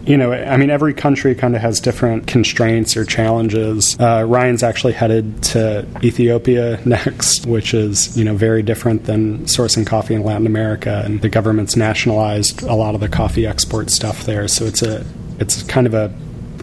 you 0.06 0.16
know, 0.16 0.32
I 0.32 0.56
mean, 0.56 0.70
every 0.70 0.94
country 0.94 1.34
kind 1.34 1.56
of 1.56 1.62
has 1.62 1.80
different 1.80 2.28
constraints 2.28 2.96
or 2.96 3.04
challenges. 3.04 3.96
Uh, 3.98 4.24
Ryan's 4.26 4.62
actually 4.62 4.92
headed 4.92 5.42
to 5.44 5.84
Ethiopia 6.02 6.80
next, 6.86 7.44
which 7.44 7.74
is, 7.74 8.16
you 8.16 8.24
know, 8.24 8.36
very 8.36 8.62
different 8.62 9.04
than 9.04 9.40
sourcing 9.46 9.84
coffee 9.84 10.14
in 10.14 10.22
Latin 10.22 10.46
America. 10.46 11.02
And 11.04 11.22
the 11.22 11.28
government's 11.28 11.74
nationalized 11.74 12.62
a 12.62 12.74
lot 12.74 12.94
of 12.94 13.00
the 13.00 13.08
coffee 13.08 13.46
export 13.46 13.90
stuff 13.90 14.24
there. 14.24 14.46
So 14.46 14.64
it's 14.64 14.80
a, 14.80 15.04
it's 15.40 15.64
kind 15.64 15.88
of 15.88 15.94
a 15.94 16.14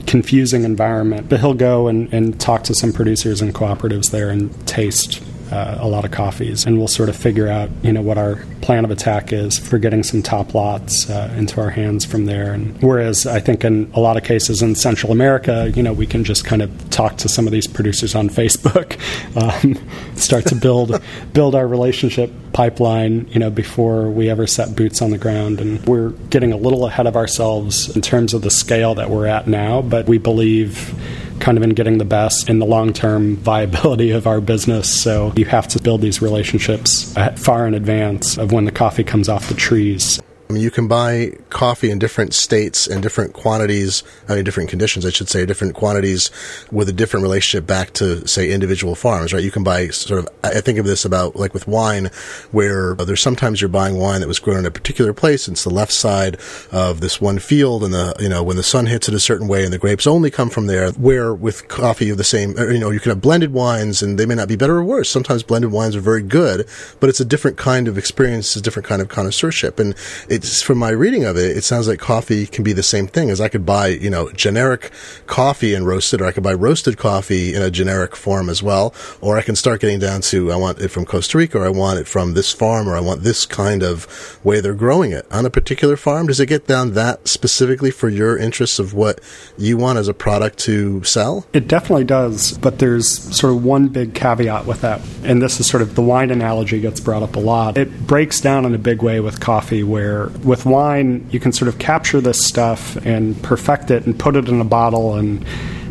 confusing 0.07 0.63
environment. 0.63 1.27
But 1.27 1.41
he'll 1.41 1.53
go 1.53 1.89
and, 1.89 2.11
and 2.13 2.39
talk 2.39 2.63
to 2.63 2.73
some 2.73 2.93
producers 2.93 3.41
and 3.41 3.53
cooperatives 3.53 4.11
there 4.11 4.29
and 4.29 4.55
taste 4.65 5.21
uh, 5.53 5.77
a 5.79 5.87
lot 5.87 6.03
of 6.03 6.09
coffees, 6.09 6.65
and 6.65 6.79
we'll 6.79 6.87
sort 6.87 7.09
of 7.09 7.15
figure 7.15 7.47
out 7.47 7.69
you 7.83 7.93
know 7.93 8.01
what 8.01 8.17
our 8.17 8.43
plan 8.61 8.83
of 8.83 8.89
attack 8.89 9.31
is 9.31 9.59
for 9.59 9.77
getting 9.77 10.01
some 10.01 10.23
top 10.23 10.55
lots 10.55 11.07
uh, 11.09 11.31
into 11.37 11.61
our 11.61 11.69
hands 11.69 12.03
from 12.03 12.25
there. 12.25 12.53
And 12.53 12.81
whereas 12.81 13.27
I 13.27 13.39
think 13.39 13.63
in 13.63 13.91
a 13.93 13.99
lot 13.99 14.17
of 14.17 14.23
cases 14.23 14.63
in 14.63 14.73
Central 14.73 15.11
America, 15.11 15.71
you 15.75 15.83
know, 15.83 15.93
we 15.93 16.07
can 16.07 16.23
just 16.23 16.43
kind 16.43 16.63
of 16.63 16.89
talk 16.89 17.17
to 17.17 17.29
some 17.29 17.45
of 17.45 17.51
these 17.51 17.67
producers 17.67 18.15
on 18.15 18.29
Facebook, 18.41 18.97
um, 19.37 19.77
start 20.17 20.45
to 20.47 20.55
build 20.55 20.99
build 21.33 21.53
our 21.53 21.67
relationship 21.67 22.31
pipeline, 22.53 23.27
you 23.27 23.39
know, 23.39 23.51
before 23.51 24.09
we 24.09 24.31
ever 24.31 24.47
set 24.47 24.75
boots 24.75 25.03
on 25.03 25.11
the 25.11 25.19
ground. 25.19 25.61
And 25.61 25.85
we're 25.85 26.09
getting 26.31 26.51
a 26.51 26.57
little 26.57 26.87
ahead 26.87 27.05
of 27.05 27.15
ourselves 27.15 27.95
in 27.95 28.01
terms 28.01 28.33
of 28.33 28.41
the 28.41 28.51
scale 28.51 28.95
that 28.95 29.11
we're 29.11 29.27
at 29.27 29.47
now, 29.47 29.83
but 29.83 30.07
we 30.07 30.17
believe 30.17 30.95
kind 31.43 31.57
of 31.57 31.63
in 31.63 31.71
getting 31.71 31.97
the 31.97 32.05
best 32.05 32.49
in 32.49 32.59
the 32.59 32.65
long 32.65 32.93
term 32.93 33.35
viability 33.51 34.11
of 34.11 34.25
our 34.25 34.39
business. 34.41 34.89
So 34.89 35.33
you 35.35 35.45
have 35.45 35.67
to 35.69 35.81
build 35.81 36.01
these 36.01 36.21
relationships 36.21 37.13
far 37.35 37.67
in 37.67 37.73
advance 37.73 38.37
of 38.37 38.51
when 38.51 38.65
the 38.65 38.71
coffee 38.71 39.03
comes 39.03 39.27
off 39.27 39.49
the 39.49 39.53
trees. 39.53 40.21
I 40.49 40.53
mean, 40.53 40.61
you 40.61 40.71
can 40.71 40.87
buy 40.87 41.37
coffee 41.49 41.89
in 41.89 41.99
different 41.99 42.33
states 42.33 42.85
and 42.85 43.01
different 43.01 43.33
quantities, 43.33 44.03
I 44.27 44.35
mean, 44.35 44.43
different 44.43 44.69
conditions, 44.69 45.05
I 45.05 45.09
should 45.09 45.29
say, 45.29 45.45
different 45.45 45.73
quantities 45.73 46.29
with 46.71 46.89
a 46.89 46.93
different 46.93 47.23
relationship 47.23 47.65
back 47.65 47.93
to, 47.93 48.27
say, 48.27 48.51
individual 48.51 48.93
farms, 48.93 49.33
right? 49.33 49.43
You 49.43 49.51
can 49.51 49.63
buy 49.63 49.87
sort 49.87 50.19
of, 50.19 50.29
I 50.43 50.61
think 50.61 50.79
of 50.79 50.85
this 50.85 51.05
about 51.05 51.35
like 51.35 51.53
with 51.53 51.67
wine, 51.67 52.11
where 52.51 52.93
uh, 52.99 53.05
there's 53.05 53.21
sometimes 53.21 53.61
you're 53.61 53.69
buying 53.69 53.97
wine 53.97 54.21
that 54.21 54.27
was 54.27 54.39
grown 54.39 54.59
in 54.59 54.65
a 54.65 54.71
particular 54.71 55.13
place. 55.13 55.47
It's 55.47 55.63
the 55.63 55.69
left 55.69 55.91
side 55.91 56.37
of 56.71 56.99
this 56.99 57.19
one 57.19 57.39
field 57.39 57.83
and 57.83 57.93
the, 57.93 58.15
you 58.19 58.29
know, 58.29 58.43
when 58.43 58.57
the 58.57 58.63
sun 58.63 58.85
hits 58.85 59.07
it 59.07 59.15
a 59.15 59.19
certain 59.19 59.47
way 59.47 59.63
and 59.63 59.73
the 59.73 59.77
grapes 59.77 60.05
only 60.05 60.29
come 60.29 60.49
from 60.49 60.67
there, 60.67 60.91
where 60.91 61.33
with 61.33 61.67
coffee 61.67 62.09
of 62.09 62.17
the 62.17 62.23
same, 62.23 62.55
you 62.57 62.79
know, 62.79 62.91
you 62.91 62.99
can 62.99 63.09
have 63.09 63.21
blended 63.21 63.53
wines 63.53 64.03
and 64.03 64.19
they 64.19 64.25
may 64.25 64.35
not 64.35 64.47
be 64.47 64.55
better 64.55 64.75
or 64.75 64.83
worse. 64.83 65.09
Sometimes 65.09 65.41
blended 65.41 65.71
wines 65.71 65.95
are 65.95 66.01
very 66.01 66.21
good, 66.21 66.67
but 66.99 67.09
it's 67.09 67.19
a 67.19 67.25
different 67.25 67.57
kind 67.57 67.87
of 67.87 67.97
experience, 67.97 68.47
it's 68.47 68.57
a 68.57 68.61
different 68.61 68.87
kind 68.87 69.01
of 69.01 69.07
connoisseurship. 69.07 69.79
And 69.79 69.95
it 70.29 70.42
from 70.43 70.77
my 70.77 70.89
reading 70.89 71.23
of 71.23 71.37
it, 71.37 71.55
it 71.55 71.63
sounds 71.63 71.87
like 71.87 71.99
coffee 71.99 72.45
can 72.45 72.63
be 72.63 72.73
the 72.73 72.83
same 72.83 73.07
thing 73.07 73.29
as 73.29 73.39
I 73.39 73.47
could 73.47 73.65
buy, 73.65 73.87
you 73.87 74.09
know, 74.09 74.29
generic 74.31 74.91
coffee 75.25 75.73
and 75.73 75.87
roast 75.87 76.13
it, 76.13 76.21
or 76.21 76.25
I 76.25 76.31
could 76.31 76.43
buy 76.43 76.53
roasted 76.53 76.97
coffee 76.97 77.53
in 77.53 77.61
a 77.61 77.71
generic 77.71 78.15
form 78.15 78.49
as 78.49 78.61
well, 78.61 78.93
or 79.21 79.37
I 79.37 79.41
can 79.41 79.55
start 79.55 79.81
getting 79.81 79.99
down 79.99 80.21
to 80.21 80.51
I 80.51 80.55
want 80.55 80.79
it 80.79 80.89
from 80.89 81.05
Costa 81.05 81.37
Rica, 81.37 81.59
or 81.59 81.65
I 81.65 81.69
want 81.69 81.99
it 81.99 82.07
from 82.07 82.33
this 82.33 82.51
farm, 82.51 82.89
or 82.89 82.95
I 82.95 82.99
want 82.99 83.21
this 83.21 83.45
kind 83.45 83.83
of 83.83 84.39
way 84.43 84.59
they're 84.59 84.73
growing 84.73 85.11
it 85.11 85.25
on 85.31 85.45
a 85.45 85.49
particular 85.49 85.95
farm. 85.95 86.27
Does 86.27 86.39
it 86.39 86.47
get 86.47 86.67
down 86.67 86.93
that 86.93 87.27
specifically 87.27 87.91
for 87.91 88.09
your 88.09 88.37
interests 88.37 88.79
of 88.79 88.93
what 88.93 89.21
you 89.57 89.77
want 89.77 89.97
as 89.97 90.07
a 90.07 90.13
product 90.13 90.57
to 90.59 91.03
sell? 91.03 91.45
It 91.53 91.67
definitely 91.67 92.05
does, 92.05 92.57
but 92.57 92.79
there's 92.79 93.07
sort 93.35 93.53
of 93.53 93.63
one 93.63 93.87
big 93.87 94.13
caveat 94.13 94.65
with 94.65 94.81
that, 94.81 95.01
and 95.23 95.41
this 95.41 95.59
is 95.59 95.67
sort 95.67 95.81
of 95.81 95.95
the 95.95 96.01
wine 96.01 96.31
analogy 96.31 96.79
gets 96.81 96.99
brought 96.99 97.23
up 97.23 97.35
a 97.35 97.39
lot. 97.39 97.77
It 97.77 98.05
breaks 98.05 98.41
down 98.41 98.65
in 98.65 98.75
a 98.75 98.77
big 98.77 99.01
way 99.01 99.19
with 99.19 99.39
coffee 99.39 99.83
where 99.83 100.22
with 100.29 100.65
wine, 100.65 101.27
you 101.31 101.39
can 101.39 101.51
sort 101.51 101.69
of 101.69 101.79
capture 101.79 102.21
this 102.21 102.45
stuff 102.45 102.95
and 103.05 103.41
perfect 103.43 103.91
it 103.91 104.05
and 104.05 104.17
put 104.17 104.35
it 104.35 104.47
in 104.49 104.59
a 104.59 104.65
bottle. 104.65 105.15
And 105.15 105.45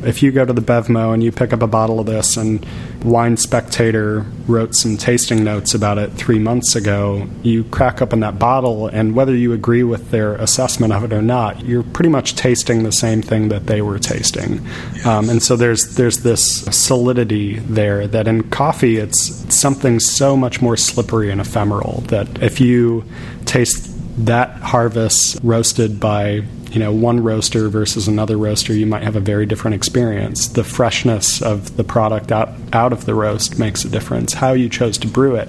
if 0.05 0.23
you 0.23 0.33
go 0.33 0.45
to 0.45 0.53
the 0.53 0.61
Bevmo 0.61 1.15
and 1.15 1.23
you 1.23 1.33
pick 1.33 1.53
up 1.53 1.63
a 1.63 1.67
bottle 1.67 2.01
of 2.01 2.07
this, 2.07 2.37
and 2.37 2.67
Wine 3.05 3.37
Spectator 3.37 4.27
wrote 4.47 4.75
some 4.75 4.97
tasting 4.97 5.45
notes 5.45 5.75
about 5.75 5.99
it 5.99 6.13
three 6.13 6.39
months 6.39 6.75
ago, 6.75 7.29
you 7.43 7.65
crack 7.65 8.03
open 8.03 8.21
that 8.21 8.39
bottle, 8.39 8.87
and 8.87 9.15
whether 9.15 9.35
you 9.35 9.53
agree 9.53 9.83
with 9.83 10.11
their 10.11 10.35
assessment 10.35 10.93
of 10.93 11.05
it 11.05 11.13
or 11.13 11.23
not, 11.23 11.65
you're 11.65 11.83
pretty 11.83 12.11
much 12.11 12.35
tasting 12.35 12.83
the 12.83 12.93
same 12.93 13.23
thing 13.23 13.49
that 13.49 13.67
they 13.67 13.83
were 13.83 13.99
tasting. 13.99 14.65
Yes. 14.95 15.07
Um, 15.07 15.31
and 15.31 15.43
so 15.43 15.57
there's 15.57 15.97
there's 15.97 16.19
this 16.19 16.65
solidity 16.65 17.59
there 17.59 18.07
that 18.07 18.29
in 18.29 18.49
coffee, 18.51 18.97
it's 18.97 19.55
something 19.55 20.01
so 20.01 20.37
much 20.37 20.61
more 20.61 20.77
slippery 20.77 21.31
and 21.31 21.41
ephemeral 21.41 22.03
that 22.09 22.43
if 22.43 22.61
you 22.61 23.05
taste 23.45 23.92
that 24.27 24.57
harvest 24.57 25.39
roasted 25.43 25.99
by 26.01 26.43
you 26.73 26.79
know 26.79 26.93
one 26.93 27.23
roaster 27.23 27.69
versus 27.69 28.09
another 28.09 28.37
roaster 28.37 28.73
you 28.73 28.87
might 28.87 29.03
have 29.03 29.17
a 29.17 29.21
very 29.21 29.47
different 29.47 29.75
experience. 29.75 30.49
The 30.49 30.65
freshness 30.65 31.43
of 31.43 31.77
the 31.77 31.85
product 31.85 32.33
out, 32.33 32.49
out 32.73 32.93
of 32.93 33.05
the 33.05 33.15
roast 33.15 33.59
makes 33.59 33.85
a 33.85 33.89
difference. 33.89 34.33
How 34.33 34.53
you 34.53 34.69
chose 34.69 34.97
to 34.99 35.07
brew 35.07 35.37
it 35.37 35.49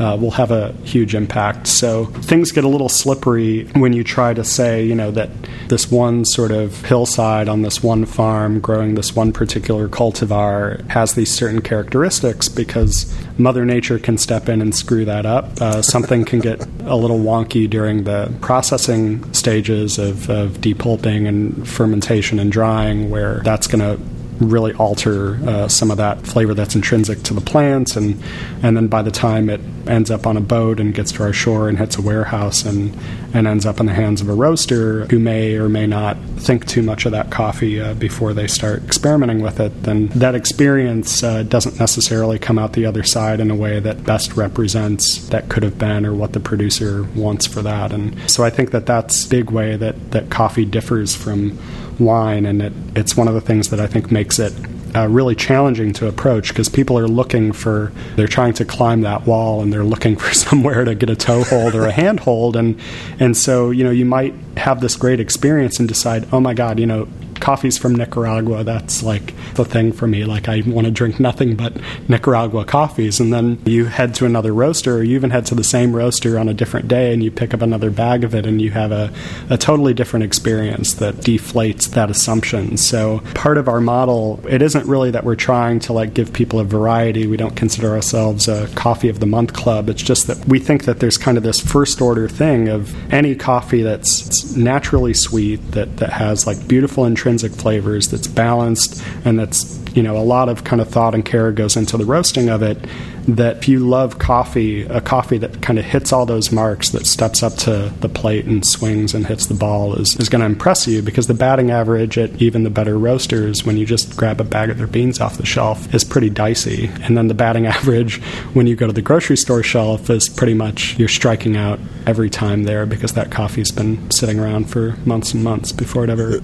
uh, 0.00 0.16
will 0.20 0.32
have 0.32 0.50
a 0.50 0.72
huge 0.84 1.14
impact. 1.14 1.68
So 1.68 2.06
things 2.06 2.50
get 2.50 2.64
a 2.64 2.68
little 2.68 2.88
slippery 2.88 3.64
when 3.74 3.92
you 3.92 4.02
try 4.02 4.34
to 4.34 4.44
say 4.44 4.84
you 4.84 4.94
know 4.94 5.10
that 5.12 5.30
this 5.68 5.90
one 5.90 6.24
sort 6.24 6.50
of 6.50 6.84
hillside 6.84 7.48
on 7.48 7.62
this 7.62 7.82
one 7.82 8.04
farm 8.04 8.60
growing 8.60 8.96
this 8.96 9.14
one 9.14 9.32
particular 9.32 9.88
cultivar 9.88 10.86
has 10.90 11.14
these 11.14 11.32
certain 11.32 11.62
characteristics 11.62 12.48
because 12.48 13.14
Mother 13.38 13.64
Nature 13.64 13.98
can 13.98 14.18
step 14.18 14.48
in 14.48 14.60
and 14.60 14.74
screw 14.74 15.04
that 15.04 15.26
up. 15.26 15.60
Uh, 15.60 15.82
something 15.82 16.24
can 16.24 16.40
get 16.40 16.60
a 16.82 16.96
little 16.96 17.18
wonky 17.18 17.68
during 17.68 18.04
the 18.04 18.32
processing 18.40 19.32
stages 19.32 19.98
of, 19.98 20.28
of 20.30 20.60
depulping 20.64 21.28
and 21.28 21.68
fermentation 21.68 22.38
and 22.38 22.50
drying, 22.50 23.10
where 23.10 23.40
that's 23.40 23.66
going 23.66 23.80
to 23.80 24.02
really 24.44 24.72
alter 24.74 25.36
uh, 25.46 25.68
some 25.68 25.90
of 25.90 25.96
that 25.98 26.26
flavor 26.26 26.54
that's 26.54 26.74
intrinsic 26.74 27.22
to 27.24 27.34
the 27.34 27.40
plants, 27.40 27.96
and 27.96 28.22
and 28.62 28.76
then 28.76 28.88
by 28.88 29.02
the 29.02 29.10
time 29.10 29.50
it 29.50 29.60
ends 29.86 30.10
up 30.10 30.26
on 30.26 30.36
a 30.36 30.40
boat 30.40 30.80
and 30.80 30.94
gets 30.94 31.12
to 31.12 31.22
our 31.22 31.32
shore 31.32 31.68
and 31.68 31.78
hits 31.78 31.96
a 31.96 32.02
warehouse 32.02 32.64
and 32.64 32.96
and 33.34 33.48
ends 33.48 33.66
up 33.66 33.80
in 33.80 33.86
the 33.86 33.92
hands 33.92 34.20
of 34.20 34.28
a 34.28 34.32
roaster 34.32 35.06
who 35.06 35.18
may 35.18 35.56
or 35.56 35.68
may 35.68 35.86
not 35.86 36.16
think 36.36 36.66
too 36.66 36.82
much 36.82 37.04
of 37.04 37.12
that 37.12 37.30
coffee 37.30 37.80
uh, 37.80 37.92
before 37.94 38.32
they 38.32 38.46
start 38.46 38.82
experimenting 38.84 39.42
with 39.42 39.58
it, 39.58 39.82
then 39.82 40.06
that 40.08 40.36
experience 40.36 41.22
uh, 41.24 41.42
doesn't 41.42 41.78
necessarily 41.80 42.38
come 42.38 42.58
out 42.58 42.72
the 42.74 42.86
other 42.86 43.02
side 43.02 43.40
in 43.40 43.50
a 43.50 43.54
way 43.54 43.80
that 43.80 44.04
best 44.04 44.36
represents 44.36 45.28
that 45.28 45.48
could 45.48 45.64
have 45.64 45.76
been 45.76 46.06
or 46.06 46.14
what 46.14 46.32
the 46.32 46.40
producer 46.40 47.02
wants 47.16 47.44
for 47.44 47.60
that. 47.60 47.92
And 47.92 48.30
so 48.30 48.44
I 48.44 48.50
think 48.50 48.70
that 48.70 48.86
that's 48.86 49.26
a 49.26 49.28
big 49.28 49.50
way 49.50 49.76
that 49.76 50.12
that 50.12 50.30
coffee 50.30 50.64
differs 50.64 51.14
from 51.14 51.58
wine, 51.98 52.46
and 52.46 52.62
it, 52.62 52.72
it's 52.94 53.16
one 53.16 53.26
of 53.26 53.34
the 53.34 53.40
things 53.40 53.70
that 53.70 53.80
I 53.80 53.86
think 53.88 54.10
makes 54.12 54.38
it 54.38 54.52
uh, 54.94 55.08
really 55.08 55.34
challenging 55.34 55.92
to 55.94 56.06
approach 56.06 56.48
because 56.48 56.68
people 56.68 56.98
are 56.98 57.08
looking 57.08 57.52
for 57.52 57.92
they're 58.16 58.28
trying 58.28 58.52
to 58.54 58.64
climb 58.64 59.02
that 59.02 59.26
wall 59.26 59.60
and 59.60 59.72
they're 59.72 59.84
looking 59.84 60.16
for 60.24 60.32
somewhere 60.32 60.84
to 60.84 60.94
get 60.94 61.10
a 61.10 61.16
toe 61.16 61.44
hold 61.44 61.74
or 61.74 61.86
a 61.86 61.92
hand 61.92 62.20
hold 62.20 62.56
and 62.56 62.78
and 63.18 63.36
so 63.36 63.70
you 63.70 63.84
know 63.84 63.90
you 63.90 64.04
might 64.04 64.34
have 64.56 64.80
this 64.80 64.96
great 64.96 65.20
experience 65.20 65.78
and 65.78 65.88
decide 65.88 66.26
oh 66.32 66.40
my 66.40 66.54
god 66.54 66.78
you 66.78 66.86
know 66.86 67.08
coffee's 67.40 67.78
from 67.78 67.94
Nicaragua. 67.94 68.64
That's 68.64 69.02
like 69.02 69.34
the 69.54 69.64
thing 69.64 69.92
for 69.92 70.06
me. 70.06 70.24
Like 70.24 70.48
I 70.48 70.62
want 70.66 70.86
to 70.86 70.90
drink 70.90 71.20
nothing 71.20 71.56
but 71.56 71.76
Nicaragua 72.08 72.64
coffees. 72.64 73.20
And 73.20 73.32
then 73.32 73.60
you 73.64 73.86
head 73.86 74.14
to 74.16 74.26
another 74.26 74.52
roaster, 74.52 74.96
or 74.96 75.02
you 75.02 75.14
even 75.16 75.30
head 75.30 75.46
to 75.46 75.54
the 75.54 75.64
same 75.64 75.94
roaster 75.94 76.38
on 76.38 76.48
a 76.48 76.54
different 76.54 76.88
day, 76.88 77.12
and 77.12 77.22
you 77.22 77.30
pick 77.30 77.54
up 77.54 77.62
another 77.62 77.90
bag 77.90 78.24
of 78.24 78.34
it, 78.34 78.46
and 78.46 78.60
you 78.60 78.70
have 78.70 78.92
a, 78.92 79.12
a 79.50 79.58
totally 79.58 79.94
different 79.94 80.24
experience 80.24 80.94
that 80.94 81.16
deflates 81.16 81.90
that 81.90 82.10
assumption. 82.10 82.76
So 82.76 83.20
part 83.34 83.58
of 83.58 83.68
our 83.68 83.80
model, 83.80 84.40
it 84.48 84.62
isn't 84.62 84.86
really 84.86 85.10
that 85.12 85.24
we're 85.24 85.36
trying 85.36 85.80
to 85.80 85.92
like 85.92 86.14
give 86.14 86.32
people 86.32 86.60
a 86.60 86.64
variety. 86.64 87.26
We 87.26 87.36
don't 87.36 87.56
consider 87.56 87.90
ourselves 87.90 88.48
a 88.48 88.68
coffee 88.74 89.08
of 89.08 89.20
the 89.20 89.26
month 89.26 89.52
club. 89.52 89.88
It's 89.88 90.02
just 90.02 90.26
that 90.26 90.46
we 90.46 90.58
think 90.58 90.84
that 90.84 91.00
there's 91.00 91.18
kind 91.18 91.36
of 91.36 91.42
this 91.42 91.60
first 91.60 92.00
order 92.00 92.28
thing 92.28 92.68
of 92.68 92.94
any 93.12 93.34
coffee 93.34 93.82
that's 93.82 94.56
naturally 94.56 95.14
sweet 95.14 95.56
that 95.72 95.96
that 95.98 96.12
has 96.12 96.46
like 96.46 96.66
beautiful 96.66 97.04
and 97.04 97.16
intrinsic 97.34 97.60
flavors, 97.60 98.08
that's 98.08 98.28
balanced, 98.28 99.02
and 99.24 99.38
that's 99.38 99.80
you 99.94 100.02
know 100.02 100.16
a 100.16 100.22
lot 100.22 100.48
of 100.48 100.64
kind 100.64 100.80
of 100.82 100.88
thought 100.88 101.14
and 101.14 101.24
care 101.24 101.52
goes 101.52 101.76
into 101.76 101.96
the 101.96 102.04
roasting 102.04 102.48
of 102.48 102.62
it. 102.62 102.78
That 103.26 103.58
if 103.58 103.68
you 103.68 103.78
love 103.78 104.18
coffee, 104.18 104.82
a 104.82 105.00
coffee 105.00 105.38
that 105.38 105.62
kind 105.62 105.78
of 105.78 105.84
hits 105.84 106.12
all 106.12 106.26
those 106.26 106.52
marks, 106.52 106.90
that 106.90 107.06
steps 107.06 107.42
up 107.42 107.54
to 107.54 107.90
the 108.00 108.08
plate 108.08 108.44
and 108.44 108.64
swings 108.66 109.14
and 109.14 109.26
hits 109.26 109.46
the 109.46 109.54
ball, 109.54 109.94
is, 109.94 110.14
is 110.16 110.28
going 110.28 110.40
to 110.40 110.46
impress 110.46 110.86
you 110.86 111.00
because 111.00 111.26
the 111.26 111.34
batting 111.34 111.70
average 111.70 112.18
at 112.18 112.42
even 112.42 112.64
the 112.64 112.70
better 112.70 112.98
roasters, 112.98 113.64
when 113.64 113.78
you 113.78 113.86
just 113.86 114.14
grab 114.14 114.40
a 114.42 114.44
bag 114.44 114.68
of 114.68 114.76
their 114.76 114.86
beans 114.86 115.20
off 115.20 115.38
the 115.38 115.46
shelf, 115.46 115.92
is 115.94 116.04
pretty 116.04 116.28
dicey. 116.28 116.90
And 117.02 117.16
then 117.16 117.28
the 117.28 117.34
batting 117.34 117.66
average 117.78 118.20
when 118.52 118.66
you 118.66 118.76
go 118.76 118.86
to 118.86 118.92
the 118.92 119.02
grocery 119.02 119.38
store 119.38 119.62
shelf 119.62 120.10
is 120.10 120.28
pretty 120.28 120.54
much 120.54 120.98
you're 120.98 121.08
striking 121.08 121.56
out 121.56 121.80
every 122.06 122.28
time 122.28 122.64
there 122.64 122.84
because 122.84 123.14
that 123.14 123.30
coffee's 123.30 123.72
been 123.72 124.10
sitting 124.10 124.38
around 124.38 124.70
for 124.70 124.96
months 125.06 125.32
and 125.32 125.42
months 125.42 125.72
before 125.72 126.04
it 126.04 126.10
ever 126.10 126.42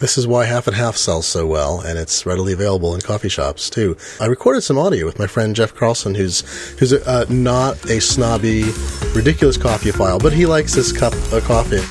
this 0.00 0.18
is 0.18 0.26
why 0.26 0.44
Half 0.44 0.66
and 0.66 0.76
Half 0.76 0.96
sells 0.96 1.26
so 1.26 1.46
well, 1.46 1.80
and 1.80 1.98
it's 1.98 2.26
readily 2.26 2.52
available 2.52 2.94
in 2.94 3.00
coffee 3.00 3.28
shops 3.28 3.70
too. 3.70 3.96
I 4.20 4.26
recorded 4.26 4.62
some 4.62 4.78
audio 4.78 5.06
with 5.06 5.18
my 5.18 5.26
friend 5.26 5.54
Jeff 5.54 5.74
Carlson, 5.74 6.14
who's 6.14 6.40
who's 6.78 6.92
uh, 6.92 7.26
not 7.28 7.82
a 7.90 8.00
snobby, 8.00 8.64
ridiculous 9.14 9.56
coffeeophile, 9.56 10.22
but 10.22 10.32
he 10.32 10.46
likes 10.46 10.74
his 10.74 10.92
cup 10.92 11.12
of 11.32 11.44
coffee. 11.44 11.82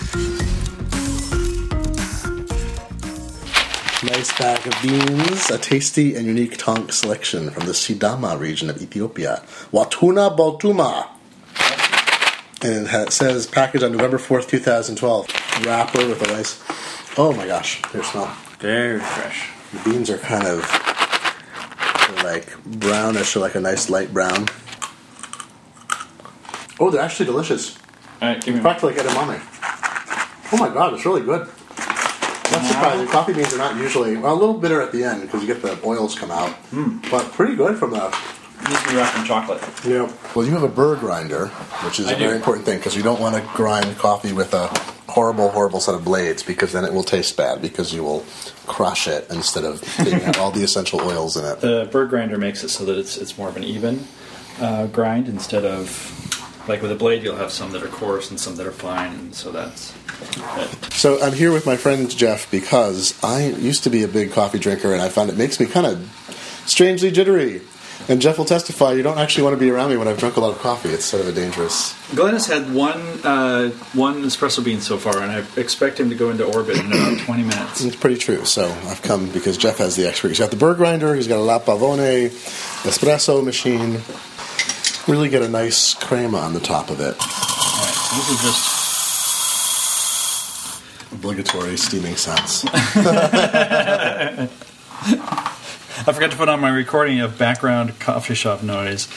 Nice 4.05 4.37
bag 4.37 4.67
of 4.67 4.81
beans, 4.81 5.49
a 5.49 5.57
tasty 5.57 6.15
and 6.15 6.25
unique 6.25 6.57
Tonx 6.57 6.95
selection 6.95 7.49
from 7.49 7.65
the 7.65 7.71
Sidama 7.71 8.37
region 8.37 8.69
of 8.69 8.81
Ethiopia. 8.81 9.41
Watuna 9.71 10.35
Baltuma. 10.35 11.07
And 12.61 12.87
it 12.87 13.13
says 13.13 13.47
packaged 13.47 13.83
on 13.83 13.93
November 13.93 14.17
4th, 14.17 14.49
2012. 14.49 15.65
Wrapper 15.65 16.07
with 16.07 16.21
a 16.21 16.27
nice 16.27 16.61
Oh 17.17 17.33
my 17.35 17.45
gosh, 17.45 17.81
they 17.91 18.01
smell. 18.01 18.35
Very 18.59 18.99
fresh. 18.99 19.49
The 19.71 19.89
beans 19.89 20.09
are 20.09 20.17
kind 20.17 20.45
of 20.47 20.61
like 22.23 22.55
brownish, 22.65 23.35
or 23.35 23.39
like 23.39 23.55
a 23.55 23.59
nice 23.59 23.89
light 23.89 24.11
brown. 24.13 24.47
Oh, 26.79 26.89
they're 26.89 27.01
actually 27.01 27.25
delicious. 27.27 27.77
All 28.21 28.29
right, 28.29 28.43
give 28.43 28.55
me 28.55 28.61
Practically 28.61 28.95
like 28.95 29.05
edamame. 29.05 29.41
Oh 30.53 30.57
my 30.57 30.73
god, 30.73 30.93
it's 30.93 31.05
really 31.05 31.21
good. 31.21 31.47
That's 31.77 32.67
surprising. 32.67 33.07
Coffee 33.07 33.33
beans 33.33 33.53
are 33.53 33.57
not 33.57 33.75
usually 33.77 34.17
well, 34.17 34.33
a 34.33 34.39
little 34.39 34.57
bitter 34.57 34.81
at 34.81 34.91
the 34.91 35.03
end 35.03 35.21
because 35.23 35.41
you 35.41 35.47
get 35.47 35.61
the 35.61 35.79
oils 35.85 36.17
come 36.17 36.31
out, 36.31 36.49
Hmm. 36.71 36.97
but 37.11 37.31
pretty 37.33 37.55
good 37.55 37.77
from 37.77 37.91
the. 37.91 38.15
Needs 38.67 38.81
to 38.83 38.89
be 38.91 38.95
wrapped 38.95 39.17
in 39.17 39.25
chocolate. 39.25 39.61
Yeah. 39.85 40.09
Well, 40.33 40.45
you 40.45 40.51
have 40.53 40.63
a 40.63 40.69
burr 40.69 40.95
grinder, 40.95 41.47
which 41.83 41.99
is 41.99 42.07
I 42.07 42.13
a 42.13 42.15
very 42.17 42.37
important 42.37 42.65
thing 42.65 42.77
because 42.77 42.95
you 42.95 43.03
don't 43.03 43.19
want 43.19 43.35
to 43.35 43.41
grind 43.53 43.97
coffee 43.97 44.31
with 44.31 44.53
a 44.53 44.69
horrible, 45.13 45.49
horrible 45.49 45.79
set 45.79 45.93
of 45.93 46.03
blades 46.03 46.41
because 46.41 46.71
then 46.71 46.83
it 46.83 46.91
will 46.91 47.03
taste 47.03 47.37
bad 47.37 47.61
because 47.61 47.93
you 47.93 48.03
will 48.03 48.25
crush 48.65 49.07
it 49.07 49.27
instead 49.29 49.63
of 49.63 49.81
taking 49.97 50.23
out 50.23 50.39
all 50.39 50.49
the 50.49 50.63
essential 50.63 50.99
oils 51.01 51.37
in 51.37 51.45
it. 51.45 51.59
The 51.59 51.87
burr 51.91 52.07
grinder 52.07 52.37
makes 52.37 52.63
it 52.63 52.69
so 52.69 52.83
that 52.85 52.97
it's 52.97 53.17
it's 53.17 53.37
more 53.37 53.47
of 53.47 53.55
an 53.55 53.63
even 53.63 54.07
uh, 54.59 54.87
grind 54.87 55.27
instead 55.27 55.65
of 55.65 55.87
like 56.67 56.81
with 56.81 56.91
a 56.91 56.95
blade. 56.95 57.21
You'll 57.23 57.35
have 57.35 57.51
some 57.51 57.71
that 57.71 57.83
are 57.83 57.87
coarse 57.87 58.31
and 58.31 58.39
some 58.39 58.55
that 58.55 58.65
are 58.65 58.71
fine, 58.71 59.13
and 59.13 59.35
so 59.35 59.51
that's. 59.51 59.93
That. 60.37 60.93
So 60.93 61.21
I'm 61.21 61.33
here 61.33 61.51
with 61.51 61.65
my 61.65 61.75
friend 61.75 62.09
Jeff 62.09 62.49
because 62.49 63.21
I 63.23 63.49
used 63.49 63.83
to 63.83 63.89
be 63.89 64.03
a 64.03 64.07
big 64.07 64.31
coffee 64.31 64.59
drinker 64.59 64.93
and 64.93 65.01
I 65.01 65.09
found 65.09 65.29
it 65.29 65.37
makes 65.37 65.59
me 65.59 65.65
kind 65.65 65.85
of 65.85 66.63
strangely 66.65 67.11
jittery. 67.11 67.61
And 68.09 68.21
Jeff 68.21 68.37
will 68.37 68.45
testify 68.45 68.93
you 68.93 69.03
don't 69.03 69.17
actually 69.17 69.43
want 69.43 69.55
to 69.55 69.59
be 69.59 69.69
around 69.69 69.89
me 69.89 69.97
when 69.97 70.07
I've 70.07 70.19
drunk 70.19 70.35
a 70.35 70.41
lot 70.41 70.51
of 70.51 70.59
coffee. 70.59 70.89
It's 70.89 71.05
sort 71.05 71.21
of 71.21 71.29
a 71.29 71.31
dangerous. 71.31 71.95
Glenn 72.13 72.33
has 72.33 72.47
had 72.47 72.73
one 72.73 72.99
uh, 73.23 73.69
one 73.93 74.23
espresso 74.23 74.63
bean 74.63 74.81
so 74.81 74.97
far, 74.97 75.21
and 75.21 75.31
I 75.31 75.43
expect 75.59 75.99
him 75.99 76.09
to 76.09 76.15
go 76.15 76.29
into 76.29 76.43
orbit 76.43 76.77
in 76.77 76.87
about 76.87 77.19
20 77.19 77.43
minutes. 77.43 77.83
It's 77.83 77.95
pretty 77.95 78.17
true. 78.17 78.43
So 78.45 78.69
I've 78.87 79.01
come 79.01 79.29
because 79.29 79.57
Jeff 79.57 79.77
has 79.77 79.95
the 79.95 80.07
expert. 80.07 80.29
He's 80.29 80.39
got 80.39 80.51
the 80.51 80.57
burr 80.57 80.75
grinder. 80.75 81.15
He's 81.15 81.27
got 81.27 81.37
a 81.37 81.41
La 81.41 81.59
Pavoni 81.59 82.29
espresso 82.83 83.43
machine. 83.43 84.01
Really 85.11 85.29
get 85.29 85.41
a 85.41 85.49
nice 85.49 85.93
crema 85.93 86.39
on 86.39 86.53
the 86.53 86.59
top 86.59 86.89
of 86.89 86.99
it. 86.99 87.03
All 87.03 87.09
right, 87.09 87.19
so 87.19 88.15
this 88.15 88.29
is 88.29 88.41
just 88.41 88.73
Obligatory 91.13 91.77
steaming 91.77 92.15
sounds. 92.15 92.63
I 96.07 96.11
forgot 96.11 96.31
to 96.31 96.37
put 96.37 96.49
on 96.49 96.59
my 96.59 96.69
recording 96.69 97.21
of 97.21 97.37
background 97.37 97.97
coffee 97.99 98.33
shop 98.33 98.61
noise. 98.61 99.07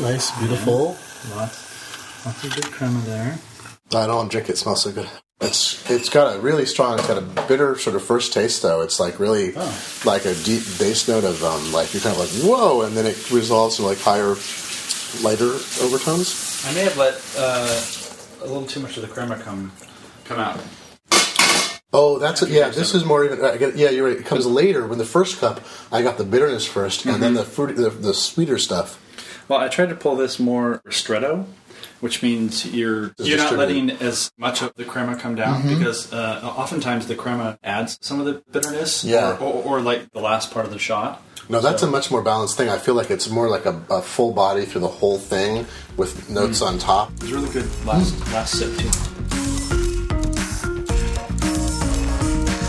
nice, 0.00 0.38
beautiful. 0.38 0.96
Lots, 1.36 2.24
lots 2.24 2.44
of 2.44 2.54
good 2.54 2.64
crema 2.72 3.00
there. 3.00 3.38
I 3.94 4.06
don't 4.06 4.30
drink 4.30 4.48
it. 4.48 4.52
It 4.52 4.56
smells 4.56 4.84
so 4.84 4.92
good. 4.92 5.08
It's 5.42 5.90
it's 5.90 6.08
got 6.08 6.36
a 6.36 6.40
really 6.40 6.64
strong. 6.64 6.98
It's 6.98 7.08
got 7.08 7.18
a 7.18 7.46
bitter 7.48 7.76
sort 7.76 7.96
of 7.96 8.02
first 8.02 8.32
taste 8.32 8.62
though. 8.62 8.80
It's 8.80 8.98
like 8.98 9.18
really 9.18 9.52
like 10.06 10.24
a 10.24 10.34
deep 10.36 10.62
bass 10.78 11.06
note 11.08 11.24
of 11.24 11.42
um 11.44 11.72
like 11.72 11.92
you're 11.92 12.02
kind 12.02 12.16
of 12.16 12.20
like 12.20 12.30
whoa, 12.42 12.82
and 12.82 12.96
then 12.96 13.06
it 13.06 13.30
resolves 13.30 13.76
to 13.76 13.82
like 13.82 13.98
higher, 13.98 14.36
lighter 15.22 15.52
overtones. 15.82 16.64
I 16.66 16.74
may 16.74 16.84
have 16.84 16.96
let 16.96 17.14
uh, 17.36 17.80
a 18.42 18.46
little 18.46 18.66
too 18.66 18.80
much 18.80 18.96
of 18.96 19.02
the 19.02 19.08
crema 19.08 19.36
come 19.38 19.72
come 20.24 20.38
out. 20.38 20.60
Oh, 21.94 22.18
that's 22.18 22.40
it. 22.42 22.48
Yeah, 22.48 22.70
this 22.70 22.94
is 22.94 23.04
more 23.04 23.24
even. 23.24 23.44
I 23.44 23.58
get, 23.58 23.76
yeah, 23.76 23.90
you're 23.90 24.08
right. 24.08 24.16
It 24.16 24.24
comes 24.24 24.46
later. 24.46 24.86
When 24.86 24.96
the 24.98 25.04
first 25.04 25.38
cup, 25.40 25.60
I 25.92 26.00
got 26.02 26.16
the 26.16 26.24
bitterness 26.24 26.66
1st 26.66 27.12
and 27.12 27.22
then 27.22 27.34
the 27.34 27.44
fruity, 27.44 27.74
the, 27.74 27.90
the 27.90 28.14
sweeter 28.14 28.56
stuff. 28.56 28.98
Well, 29.46 29.60
I 29.60 29.68
tried 29.68 29.90
to 29.90 29.94
pull 29.94 30.16
this 30.16 30.38
more 30.38 30.80
ristretto, 30.86 31.44
which 32.00 32.22
means 32.22 32.64
you're 32.64 33.12
you're 33.18 33.36
not 33.36 33.52
letting 33.58 33.90
as 33.90 34.32
much 34.38 34.62
of 34.62 34.72
the 34.76 34.84
crema 34.86 35.16
come 35.16 35.34
down 35.34 35.68
because 35.68 36.10
uh, 36.14 36.40
oftentimes 36.56 37.08
the 37.08 37.14
crema 37.14 37.58
adds 37.62 37.98
some 38.00 38.18
of 38.20 38.24
the 38.24 38.42
bitterness, 38.50 39.04
Yeah. 39.04 39.36
or, 39.36 39.40
or, 39.52 39.62
or 39.64 39.80
like 39.82 40.12
the 40.12 40.20
last 40.20 40.50
part 40.50 40.64
of 40.64 40.72
the 40.72 40.78
shot. 40.78 41.22
No, 41.48 41.60
that's 41.60 41.82
So- 41.82 41.88
a 41.88 41.90
much 41.90 42.10
more 42.10 42.22
balanced 42.22 42.56
thing. 42.56 42.68
I 42.68 42.78
feel 42.78 42.94
like 42.94 43.10
it's 43.10 43.28
more 43.28 43.48
like 43.48 43.66
a, 43.66 43.80
a 43.90 44.02
full 44.02 44.32
body 44.32 44.64
through 44.64 44.82
the 44.82 44.88
whole 44.88 45.18
thing 45.18 45.66
with 45.96 46.30
notes 46.30 46.60
hmm. 46.60 46.66
on 46.66 46.78
top. 46.78 47.12
It's 47.20 47.30
really 47.30 47.50
good 47.50 47.68
last 47.84 48.18
last 48.32 48.58
sip 48.58 48.76
too. 48.78 49.11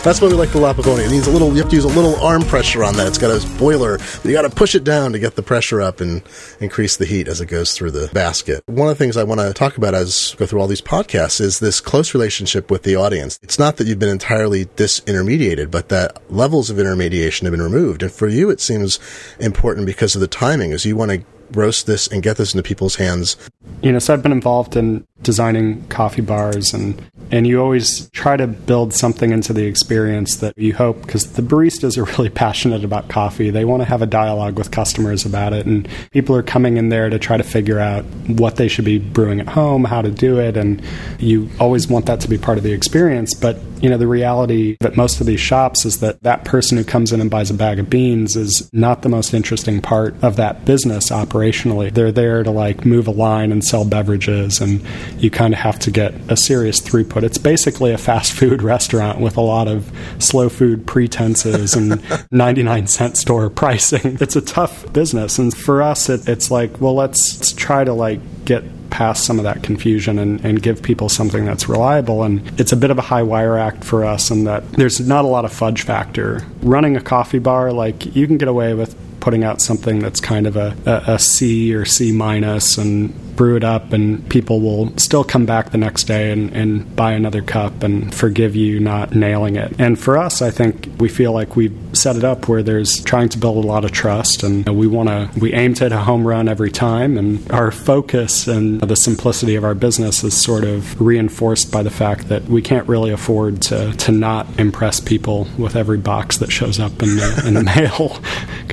That's 0.03 0.19
why 0.19 0.27
we 0.27 0.33
like 0.33 0.49
the 0.49 0.59
La 0.59 0.73
Pavoni. 0.73 1.05
It 1.05 1.11
needs 1.11 1.27
a 1.27 1.31
little. 1.31 1.51
You 1.53 1.61
have 1.61 1.69
to 1.69 1.77
use 1.77 1.85
a 1.85 1.87
little 1.87 2.17
arm 2.17 2.41
pressure 2.41 2.83
on 2.83 2.97
that. 2.97 3.07
It's 3.07 3.17
got 3.17 3.31
a 3.31 3.57
boiler. 3.57 3.97
But 3.97 4.25
you 4.25 4.33
got 4.33 4.41
to 4.41 4.49
push 4.49 4.75
it 4.75 4.83
down 4.83 5.13
to 5.13 5.19
get 5.19 5.37
the 5.37 5.41
pressure 5.41 5.79
up 5.79 6.01
and 6.01 6.21
increase 6.59 6.97
the 6.97 7.05
heat 7.05 7.29
as 7.29 7.39
it 7.39 7.45
goes 7.45 7.73
through 7.73 7.91
the 7.91 8.09
basket. 8.11 8.63
One 8.65 8.89
of 8.89 8.97
the 8.97 9.01
things 9.01 9.15
I 9.15 9.23
want 9.23 9.39
to 9.39 9.53
talk 9.53 9.77
about 9.77 9.93
as 9.93 10.33
we 10.33 10.39
go 10.39 10.45
through 10.45 10.59
all 10.59 10.67
these 10.67 10.81
podcasts 10.81 11.39
is 11.39 11.59
this 11.59 11.79
close 11.79 12.13
relationship 12.13 12.69
with 12.69 12.83
the 12.83 12.97
audience. 12.97 13.39
It's 13.41 13.57
not 13.57 13.77
that 13.77 13.87
you've 13.87 13.97
been 13.97 14.09
entirely 14.09 14.65
disintermediated, 14.65 15.71
but 15.71 15.87
that 15.87 16.21
levels 16.29 16.69
of 16.69 16.79
intermediation 16.79 17.45
have 17.45 17.53
been 17.53 17.61
removed. 17.61 18.03
And 18.03 18.11
for 18.11 18.27
you, 18.27 18.49
it 18.49 18.59
seems 18.59 18.99
important 19.39 19.85
because 19.85 20.15
of 20.15 20.19
the 20.21 20.27
timing, 20.27 20.73
as 20.73 20.85
you 20.85 20.97
want 20.97 21.11
to 21.11 21.23
roast 21.51 21.85
this 21.85 22.07
and 22.07 22.21
get 22.21 22.37
this 22.37 22.53
into 22.53 22.63
people's 22.63 22.95
hands? 22.95 23.37
You 23.81 23.91
know, 23.91 23.99
so 23.99 24.13
I've 24.13 24.23
been 24.23 24.31
involved 24.31 24.75
in 24.75 25.05
designing 25.23 25.87
coffee 25.87 26.21
bars 26.21 26.73
and 26.73 27.01
and 27.31 27.47
you 27.47 27.59
always 27.59 28.09
try 28.11 28.37
to 28.37 28.45
build 28.45 28.93
something 28.93 29.31
into 29.31 29.53
the 29.53 29.65
experience 29.65 30.35
that 30.37 30.55
you 30.57 30.73
hope 30.73 31.01
because 31.01 31.33
the 31.33 31.41
baristas 31.41 31.97
are 31.97 32.03
really 32.17 32.29
passionate 32.29 32.83
about 32.83 33.09
coffee. 33.09 33.49
They 33.49 33.65
want 33.65 33.81
to 33.81 33.85
have 33.85 34.01
a 34.01 34.05
dialogue 34.05 34.57
with 34.57 34.71
customers 34.71 35.25
about 35.25 35.53
it 35.53 35.65
and 35.65 35.87
people 36.11 36.35
are 36.35 36.43
coming 36.43 36.77
in 36.77 36.89
there 36.89 37.09
to 37.09 37.17
try 37.17 37.37
to 37.37 37.43
figure 37.43 37.79
out 37.79 38.03
what 38.27 38.57
they 38.57 38.67
should 38.67 38.85
be 38.85 38.99
brewing 38.99 39.39
at 39.39 39.47
home 39.47 39.83
how 39.83 40.01
to 40.01 40.11
do 40.11 40.39
it 40.39 40.57
and 40.57 40.81
you 41.19 41.49
always 41.59 41.87
want 41.87 42.05
that 42.05 42.19
to 42.21 42.29
be 42.29 42.37
part 42.37 42.57
of 42.57 42.63
the 42.63 42.73
experience. 42.73 43.33
But 43.33 43.57
you 43.81 43.89
know 43.89 43.97
the 43.97 44.07
reality 44.07 44.77
that 44.79 44.95
most 44.95 45.19
of 45.19 45.27
these 45.27 45.41
shops 45.41 45.85
is 45.85 45.99
that 45.99 46.23
that 46.23 46.45
person 46.45 46.77
who 46.77 46.85
comes 46.85 47.11
in 47.11 47.19
and 47.19 47.29
buys 47.29 47.49
a 47.49 47.53
bag 47.53 47.79
of 47.79 47.89
beans 47.89 48.37
is 48.37 48.69
not 48.71 49.01
the 49.01 49.09
most 49.09 49.33
interesting 49.33 49.81
part 49.81 50.15
of 50.23 50.37
that 50.37 50.63
business 50.63 51.09
operationally. 51.09 51.93
They're 51.93 52.11
there 52.11 52.43
to 52.43 52.51
like 52.51 52.85
move 52.85 53.07
a 53.07 53.11
line 53.11 53.51
and 53.51 53.61
sell 53.61 53.83
beverages 53.83 54.61
and 54.61 54.81
you 55.17 55.29
kind 55.29 55.53
of 55.53 55.59
have 55.59 55.79
to 55.79 55.91
get 55.91 56.13
a 56.29 56.37
serious 56.37 56.79
throughput. 56.79 57.23
It's 57.23 57.37
basically 57.37 57.91
a 57.91 57.97
fast 57.97 58.33
food 58.39 58.61
restaurant 58.61 59.19
with 59.19 59.37
a 59.37 59.41
lot 59.41 59.67
of 59.67 59.91
slow 60.19 60.49
food 60.49 60.85
pretenses 60.85 61.75
and 61.75 62.01
99 62.31 62.87
cent 62.87 63.17
store 63.17 63.49
pricing. 63.49 64.17
It's 64.23 64.37
a 64.37 64.41
tough 64.41 64.91
business. 64.93 65.37
And 65.37 65.55
for 65.55 65.81
us, 65.81 66.07
it, 66.07 66.29
it's 66.29 66.49
like, 66.49 66.79
well, 66.79 66.95
let's, 66.95 67.37
let's 67.37 67.51
try 67.51 67.83
to 67.83 67.91
like 67.91 68.21
get 68.45 68.63
past 68.89 69.25
some 69.25 69.37
of 69.37 69.43
that 69.43 69.63
confusion 69.63 70.19
and, 70.19 70.39
and, 70.45 70.61
give 70.61 70.81
people 70.81 71.09
something 71.09 71.45
that's 71.45 71.67
reliable. 71.67 72.23
And 72.23 72.59
it's 72.59 72.71
a 72.71 72.77
bit 72.77 72.91
of 72.91 72.99
a 72.99 73.01
high 73.01 73.23
wire 73.23 73.57
act 73.57 73.83
for 73.83 74.05
us 74.05 74.29
in 74.29 74.43
that 74.43 74.71
there's 74.73 74.99
not 74.99 75.25
a 75.25 75.27
lot 75.27 75.45
of 75.45 75.51
fudge 75.51 75.81
factor. 75.81 76.45
Running 76.61 76.95
a 76.95 77.01
coffee 77.01 77.39
bar, 77.39 77.73
like 77.73 78.15
you 78.15 78.27
can 78.27 78.37
get 78.37 78.47
away 78.47 78.75
with 78.75 78.95
putting 79.23 79.45
out 79.45 79.61
something 79.61 79.99
that's 79.99 80.19
kind 80.19 80.45
of 80.45 80.57
a, 80.57 80.75
a, 80.85 81.13
a 81.13 81.19
C 81.19 81.73
or 81.73 81.85
C 81.85 82.11
minus 82.11 82.77
and 82.77 83.13
brew 83.35 83.55
it 83.55 83.63
up, 83.63 83.93
and 83.93 84.29
people 84.29 84.59
will 84.59 84.95
still 84.97 85.23
come 85.23 85.45
back 85.45 85.71
the 85.71 85.77
next 85.77 86.03
day 86.03 86.31
and, 86.31 86.51
and 86.51 86.95
buy 86.95 87.13
another 87.13 87.41
cup 87.41 87.83
and 87.83 88.13
forgive 88.13 88.55
you 88.55 88.79
not 88.79 89.15
nailing 89.15 89.55
it. 89.55 89.73
And 89.79 89.99
for 89.99 90.17
us, 90.17 90.41
I 90.41 90.51
think 90.51 90.89
we 90.99 91.09
feel 91.09 91.31
like 91.31 91.55
we've 91.55 91.75
set 91.93 92.15
it 92.15 92.23
up 92.23 92.47
where 92.47 92.61
there's 92.61 93.03
trying 93.03 93.29
to 93.29 93.37
build 93.37 93.63
a 93.63 93.67
lot 93.67 93.85
of 93.85 93.91
trust, 93.91 94.43
and 94.43 94.67
we 94.67 94.87
want 94.87 95.09
to, 95.09 95.39
we 95.39 95.53
aim 95.53 95.73
to 95.75 95.85
hit 95.85 95.91
a 95.91 95.99
home 95.99 96.27
run 96.27 96.47
every 96.47 96.71
time, 96.71 97.17
and 97.17 97.49
our 97.51 97.71
focus 97.71 98.47
and 98.47 98.81
the 98.81 98.95
simplicity 98.95 99.55
of 99.55 99.63
our 99.63 99.73
business 99.73 100.23
is 100.23 100.39
sort 100.39 100.63
of 100.63 100.99
reinforced 101.01 101.71
by 101.71 101.81
the 101.81 101.91
fact 101.91 102.27
that 102.27 102.43
we 102.43 102.61
can't 102.61 102.87
really 102.87 103.11
afford 103.11 103.61
to, 103.63 103.93
to 103.93 104.11
not 104.11 104.47
impress 104.59 104.99
people 104.99 105.47
with 105.57 105.75
every 105.75 105.97
box 105.97 106.37
that 106.37 106.51
shows 106.51 106.79
up 106.79 106.91
in 107.01 107.15
the, 107.15 107.43
in 107.47 107.53
the 107.53 107.63
mail 107.75 108.19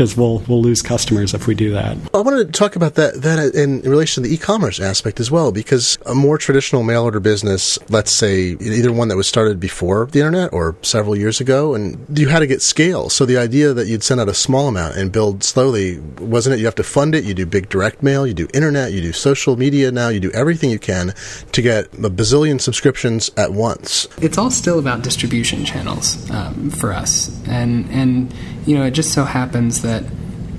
because 0.01 0.17
we'll, 0.17 0.39
we'll 0.49 0.63
lose 0.63 0.81
customers 0.81 1.35
if 1.35 1.47
we 1.47 1.55
do 1.55 1.73
that. 1.73 1.95
I 2.15 2.23
wanted 2.23 2.47
to 2.47 2.53
talk 2.53 2.75
about 2.75 2.95
that, 2.95 3.21
that 3.21 3.55
in 3.55 3.83
relation 3.83 4.23
to 4.23 4.27
the 4.27 4.35
e 4.35 4.39
e-commerce 4.41 4.81
aspect 4.81 5.21
as 5.21 5.31
well, 5.31 5.53
because 5.53 5.99
a 6.07 6.15
more 6.15 6.39
traditional 6.39 6.83
mail 6.83 7.03
order 7.03 7.21
business, 7.21 7.79
let's 7.91 8.11
say 8.11 8.57
either 8.59 8.91
one 8.91 9.09
that 9.09 9.19
was 9.19 9.27
started 9.27 9.61
before 9.61 10.07
the 10.07 10.21
internet 10.21 10.55
or 10.55 10.75
several 10.81 11.15
years 11.15 11.39
ago, 11.39 11.75
and 11.75 11.99
you 12.19 12.29
had 12.29 12.39
to 12.39 12.47
get 12.47 12.63
scale. 12.63 13.11
So 13.11 13.27
the 13.27 13.37
idea 13.37 13.75
that 13.75 13.89
you'd 13.89 14.03
send 14.03 14.23
out 14.23 14.31
a 14.31 14.35
small 14.35 14.69
amount 14.69 14.97
and 14.97 15.13
build 15.13 15.45
slowly, 15.45 15.99
wasn't 16.19 16.55
it? 16.55 16.61
You 16.61 16.65
have 16.65 16.77
to 16.77 16.83
fund 16.83 17.15
it. 17.15 17.25
You 17.25 17.35
do 17.35 17.45
big 17.45 17.69
direct 17.69 18.03
mail, 18.03 18.27
you 18.27 18.33
do 18.33 18.49
internet, 18.55 18.93
you 18.93 19.03
do 19.03 19.13
social 19.13 19.59
media 19.59 19.93
now, 19.93 20.09
you 20.09 20.21
do 20.21 20.31
everything 20.31 20.71
you 20.71 20.79
can 20.79 21.13
to 21.53 21.61
get 21.61 21.85
a 21.93 22.09
bazillion 22.09 22.59
subscriptions 22.59 23.31
at 23.37 23.53
once. 23.53 24.09
It's 24.23 24.39
all 24.39 24.51
still 24.51 24.79
about 24.79 25.03
distribution 25.03 25.67
channels 25.67 26.31
um, 26.31 26.71
for 26.71 26.95
us, 26.95 27.29
and 27.47 27.87
and 27.91 28.33
you 28.71 28.79
know 28.79 28.85
it 28.85 28.93
just 28.93 29.13
so 29.13 29.25
happens 29.25 29.83
that 29.83 30.05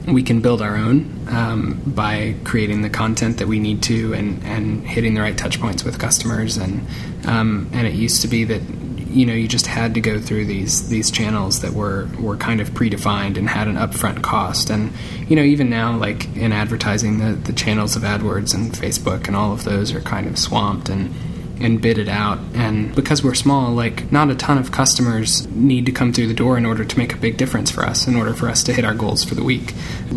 we 0.05 0.21
can 0.21 0.41
build 0.41 0.61
our 0.61 0.75
own 0.75 1.25
um, 1.29 1.81
by 1.85 2.35
creating 2.43 2.81
the 2.81 2.89
content 2.89 3.37
that 3.37 3.47
we 3.47 3.57
need 3.57 3.81
to 3.83 4.13
and, 4.13 4.43
and 4.43 4.85
hitting 4.85 5.13
the 5.13 5.21
right 5.21 5.37
touch 5.37 5.61
points 5.61 5.85
with 5.85 5.97
customers. 5.97 6.57
And 6.57 6.85
um, 7.25 7.69
and 7.71 7.87
it 7.87 7.93
used 7.93 8.21
to 8.23 8.27
be 8.27 8.43
that 8.43 8.61
you 9.07 9.25
know 9.25 9.33
you 9.33 9.47
just 9.47 9.65
had 9.65 9.93
to 9.93 10.01
go 10.01 10.19
through 10.19 10.45
these 10.45 10.89
these 10.89 11.09
channels 11.09 11.61
that 11.61 11.71
were 11.71 12.09
were 12.19 12.35
kind 12.35 12.59
of 12.59 12.71
predefined 12.71 13.37
and 13.37 13.47
had 13.47 13.69
an 13.69 13.75
upfront 13.75 14.21
cost. 14.23 14.69
And 14.69 14.91
you 15.29 15.37
know 15.37 15.43
even 15.43 15.69
now 15.69 15.95
like 15.95 16.35
in 16.35 16.51
advertising 16.51 17.19
the 17.19 17.31
the 17.31 17.53
channels 17.53 17.95
of 17.95 18.01
AdWords 18.03 18.53
and 18.53 18.73
Facebook 18.73 19.27
and 19.27 19.37
all 19.37 19.53
of 19.53 19.63
those 19.63 19.93
are 19.93 20.01
kind 20.01 20.27
of 20.27 20.37
swamped. 20.37 20.89
And 20.89 21.13
and 21.61 21.81
bid 21.81 21.97
it 21.97 22.09
out. 22.09 22.39
And 22.53 22.93
because 22.95 23.23
we're 23.23 23.33
small, 23.33 23.71
like 23.71 24.11
not 24.11 24.29
a 24.29 24.35
ton 24.35 24.57
of 24.57 24.71
customers 24.71 25.47
need 25.47 25.85
to 25.85 25.91
come 25.91 26.13
through 26.13 26.27
the 26.27 26.33
door 26.33 26.57
in 26.57 26.65
order 26.65 26.83
to 26.83 26.97
make 26.97 27.13
a 27.13 27.17
big 27.17 27.37
difference 27.37 27.71
for 27.71 27.83
us, 27.83 28.07
in 28.07 28.15
order 28.15 28.33
for 28.33 28.49
us 28.49 28.63
to 28.63 28.73
hit 28.73 28.85
our 28.85 28.93
goals 28.93 29.23
for 29.23 29.35
the 29.35 29.43
week. 29.43 29.73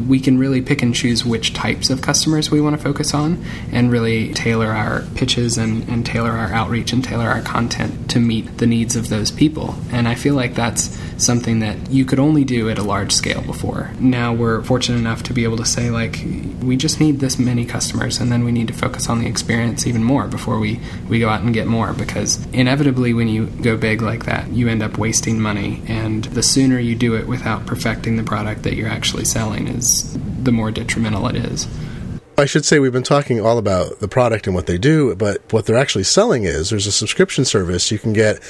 We 0.08 0.20
can 0.20 0.38
really 0.38 0.62
pick 0.62 0.82
and 0.82 0.94
choose 0.94 1.24
which 1.24 1.52
types 1.52 1.90
of 1.90 2.02
customers 2.02 2.50
we 2.50 2.60
want 2.60 2.76
to 2.76 2.82
focus 2.82 3.14
on 3.14 3.44
and 3.72 3.90
really 3.90 4.32
tailor 4.34 4.68
our 4.68 5.02
pitches 5.14 5.58
and, 5.58 5.88
and 5.88 6.04
tailor 6.04 6.32
our 6.32 6.52
outreach 6.52 6.92
and 6.92 7.04
tailor 7.04 7.28
our 7.28 7.42
content 7.42 8.10
to 8.10 8.20
meet 8.20 8.58
the 8.58 8.66
needs 8.66 8.96
of 8.96 9.08
those 9.08 9.30
people. 9.30 9.74
And 9.90 10.08
I 10.08 10.14
feel 10.14 10.34
like 10.34 10.54
that's 10.54 10.98
something 11.24 11.60
that 11.60 11.90
you 11.90 12.04
could 12.04 12.18
only 12.18 12.44
do 12.44 12.68
at 12.68 12.78
a 12.78 12.82
large 12.82 13.12
scale 13.12 13.42
before. 13.42 13.90
Now 13.98 14.32
we're 14.32 14.62
fortunate 14.62 14.98
enough 14.98 15.22
to 15.24 15.32
be 15.32 15.44
able 15.44 15.56
to 15.56 15.64
say, 15.64 15.90
like, 15.90 16.22
we 16.62 16.76
just 16.76 17.00
need 17.00 17.20
this 17.20 17.38
many 17.38 17.64
customers, 17.64 18.20
and 18.20 18.30
then 18.30 18.44
we 18.44 18.52
need 18.52 18.68
to 18.68 18.74
focus 18.74 19.08
on 19.08 19.20
the 19.20 19.26
experience 19.26 19.86
even 19.86 20.04
more 20.04 20.26
before 20.26 20.58
we, 20.58 20.80
we 21.08 21.18
go 21.18 21.28
out 21.28 21.42
and 21.42 21.54
get 21.54 21.66
more. 21.66 21.92
Because 21.92 22.44
inevitably, 22.52 23.14
when 23.14 23.28
you 23.28 23.46
go 23.46 23.76
big 23.76 24.02
like 24.02 24.26
that, 24.26 24.48
you 24.50 24.68
end 24.68 24.82
up 24.82 24.98
wasting 24.98 25.40
money, 25.40 25.82
and 25.88 26.24
the 26.24 26.42
sooner 26.42 26.78
you 26.78 26.94
do 26.94 27.16
it 27.16 27.26
without 27.26 27.66
perfecting 27.66 28.16
the 28.16 28.22
product 28.22 28.62
that 28.62 28.74
you're 28.74 28.88
actually 28.88 29.24
selling, 29.24 29.68
is 29.68 30.16
the 30.42 30.52
more 30.52 30.70
detrimental 30.70 31.26
it 31.28 31.36
is. 31.36 31.66
I 32.36 32.46
should 32.46 32.64
say 32.64 32.80
we've 32.80 32.92
been 32.92 33.04
talking 33.04 33.40
all 33.40 33.58
about 33.58 34.00
the 34.00 34.08
product 34.08 34.48
and 34.48 34.56
what 34.56 34.66
they 34.66 34.76
do, 34.76 35.14
but 35.14 35.52
what 35.52 35.66
they're 35.66 35.76
actually 35.76 36.02
selling 36.02 36.42
is 36.42 36.68
there's 36.68 36.88
a 36.88 36.92
subscription 36.92 37.44
service 37.44 37.92
you 37.92 37.98
can 38.00 38.12
get 38.12 38.42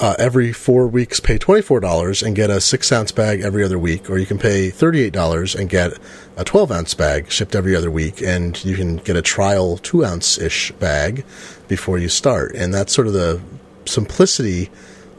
uh, 0.00 0.14
every 0.18 0.52
four 0.52 0.86
weeks 0.86 1.20
pay 1.20 1.38
$24 1.38 2.22
and 2.26 2.34
get 2.34 2.48
a 2.48 2.60
six 2.60 2.90
ounce 2.90 3.12
bag 3.12 3.42
every 3.42 3.62
other 3.62 3.78
week, 3.78 4.08
or 4.08 4.16
you 4.16 4.26
can 4.26 4.38
pay 4.38 4.70
$38 4.70 5.54
and 5.54 5.68
get 5.68 5.92
a 6.36 6.44
12 6.44 6.72
ounce 6.72 6.94
bag 6.94 7.30
shipped 7.30 7.54
every 7.54 7.76
other 7.76 7.90
week, 7.90 8.22
and 8.22 8.64
you 8.64 8.74
can 8.76 8.96
get 8.96 9.16
a 9.16 9.22
trial 9.22 9.76
two 9.76 10.04
ounce 10.04 10.38
ish 10.38 10.72
bag 10.72 11.24
before 11.68 11.98
you 11.98 12.08
start. 12.08 12.54
And 12.54 12.72
that's 12.72 12.94
sort 12.94 13.06
of 13.06 13.12
the 13.12 13.40
simplicity 13.84 14.70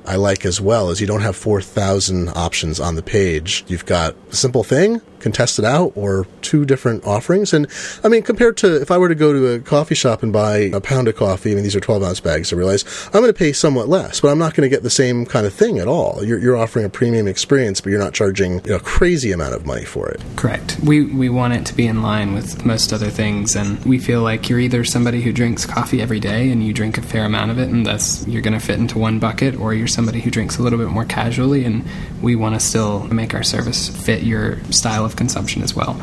I 0.06 0.16
like 0.16 0.46
as 0.46 0.60
well, 0.60 0.90
is 0.90 1.00
you 1.00 1.06
don't 1.06 1.22
have 1.22 1.36
4,000 1.36 2.30
options 2.30 2.80
on 2.80 2.96
the 2.96 3.04
page. 3.04 3.64
You've 3.68 3.86
got 3.86 4.16
a 4.32 4.36
simple 4.36 4.64
thing, 4.64 5.00
can 5.22 5.32
test 5.32 5.60
it 5.60 5.66
out 5.66 5.94
or 5.96 6.28
two 6.42 6.66
different 6.66 7.06
offerings. 7.06 7.54
And 7.54 7.68
I 8.04 8.08
mean, 8.08 8.24
compared 8.24 8.58
to 8.58 8.82
if 8.82 8.92
I 8.92 8.98
were 8.98 9.10
to 9.10 9.16
go 9.16 9.34
to 9.34 9.48
a 9.54 9.60
coffee 9.60 9.96
shop 9.96 10.24
and 10.24 10.34
buy 10.34 10.58
a 10.74 10.82
pound 10.82 11.08
of 11.08 11.16
coffee, 11.16 11.52
I 11.52 11.56
mean, 11.56 11.64
these 11.64 11.76
are 11.76 11.80
12 11.80 12.04
ounce 12.04 12.20
bags, 12.20 12.52
I 12.52 12.56
realize 12.56 12.84
I'm 13.08 13.22
going 13.22 13.28
to 13.28 13.34
pay 13.34 13.54
somewhat 13.54 13.88
less, 13.88 14.22
but 14.22 14.30
I'm 14.30 14.40
not 14.40 14.54
going 14.54 14.70
to 14.70 14.74
get 14.74 14.84
the 14.84 14.90
same 14.90 15.26
kind 15.26 15.46
of 15.46 15.54
thing 15.54 15.80
at 15.80 15.88
all. 15.88 16.24
You're, 16.24 16.40
you're 16.40 16.58
offering 16.58 16.86
a 16.86 16.90
premium 16.90 17.28
experience, 17.28 17.82
but 17.82 17.90
you're 17.90 18.00
not 18.00 18.14
charging 18.14 18.64
you 18.66 18.72
know, 18.72 18.76
a 18.78 18.80
crazy 18.80 19.32
amount 19.32 19.54
of 19.54 19.66
money 19.66 19.86
for 19.86 20.10
it. 20.10 20.22
Correct. 20.36 20.78
We, 20.84 21.06
we 21.06 21.30
want 21.30 21.54
it 21.54 21.66
to 21.68 21.74
be 21.74 21.88
in 21.88 22.02
line 22.02 22.34
with 22.34 22.66
most 22.66 22.94
other 22.94 23.10
things. 23.10 23.56
And 23.56 23.84
we 23.86 24.00
feel 24.00 24.22
like 24.22 24.50
you're 24.50 24.60
either 24.60 24.84
somebody 24.84 25.22
who 25.22 25.32
drinks 25.32 25.66
coffee 25.66 26.02
every 26.02 26.20
day 26.20 26.52
and 26.52 26.64
you 26.64 26.74
drink 26.74 26.98
a 26.98 27.02
fair 27.02 27.26
amount 27.26 27.52
of 27.52 27.60
it, 27.60 27.70
and 27.70 27.86
thus 27.86 28.28
you're 28.28 28.42
going 28.42 28.58
to 28.58 28.66
fit 28.66 28.80
into 28.80 28.98
one 28.98 29.20
bucket, 29.20 29.56
or 29.60 29.74
you're 29.74 29.88
somebody 29.88 30.20
who 30.22 30.32
drinks 30.32 30.58
a 30.58 30.64
little 30.64 30.80
bit 30.80 30.90
more 30.90 31.06
casually, 31.06 31.66
and 31.66 31.86
we 32.22 32.36
want 32.36 32.56
to 32.56 32.60
still 32.60 33.04
make 33.06 33.34
our 33.34 33.44
service 33.44 33.90
fit 33.90 34.24
your 34.24 34.64
style 34.72 35.06
of 35.06 35.11
of 35.12 35.18
consumption 35.18 35.62
as 35.62 35.76
well. 35.76 36.00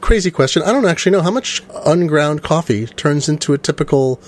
Crazy 0.00 0.30
question. 0.30 0.62
I 0.62 0.72
don't 0.72 0.86
actually 0.86 1.12
know 1.12 1.22
how 1.22 1.30
much 1.30 1.62
unground 1.84 2.42
coffee 2.42 2.86
turns 2.86 3.28
into 3.28 3.52
a 3.52 3.58
typical 3.58 4.20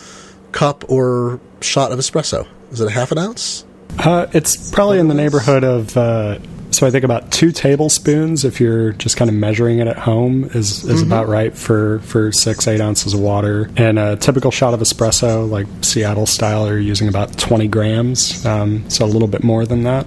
cup 0.52 0.84
or 0.90 1.40
shot 1.60 1.92
of 1.92 1.98
espresso. 1.98 2.46
Is 2.72 2.80
it 2.80 2.88
a 2.88 2.90
half 2.90 3.12
an 3.12 3.18
ounce? 3.18 3.64
Uh, 3.98 4.26
it's 4.32 4.70
probably 4.70 4.98
in 4.98 5.08
the 5.08 5.14
neighborhood 5.14 5.64
of. 5.64 5.96
Uh, 5.96 6.38
so 6.70 6.86
I 6.86 6.90
think 6.90 7.02
about 7.02 7.32
two 7.32 7.50
tablespoons, 7.50 8.44
if 8.44 8.60
you're 8.60 8.92
just 8.92 9.16
kind 9.16 9.28
of 9.28 9.34
measuring 9.34 9.78
it 9.78 9.88
at 9.88 9.98
home, 9.98 10.44
is, 10.44 10.84
is 10.84 10.84
mm-hmm. 10.84 11.06
about 11.06 11.26
right 11.26 11.56
for, 11.56 11.98
for 12.00 12.30
six, 12.30 12.68
eight 12.68 12.80
ounces 12.80 13.14
of 13.14 13.20
water. 13.20 13.70
And 13.76 13.98
a 13.98 14.16
typical 14.16 14.50
shot 14.50 14.74
of 14.74 14.80
espresso, 14.80 15.48
like 15.48 15.66
Seattle 15.80 16.26
style, 16.26 16.68
you're 16.68 16.78
using 16.78 17.08
about 17.08 17.36
20 17.36 17.66
grams, 17.68 18.44
um, 18.46 18.88
so 18.90 19.04
a 19.04 19.08
little 19.08 19.26
bit 19.28 19.42
more 19.42 19.64
than 19.64 19.84
that 19.84 20.06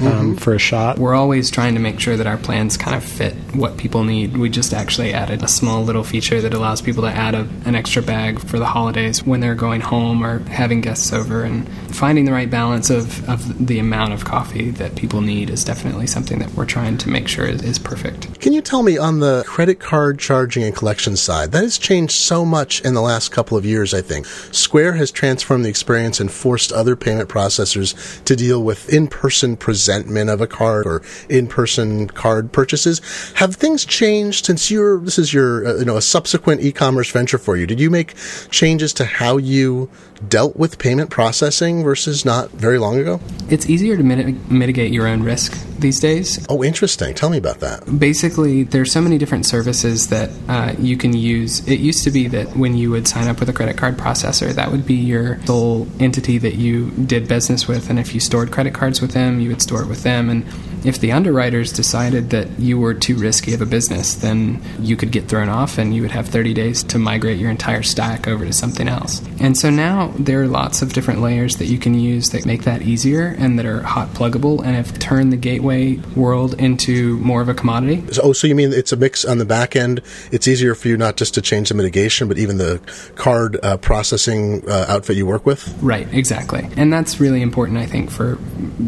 um, 0.00 0.06
mm-hmm. 0.06 0.34
for 0.36 0.54
a 0.54 0.58
shot. 0.58 0.98
We're 0.98 1.14
always 1.14 1.50
trying 1.50 1.74
to 1.74 1.80
make 1.80 2.00
sure 2.00 2.16
that 2.16 2.26
our 2.26 2.36
plans 2.36 2.76
kind 2.76 2.96
of 2.96 3.04
fit 3.04 3.34
what 3.54 3.76
people 3.76 4.04
need. 4.04 4.36
We 4.36 4.48
just 4.48 4.72
actually 4.72 5.12
added 5.12 5.42
a 5.42 5.48
small 5.48 5.82
little 5.84 6.04
feature 6.04 6.40
that 6.40 6.54
allows 6.54 6.80
people 6.80 7.02
to 7.02 7.10
add 7.10 7.34
a, 7.34 7.48
an 7.64 7.74
extra 7.74 8.02
bag 8.02 8.38
for 8.38 8.58
the 8.58 8.66
holidays 8.66 9.24
when 9.24 9.40
they're 9.40 9.54
going 9.54 9.80
home 9.80 10.24
or 10.24 10.40
having 10.40 10.80
guests 10.80 11.12
over. 11.12 11.42
And 11.42 11.68
finding 11.94 12.24
the 12.24 12.32
right 12.32 12.50
balance 12.50 12.90
of, 12.90 13.28
of 13.28 13.66
the 13.66 13.78
amount 13.78 14.12
of 14.12 14.24
coffee 14.24 14.70
that 14.70 14.96
people 14.96 15.20
need 15.20 15.50
is 15.50 15.64
definitely 15.64 16.06
something 16.06 16.38
that 16.38 16.50
we're 16.54 16.66
trying 16.66 16.96
to 16.98 17.10
make 17.10 17.28
sure 17.28 17.46
is, 17.46 17.62
is 17.62 17.78
perfect. 17.78 18.40
Can 18.40 18.52
you 18.52 18.62
tell 18.62 18.82
me 18.82 18.96
on 18.96 19.20
the 19.20 19.44
credit 19.46 19.80
card 19.80 20.18
charging 20.18 20.62
and 20.62 20.74
collection 20.74 21.16
side, 21.16 21.52
that 21.52 21.62
has 21.62 21.78
changed 21.78 22.12
so 22.12 22.44
much 22.44 22.80
in 22.82 22.94
the 22.94 23.02
last 23.02 23.30
couple 23.32 23.56
of 23.56 23.66
years, 23.66 23.92
I 23.92 24.00
think. 24.00 24.26
Square 24.26 24.94
has 24.94 25.10
transformed 25.10 25.64
the 25.64 25.68
experience 25.68 26.20
and 26.20 26.30
forced 26.30 26.72
other 26.72 26.96
payment 26.96 27.28
processors 27.28 28.24
to 28.24 28.36
deal 28.36 28.62
with 28.62 28.92
in 28.92 29.06
person 29.06 29.56
present 29.56 29.89
presentment 29.90 30.30
of 30.30 30.40
a 30.40 30.46
card 30.46 30.86
or 30.86 31.02
in-person 31.28 32.06
card 32.08 32.52
purchases. 32.52 33.00
Have 33.34 33.56
things 33.56 33.84
changed 33.84 34.46
since 34.46 34.70
you're 34.70 35.00
this 35.00 35.18
is 35.18 35.34
your 35.34 35.66
uh, 35.66 35.74
you 35.78 35.84
know 35.84 35.96
a 35.96 36.02
subsequent 36.02 36.62
e-commerce 36.62 37.10
venture 37.10 37.38
for 37.38 37.56
you? 37.56 37.66
Did 37.66 37.80
you 37.80 37.90
make 37.90 38.14
changes 38.50 38.92
to 38.94 39.04
how 39.04 39.36
you 39.36 39.90
dealt 40.28 40.54
with 40.56 40.78
payment 40.78 41.10
processing 41.10 41.82
versus 41.82 42.24
not 42.24 42.50
very 42.50 42.78
long 42.78 42.98
ago? 42.98 43.20
It's 43.48 43.68
easier 43.68 43.96
to 43.96 44.02
mit- 44.02 44.50
mitigate 44.50 44.92
your 44.92 45.08
own 45.08 45.22
risk 45.22 45.58
these 45.78 45.98
days. 45.98 46.44
Oh, 46.48 46.62
interesting. 46.62 47.14
Tell 47.14 47.30
me 47.30 47.38
about 47.38 47.60
that. 47.60 47.98
Basically, 47.98 48.64
there's 48.64 48.92
so 48.92 49.00
many 49.00 49.16
different 49.16 49.46
services 49.46 50.08
that 50.08 50.30
uh, 50.48 50.74
you 50.78 50.96
can 50.96 51.14
use. 51.14 51.66
It 51.66 51.80
used 51.80 52.04
to 52.04 52.10
be 52.10 52.28
that 52.28 52.54
when 52.54 52.76
you 52.76 52.90
would 52.90 53.08
sign 53.08 53.28
up 53.28 53.40
with 53.40 53.48
a 53.48 53.52
credit 53.52 53.78
card 53.78 53.96
processor, 53.96 54.52
that 54.52 54.70
would 54.70 54.86
be 54.86 54.94
your 54.94 55.42
sole 55.46 55.88
entity 55.98 56.36
that 56.38 56.56
you 56.56 56.90
did 56.90 57.26
business 57.26 57.66
with, 57.66 57.88
and 57.88 57.98
if 57.98 58.14
you 58.14 58.20
stored 58.20 58.52
credit 58.52 58.74
cards 58.74 59.00
with 59.00 59.12
them, 59.12 59.40
you 59.40 59.48
would 59.48 59.62
store 59.62 59.79
it 59.82 59.88
with 59.88 60.02
them. 60.02 60.30
And 60.30 60.44
if 60.84 60.98
the 60.98 61.12
underwriters 61.12 61.72
decided 61.72 62.30
that 62.30 62.58
you 62.58 62.78
were 62.78 62.94
too 62.94 63.16
risky 63.16 63.52
of 63.54 63.60
a 63.60 63.66
business, 63.66 64.14
then 64.14 64.62
you 64.78 64.96
could 64.96 65.12
get 65.12 65.28
thrown 65.28 65.48
off, 65.48 65.78
and 65.78 65.94
you 65.94 66.02
would 66.02 66.10
have 66.10 66.28
30 66.28 66.54
days 66.54 66.82
to 66.84 66.98
migrate 66.98 67.38
your 67.38 67.50
entire 67.50 67.82
stack 67.82 68.26
over 68.26 68.44
to 68.44 68.52
something 68.52 68.88
else. 68.88 69.22
And 69.40 69.56
so 69.56 69.70
now 69.70 70.12
there 70.18 70.42
are 70.42 70.46
lots 70.46 70.82
of 70.82 70.92
different 70.92 71.20
layers 71.20 71.56
that 71.56 71.66
you 71.66 71.78
can 71.78 71.94
use 71.94 72.30
that 72.30 72.46
make 72.46 72.62
that 72.64 72.82
easier 72.82 73.34
and 73.38 73.58
that 73.58 73.66
are 73.66 73.82
hot 73.82 74.08
pluggable 74.08 74.64
and 74.64 74.74
have 74.74 74.98
turned 74.98 75.32
the 75.32 75.36
gateway 75.36 75.96
world 76.16 76.54
into 76.54 77.18
more 77.18 77.42
of 77.42 77.48
a 77.48 77.54
commodity. 77.54 78.02
Oh, 78.22 78.32
so 78.32 78.46
you 78.46 78.54
mean 78.54 78.72
it's 78.72 78.92
a 78.92 78.96
mix 78.96 79.24
on 79.24 79.38
the 79.38 79.44
back 79.44 79.76
end? 79.76 80.00
It's 80.32 80.48
easier 80.48 80.74
for 80.74 80.88
you 80.88 80.96
not 80.96 81.16
just 81.16 81.34
to 81.34 81.42
change 81.42 81.68
the 81.68 81.74
mitigation, 81.74 82.28
but 82.28 82.38
even 82.38 82.58
the 82.58 82.80
card 83.16 83.58
uh, 83.62 83.76
processing 83.76 84.62
uh, 84.68 84.86
outfit 84.88 85.16
you 85.16 85.26
work 85.26 85.46
with? 85.46 85.76
Right, 85.82 86.12
exactly. 86.12 86.68
And 86.76 86.92
that's 86.92 87.20
really 87.20 87.42
important, 87.42 87.78
I 87.78 87.86
think, 87.86 88.10
for 88.10 88.38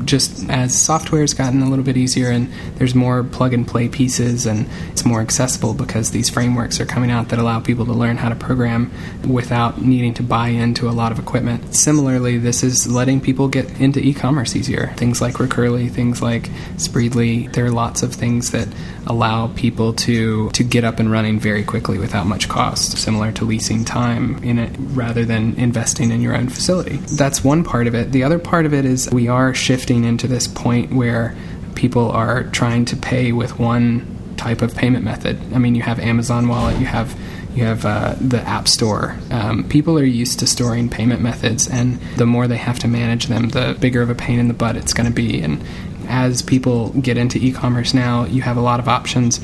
just 0.04 0.48
as 0.48 0.80
software's 0.82 1.34
gotten 1.34 1.62
a 1.62 1.68
little 1.68 1.84
bit 1.84 1.96
easier 1.96 2.28
and 2.28 2.52
there's 2.76 2.94
more 2.94 3.22
plug 3.22 3.54
and 3.54 3.66
play 3.66 3.88
pieces 3.88 4.46
and 4.46 4.66
it's 4.90 5.04
more 5.04 5.20
accessible 5.20 5.74
because 5.74 6.10
these 6.10 6.28
frameworks 6.28 6.80
are 6.80 6.86
coming 6.86 7.10
out 7.10 7.28
that 7.28 7.38
allow 7.38 7.60
people 7.60 7.86
to 7.86 7.92
learn 7.92 8.16
how 8.16 8.28
to 8.28 8.34
program 8.34 8.90
without 9.28 9.80
needing 9.80 10.14
to 10.14 10.22
buy 10.22 10.48
into 10.48 10.88
a 10.88 10.92
lot 10.92 11.12
of 11.12 11.18
equipment. 11.18 11.74
Similarly, 11.74 12.38
this 12.38 12.62
is 12.62 12.86
letting 12.86 13.20
people 13.20 13.48
get 13.48 13.80
into 13.80 14.00
e 14.00 14.12
commerce 14.12 14.56
easier. 14.56 14.92
Things 14.96 15.20
like 15.20 15.34
Recurly, 15.34 15.88
things 15.88 16.20
like 16.20 16.44
Spreedly, 16.76 17.52
there 17.52 17.66
are 17.66 17.70
lots 17.70 18.02
of 18.02 18.14
things 18.14 18.50
that 18.50 18.68
allow 19.06 19.48
people 19.48 19.92
to, 19.92 20.50
to 20.50 20.64
get 20.64 20.84
up 20.84 20.98
and 20.98 21.10
running 21.10 21.38
very 21.38 21.64
quickly 21.64 21.98
without 21.98 22.26
much 22.26 22.48
cost, 22.48 22.98
similar 22.98 23.32
to 23.32 23.44
leasing 23.44 23.84
time 23.84 24.42
in 24.42 24.58
it 24.58 24.74
rather 24.78 25.24
than 25.24 25.54
investing 25.54 26.10
in 26.10 26.20
your 26.20 26.36
own 26.36 26.48
facility. 26.48 26.96
That's 26.96 27.42
one 27.42 27.64
part 27.64 27.86
of 27.86 27.94
it. 27.94 28.12
The 28.12 28.22
other 28.22 28.38
part 28.38 28.66
of 28.66 28.74
it 28.74 28.84
is 28.84 29.10
we 29.10 29.28
are 29.28 29.54
shifting 29.54 30.04
into 30.04 30.26
this 30.26 30.46
point 30.46 30.92
where 30.92 31.36
people 31.74 32.10
are 32.10 32.44
trying 32.44 32.84
to 32.86 32.96
pay 32.96 33.32
with 33.32 33.58
one 33.58 34.34
type 34.36 34.62
of 34.62 34.74
payment 34.74 35.04
method. 35.04 35.38
I 35.54 35.58
mean, 35.58 35.74
you 35.74 35.82
have 35.82 35.98
Amazon 35.98 36.48
Wallet, 36.48 36.78
you 36.78 36.86
have 36.86 37.16
you 37.54 37.64
have 37.64 37.84
uh, 37.84 38.14
the 38.18 38.40
App 38.40 38.66
Store. 38.66 39.16
Um, 39.30 39.68
people 39.68 39.98
are 39.98 40.04
used 40.04 40.38
to 40.38 40.46
storing 40.46 40.88
payment 40.88 41.20
methods, 41.20 41.68
and 41.68 42.00
the 42.16 42.24
more 42.24 42.48
they 42.48 42.56
have 42.56 42.78
to 42.78 42.88
manage 42.88 43.26
them, 43.26 43.50
the 43.50 43.76
bigger 43.78 44.00
of 44.00 44.08
a 44.08 44.14
pain 44.14 44.38
in 44.38 44.48
the 44.48 44.54
butt 44.54 44.76
it's 44.76 44.94
going 44.94 45.06
to 45.06 45.12
be. 45.14 45.42
And 45.42 45.62
as 46.08 46.42
people 46.42 46.90
get 46.90 47.16
into 47.16 47.38
e-commerce 47.38 47.94
now, 47.94 48.24
you 48.24 48.42
have 48.42 48.56
a 48.56 48.60
lot 48.60 48.80
of 48.80 48.88
options 48.88 49.40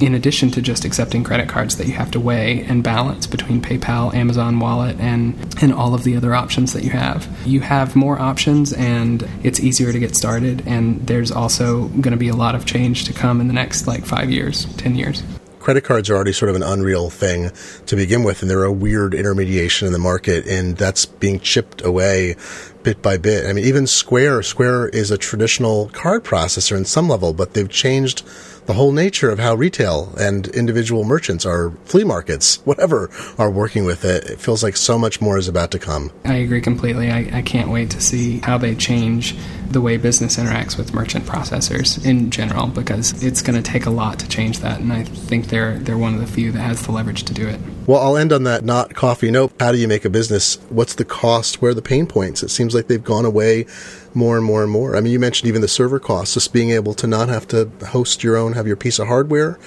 in 0.00 0.14
addition 0.14 0.50
to 0.50 0.60
just 0.60 0.84
accepting 0.84 1.22
credit 1.22 1.48
cards 1.48 1.76
that 1.76 1.86
you 1.86 1.92
have 1.92 2.10
to 2.10 2.18
weigh 2.18 2.64
and 2.64 2.82
balance 2.82 3.26
between 3.26 3.60
PayPal, 3.60 4.12
Amazon 4.14 4.58
Wallet, 4.58 4.98
and 4.98 5.36
and 5.62 5.72
all 5.72 5.94
of 5.94 6.02
the 6.02 6.16
other 6.16 6.34
options 6.34 6.72
that 6.72 6.82
you 6.82 6.90
have. 6.90 7.28
You 7.46 7.60
have 7.60 7.94
more 7.94 8.18
options, 8.18 8.72
and 8.72 9.28
it's 9.44 9.60
easier 9.60 9.92
to 9.92 9.98
get 9.98 10.16
started. 10.16 10.62
And 10.66 11.06
there's 11.06 11.30
also 11.30 11.88
going 11.88 12.10
to 12.12 12.16
be 12.16 12.28
a 12.28 12.36
lot 12.36 12.54
of 12.54 12.66
change 12.66 13.04
to 13.04 13.12
come 13.12 13.40
in 13.40 13.46
the 13.46 13.54
next 13.54 13.86
like 13.86 14.04
five 14.04 14.30
years, 14.30 14.66
ten 14.76 14.96
years 14.96 15.22
credit 15.62 15.84
cards 15.84 16.10
are 16.10 16.16
already 16.16 16.32
sort 16.32 16.50
of 16.50 16.56
an 16.56 16.62
unreal 16.62 17.08
thing 17.08 17.50
to 17.86 17.96
begin 17.96 18.24
with, 18.24 18.42
and 18.42 18.50
they're 18.50 18.64
a 18.64 18.72
weird 18.72 19.14
intermediation 19.14 19.86
in 19.86 19.92
the 19.92 19.98
market, 19.98 20.46
and 20.46 20.76
that's 20.76 21.06
being 21.06 21.40
chipped 21.40 21.84
away 21.84 22.36
bit 22.82 23.00
by 23.00 23.16
bit. 23.16 23.46
I 23.46 23.52
mean, 23.52 23.64
even 23.64 23.86
Square, 23.86 24.42
Square 24.42 24.88
is 24.88 25.10
a 25.10 25.18
traditional 25.18 25.88
card 25.90 26.24
processor 26.24 26.76
in 26.76 26.84
some 26.84 27.08
level, 27.08 27.32
but 27.32 27.54
they've 27.54 27.68
changed 27.68 28.24
the 28.66 28.74
whole 28.74 28.92
nature 28.92 29.30
of 29.30 29.38
how 29.38 29.54
retail 29.54 30.14
and 30.18 30.48
individual 30.48 31.04
merchants 31.04 31.44
are 31.44 31.72
flea 31.84 32.04
markets, 32.04 32.56
whatever, 32.64 33.10
are 33.38 33.50
working 33.50 33.84
with 33.84 34.04
it. 34.04 34.24
It 34.24 34.40
feels 34.40 34.62
like 34.62 34.76
so 34.76 34.98
much 34.98 35.20
more 35.20 35.38
is 35.38 35.48
about 35.48 35.70
to 35.72 35.78
come. 35.78 36.10
I 36.24 36.34
agree 36.34 36.60
completely. 36.60 37.10
I, 37.10 37.38
I 37.38 37.42
can't 37.42 37.70
wait 37.70 37.90
to 37.90 38.00
see 38.00 38.38
how 38.40 38.58
they 38.58 38.74
change 38.74 39.34
the 39.70 39.80
way 39.80 39.96
business 39.96 40.36
interacts 40.36 40.76
with 40.76 40.92
merchant 40.92 41.24
processors 41.24 42.04
in 42.04 42.30
general 42.30 42.66
because 42.66 43.22
it's 43.22 43.42
going 43.42 43.60
to 43.60 43.70
take 43.70 43.86
a 43.86 43.90
lot 43.90 44.18
to 44.18 44.28
change 44.28 44.58
that 44.60 44.80
and 44.80 44.92
I 44.92 45.04
think 45.04 45.46
they're 45.46 45.78
they're 45.78 45.98
one 45.98 46.14
of 46.14 46.20
the 46.20 46.26
few 46.26 46.52
that 46.52 46.60
has 46.60 46.82
the 46.82 46.92
leverage 46.92 47.24
to 47.24 47.34
do 47.34 47.48
it. 47.48 47.58
Well, 47.84 48.00
I'll 48.00 48.16
end 48.16 48.32
on 48.32 48.44
that 48.44 48.64
not 48.64 48.94
coffee 48.94 49.32
note. 49.32 49.52
How 49.58 49.72
do 49.72 49.78
you 49.78 49.88
make 49.88 50.04
a 50.04 50.10
business? 50.10 50.54
What's 50.68 50.94
the 50.94 51.04
cost? 51.04 51.60
Where 51.60 51.72
are 51.72 51.74
the 51.74 51.82
pain 51.82 52.06
points? 52.06 52.44
It 52.44 52.50
seems 52.50 52.76
like 52.76 52.86
they've 52.86 53.02
gone 53.02 53.24
away 53.24 53.66
more 54.14 54.36
and 54.36 54.46
more 54.46 54.62
and 54.62 54.70
more. 54.70 54.96
I 54.96 55.00
mean, 55.00 55.12
you 55.12 55.18
mentioned 55.18 55.48
even 55.48 55.62
the 55.62 55.68
server 55.68 55.98
costs, 55.98 56.34
just 56.34 56.52
being 56.52 56.70
able 56.70 56.94
to 56.94 57.08
not 57.08 57.28
have 57.28 57.48
to 57.48 57.70
host 57.88 58.22
your 58.22 58.36
own, 58.36 58.52
have 58.52 58.68
your 58.68 58.76
piece 58.76 59.00
of 59.00 59.08
hardware 59.08 59.58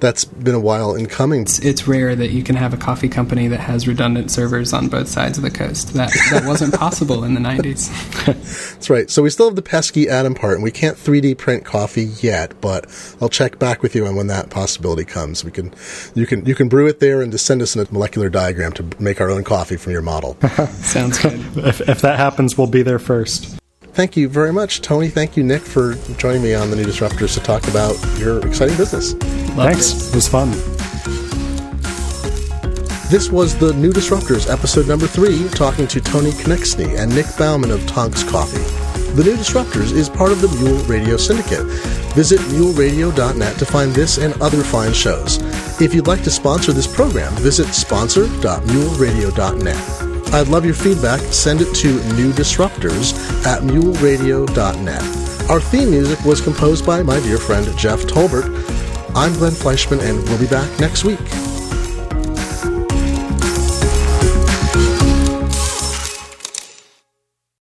that's 0.00 0.24
been 0.24 0.54
a 0.54 0.60
while 0.60 0.94
in 0.94 1.06
coming. 1.06 1.42
It's, 1.42 1.58
it's, 1.60 1.86
rare 1.86 2.14
that 2.14 2.30
you 2.30 2.42
can 2.42 2.56
have 2.56 2.72
a 2.72 2.76
coffee 2.76 3.08
company 3.08 3.48
that 3.48 3.60
has 3.60 3.88
redundant 3.88 4.30
servers 4.30 4.72
on 4.72 4.88
both 4.88 5.08
sides 5.08 5.38
of 5.38 5.42
the 5.42 5.50
coast. 5.50 5.94
That 5.94 6.10
that 6.30 6.44
wasn't 6.46 6.74
possible 6.74 7.24
in 7.24 7.34
the 7.34 7.40
90s. 7.40 7.88
that's 8.26 8.90
right. 8.90 9.10
So 9.10 9.22
we 9.22 9.30
still 9.30 9.46
have 9.46 9.56
the 9.56 9.62
pesky 9.62 10.08
atom 10.08 10.34
part, 10.34 10.54
and 10.54 10.62
we 10.62 10.70
can't 10.70 10.96
3D 10.96 11.38
print 11.38 11.64
coffee 11.64 12.10
yet. 12.20 12.60
But 12.60 12.86
I'll 13.20 13.28
check 13.28 13.58
back 13.58 13.82
with 13.82 13.94
you 13.94 14.06
on 14.06 14.16
when 14.16 14.28
that 14.28 14.50
possibility 14.50 15.04
comes. 15.04 15.44
We 15.44 15.50
can, 15.50 15.72
you 16.14 16.26
can, 16.26 16.44
you 16.44 16.54
can 16.54 16.68
brew 16.68 16.86
it 16.86 17.00
there 17.00 17.20
and 17.22 17.32
just 17.32 17.46
send 17.46 17.62
us 17.62 17.76
a 17.76 17.92
molecular 17.92 18.28
diagram 18.28 18.72
to 18.74 18.84
make 18.98 19.20
our 19.20 19.30
own 19.30 19.44
coffee 19.44 19.76
from 19.76 19.92
your 19.92 20.02
model. 20.02 20.36
Sounds 20.68 21.18
good. 21.18 21.40
if, 21.58 21.80
if 21.88 22.00
that 22.02 22.18
happens, 22.18 22.56
we'll 22.56 22.66
be 22.66 22.82
there 22.82 22.98
first 22.98 23.59
thank 23.92 24.16
you 24.16 24.28
very 24.28 24.52
much, 24.52 24.80
Tony. 24.80 25.08
Thank 25.08 25.36
you, 25.36 25.42
Nik, 25.42 25.62
for 25.62 25.94
joining 26.16 26.42
me 26.42 26.54
on 26.54 26.70
the 26.70 26.76
New 26.76 26.84
Disruptors 26.84 27.34
to 27.34 27.40
talk 27.40 27.66
about 27.68 27.96
your 28.18 28.46
exciting 28.46 28.76
business. 28.76 29.12
Thanks. 29.12 29.92
It. 29.92 30.10
it 30.10 30.14
was 30.14 30.28
fun. 30.28 30.50
This 33.10 33.28
was 33.28 33.58
the 33.58 33.74
New 33.74 33.92
Disruptors, 33.92 34.48
episode 34.48 34.86
number 34.86 35.08
three, 35.08 35.48
talking 35.48 35.88
to 35.88 36.00
Tony 36.00 36.30
Konecny 36.30 36.96
and 36.96 37.12
Nik 37.12 37.26
Bauman 37.36 37.72
of 37.72 37.80
Tonx 37.80 38.22
Coffee. 38.28 38.62
The 39.16 39.24
New 39.24 39.36
Disruptors 39.36 39.90
is 39.92 40.08
part 40.08 40.30
of 40.30 40.40
the 40.40 40.46
Mule 40.62 40.78
Radio 40.84 41.16
Syndicate. 41.16 41.66
Visit 42.14 42.38
muleradio.net 42.38 43.58
to 43.58 43.66
find 43.66 43.92
this 43.92 44.18
and 44.18 44.40
other 44.40 44.62
fine 44.62 44.92
shows. 44.92 45.38
If 45.80 45.92
you'd 45.92 46.06
like 46.06 46.22
to 46.22 46.30
sponsor 46.30 46.72
this 46.72 46.86
program, 46.86 47.32
visit 47.34 47.66
sponsor.muleradio.net. 47.74 49.99
I'd 50.32 50.48
love 50.48 50.64
your 50.64 50.74
feedback. 50.74 51.20
Send 51.32 51.60
it 51.60 51.74
to 51.76 51.98
newdisruptors 52.14 53.14
at 53.44 53.62
muleradio.net. 53.62 55.50
Our 55.50 55.60
theme 55.60 55.90
music 55.90 56.24
was 56.24 56.40
composed 56.40 56.86
by 56.86 57.02
my 57.02 57.18
dear 57.20 57.38
friend 57.38 57.66
Jeff 57.76 58.02
Tolbert. 58.02 58.54
I'm 59.16 59.32
Glenn 59.34 59.52
Fleishman, 59.52 59.98
and 60.00 60.22
we'll 60.28 60.38
be 60.38 60.46
back 60.46 60.70
next 60.78 61.02
week. 61.04 61.18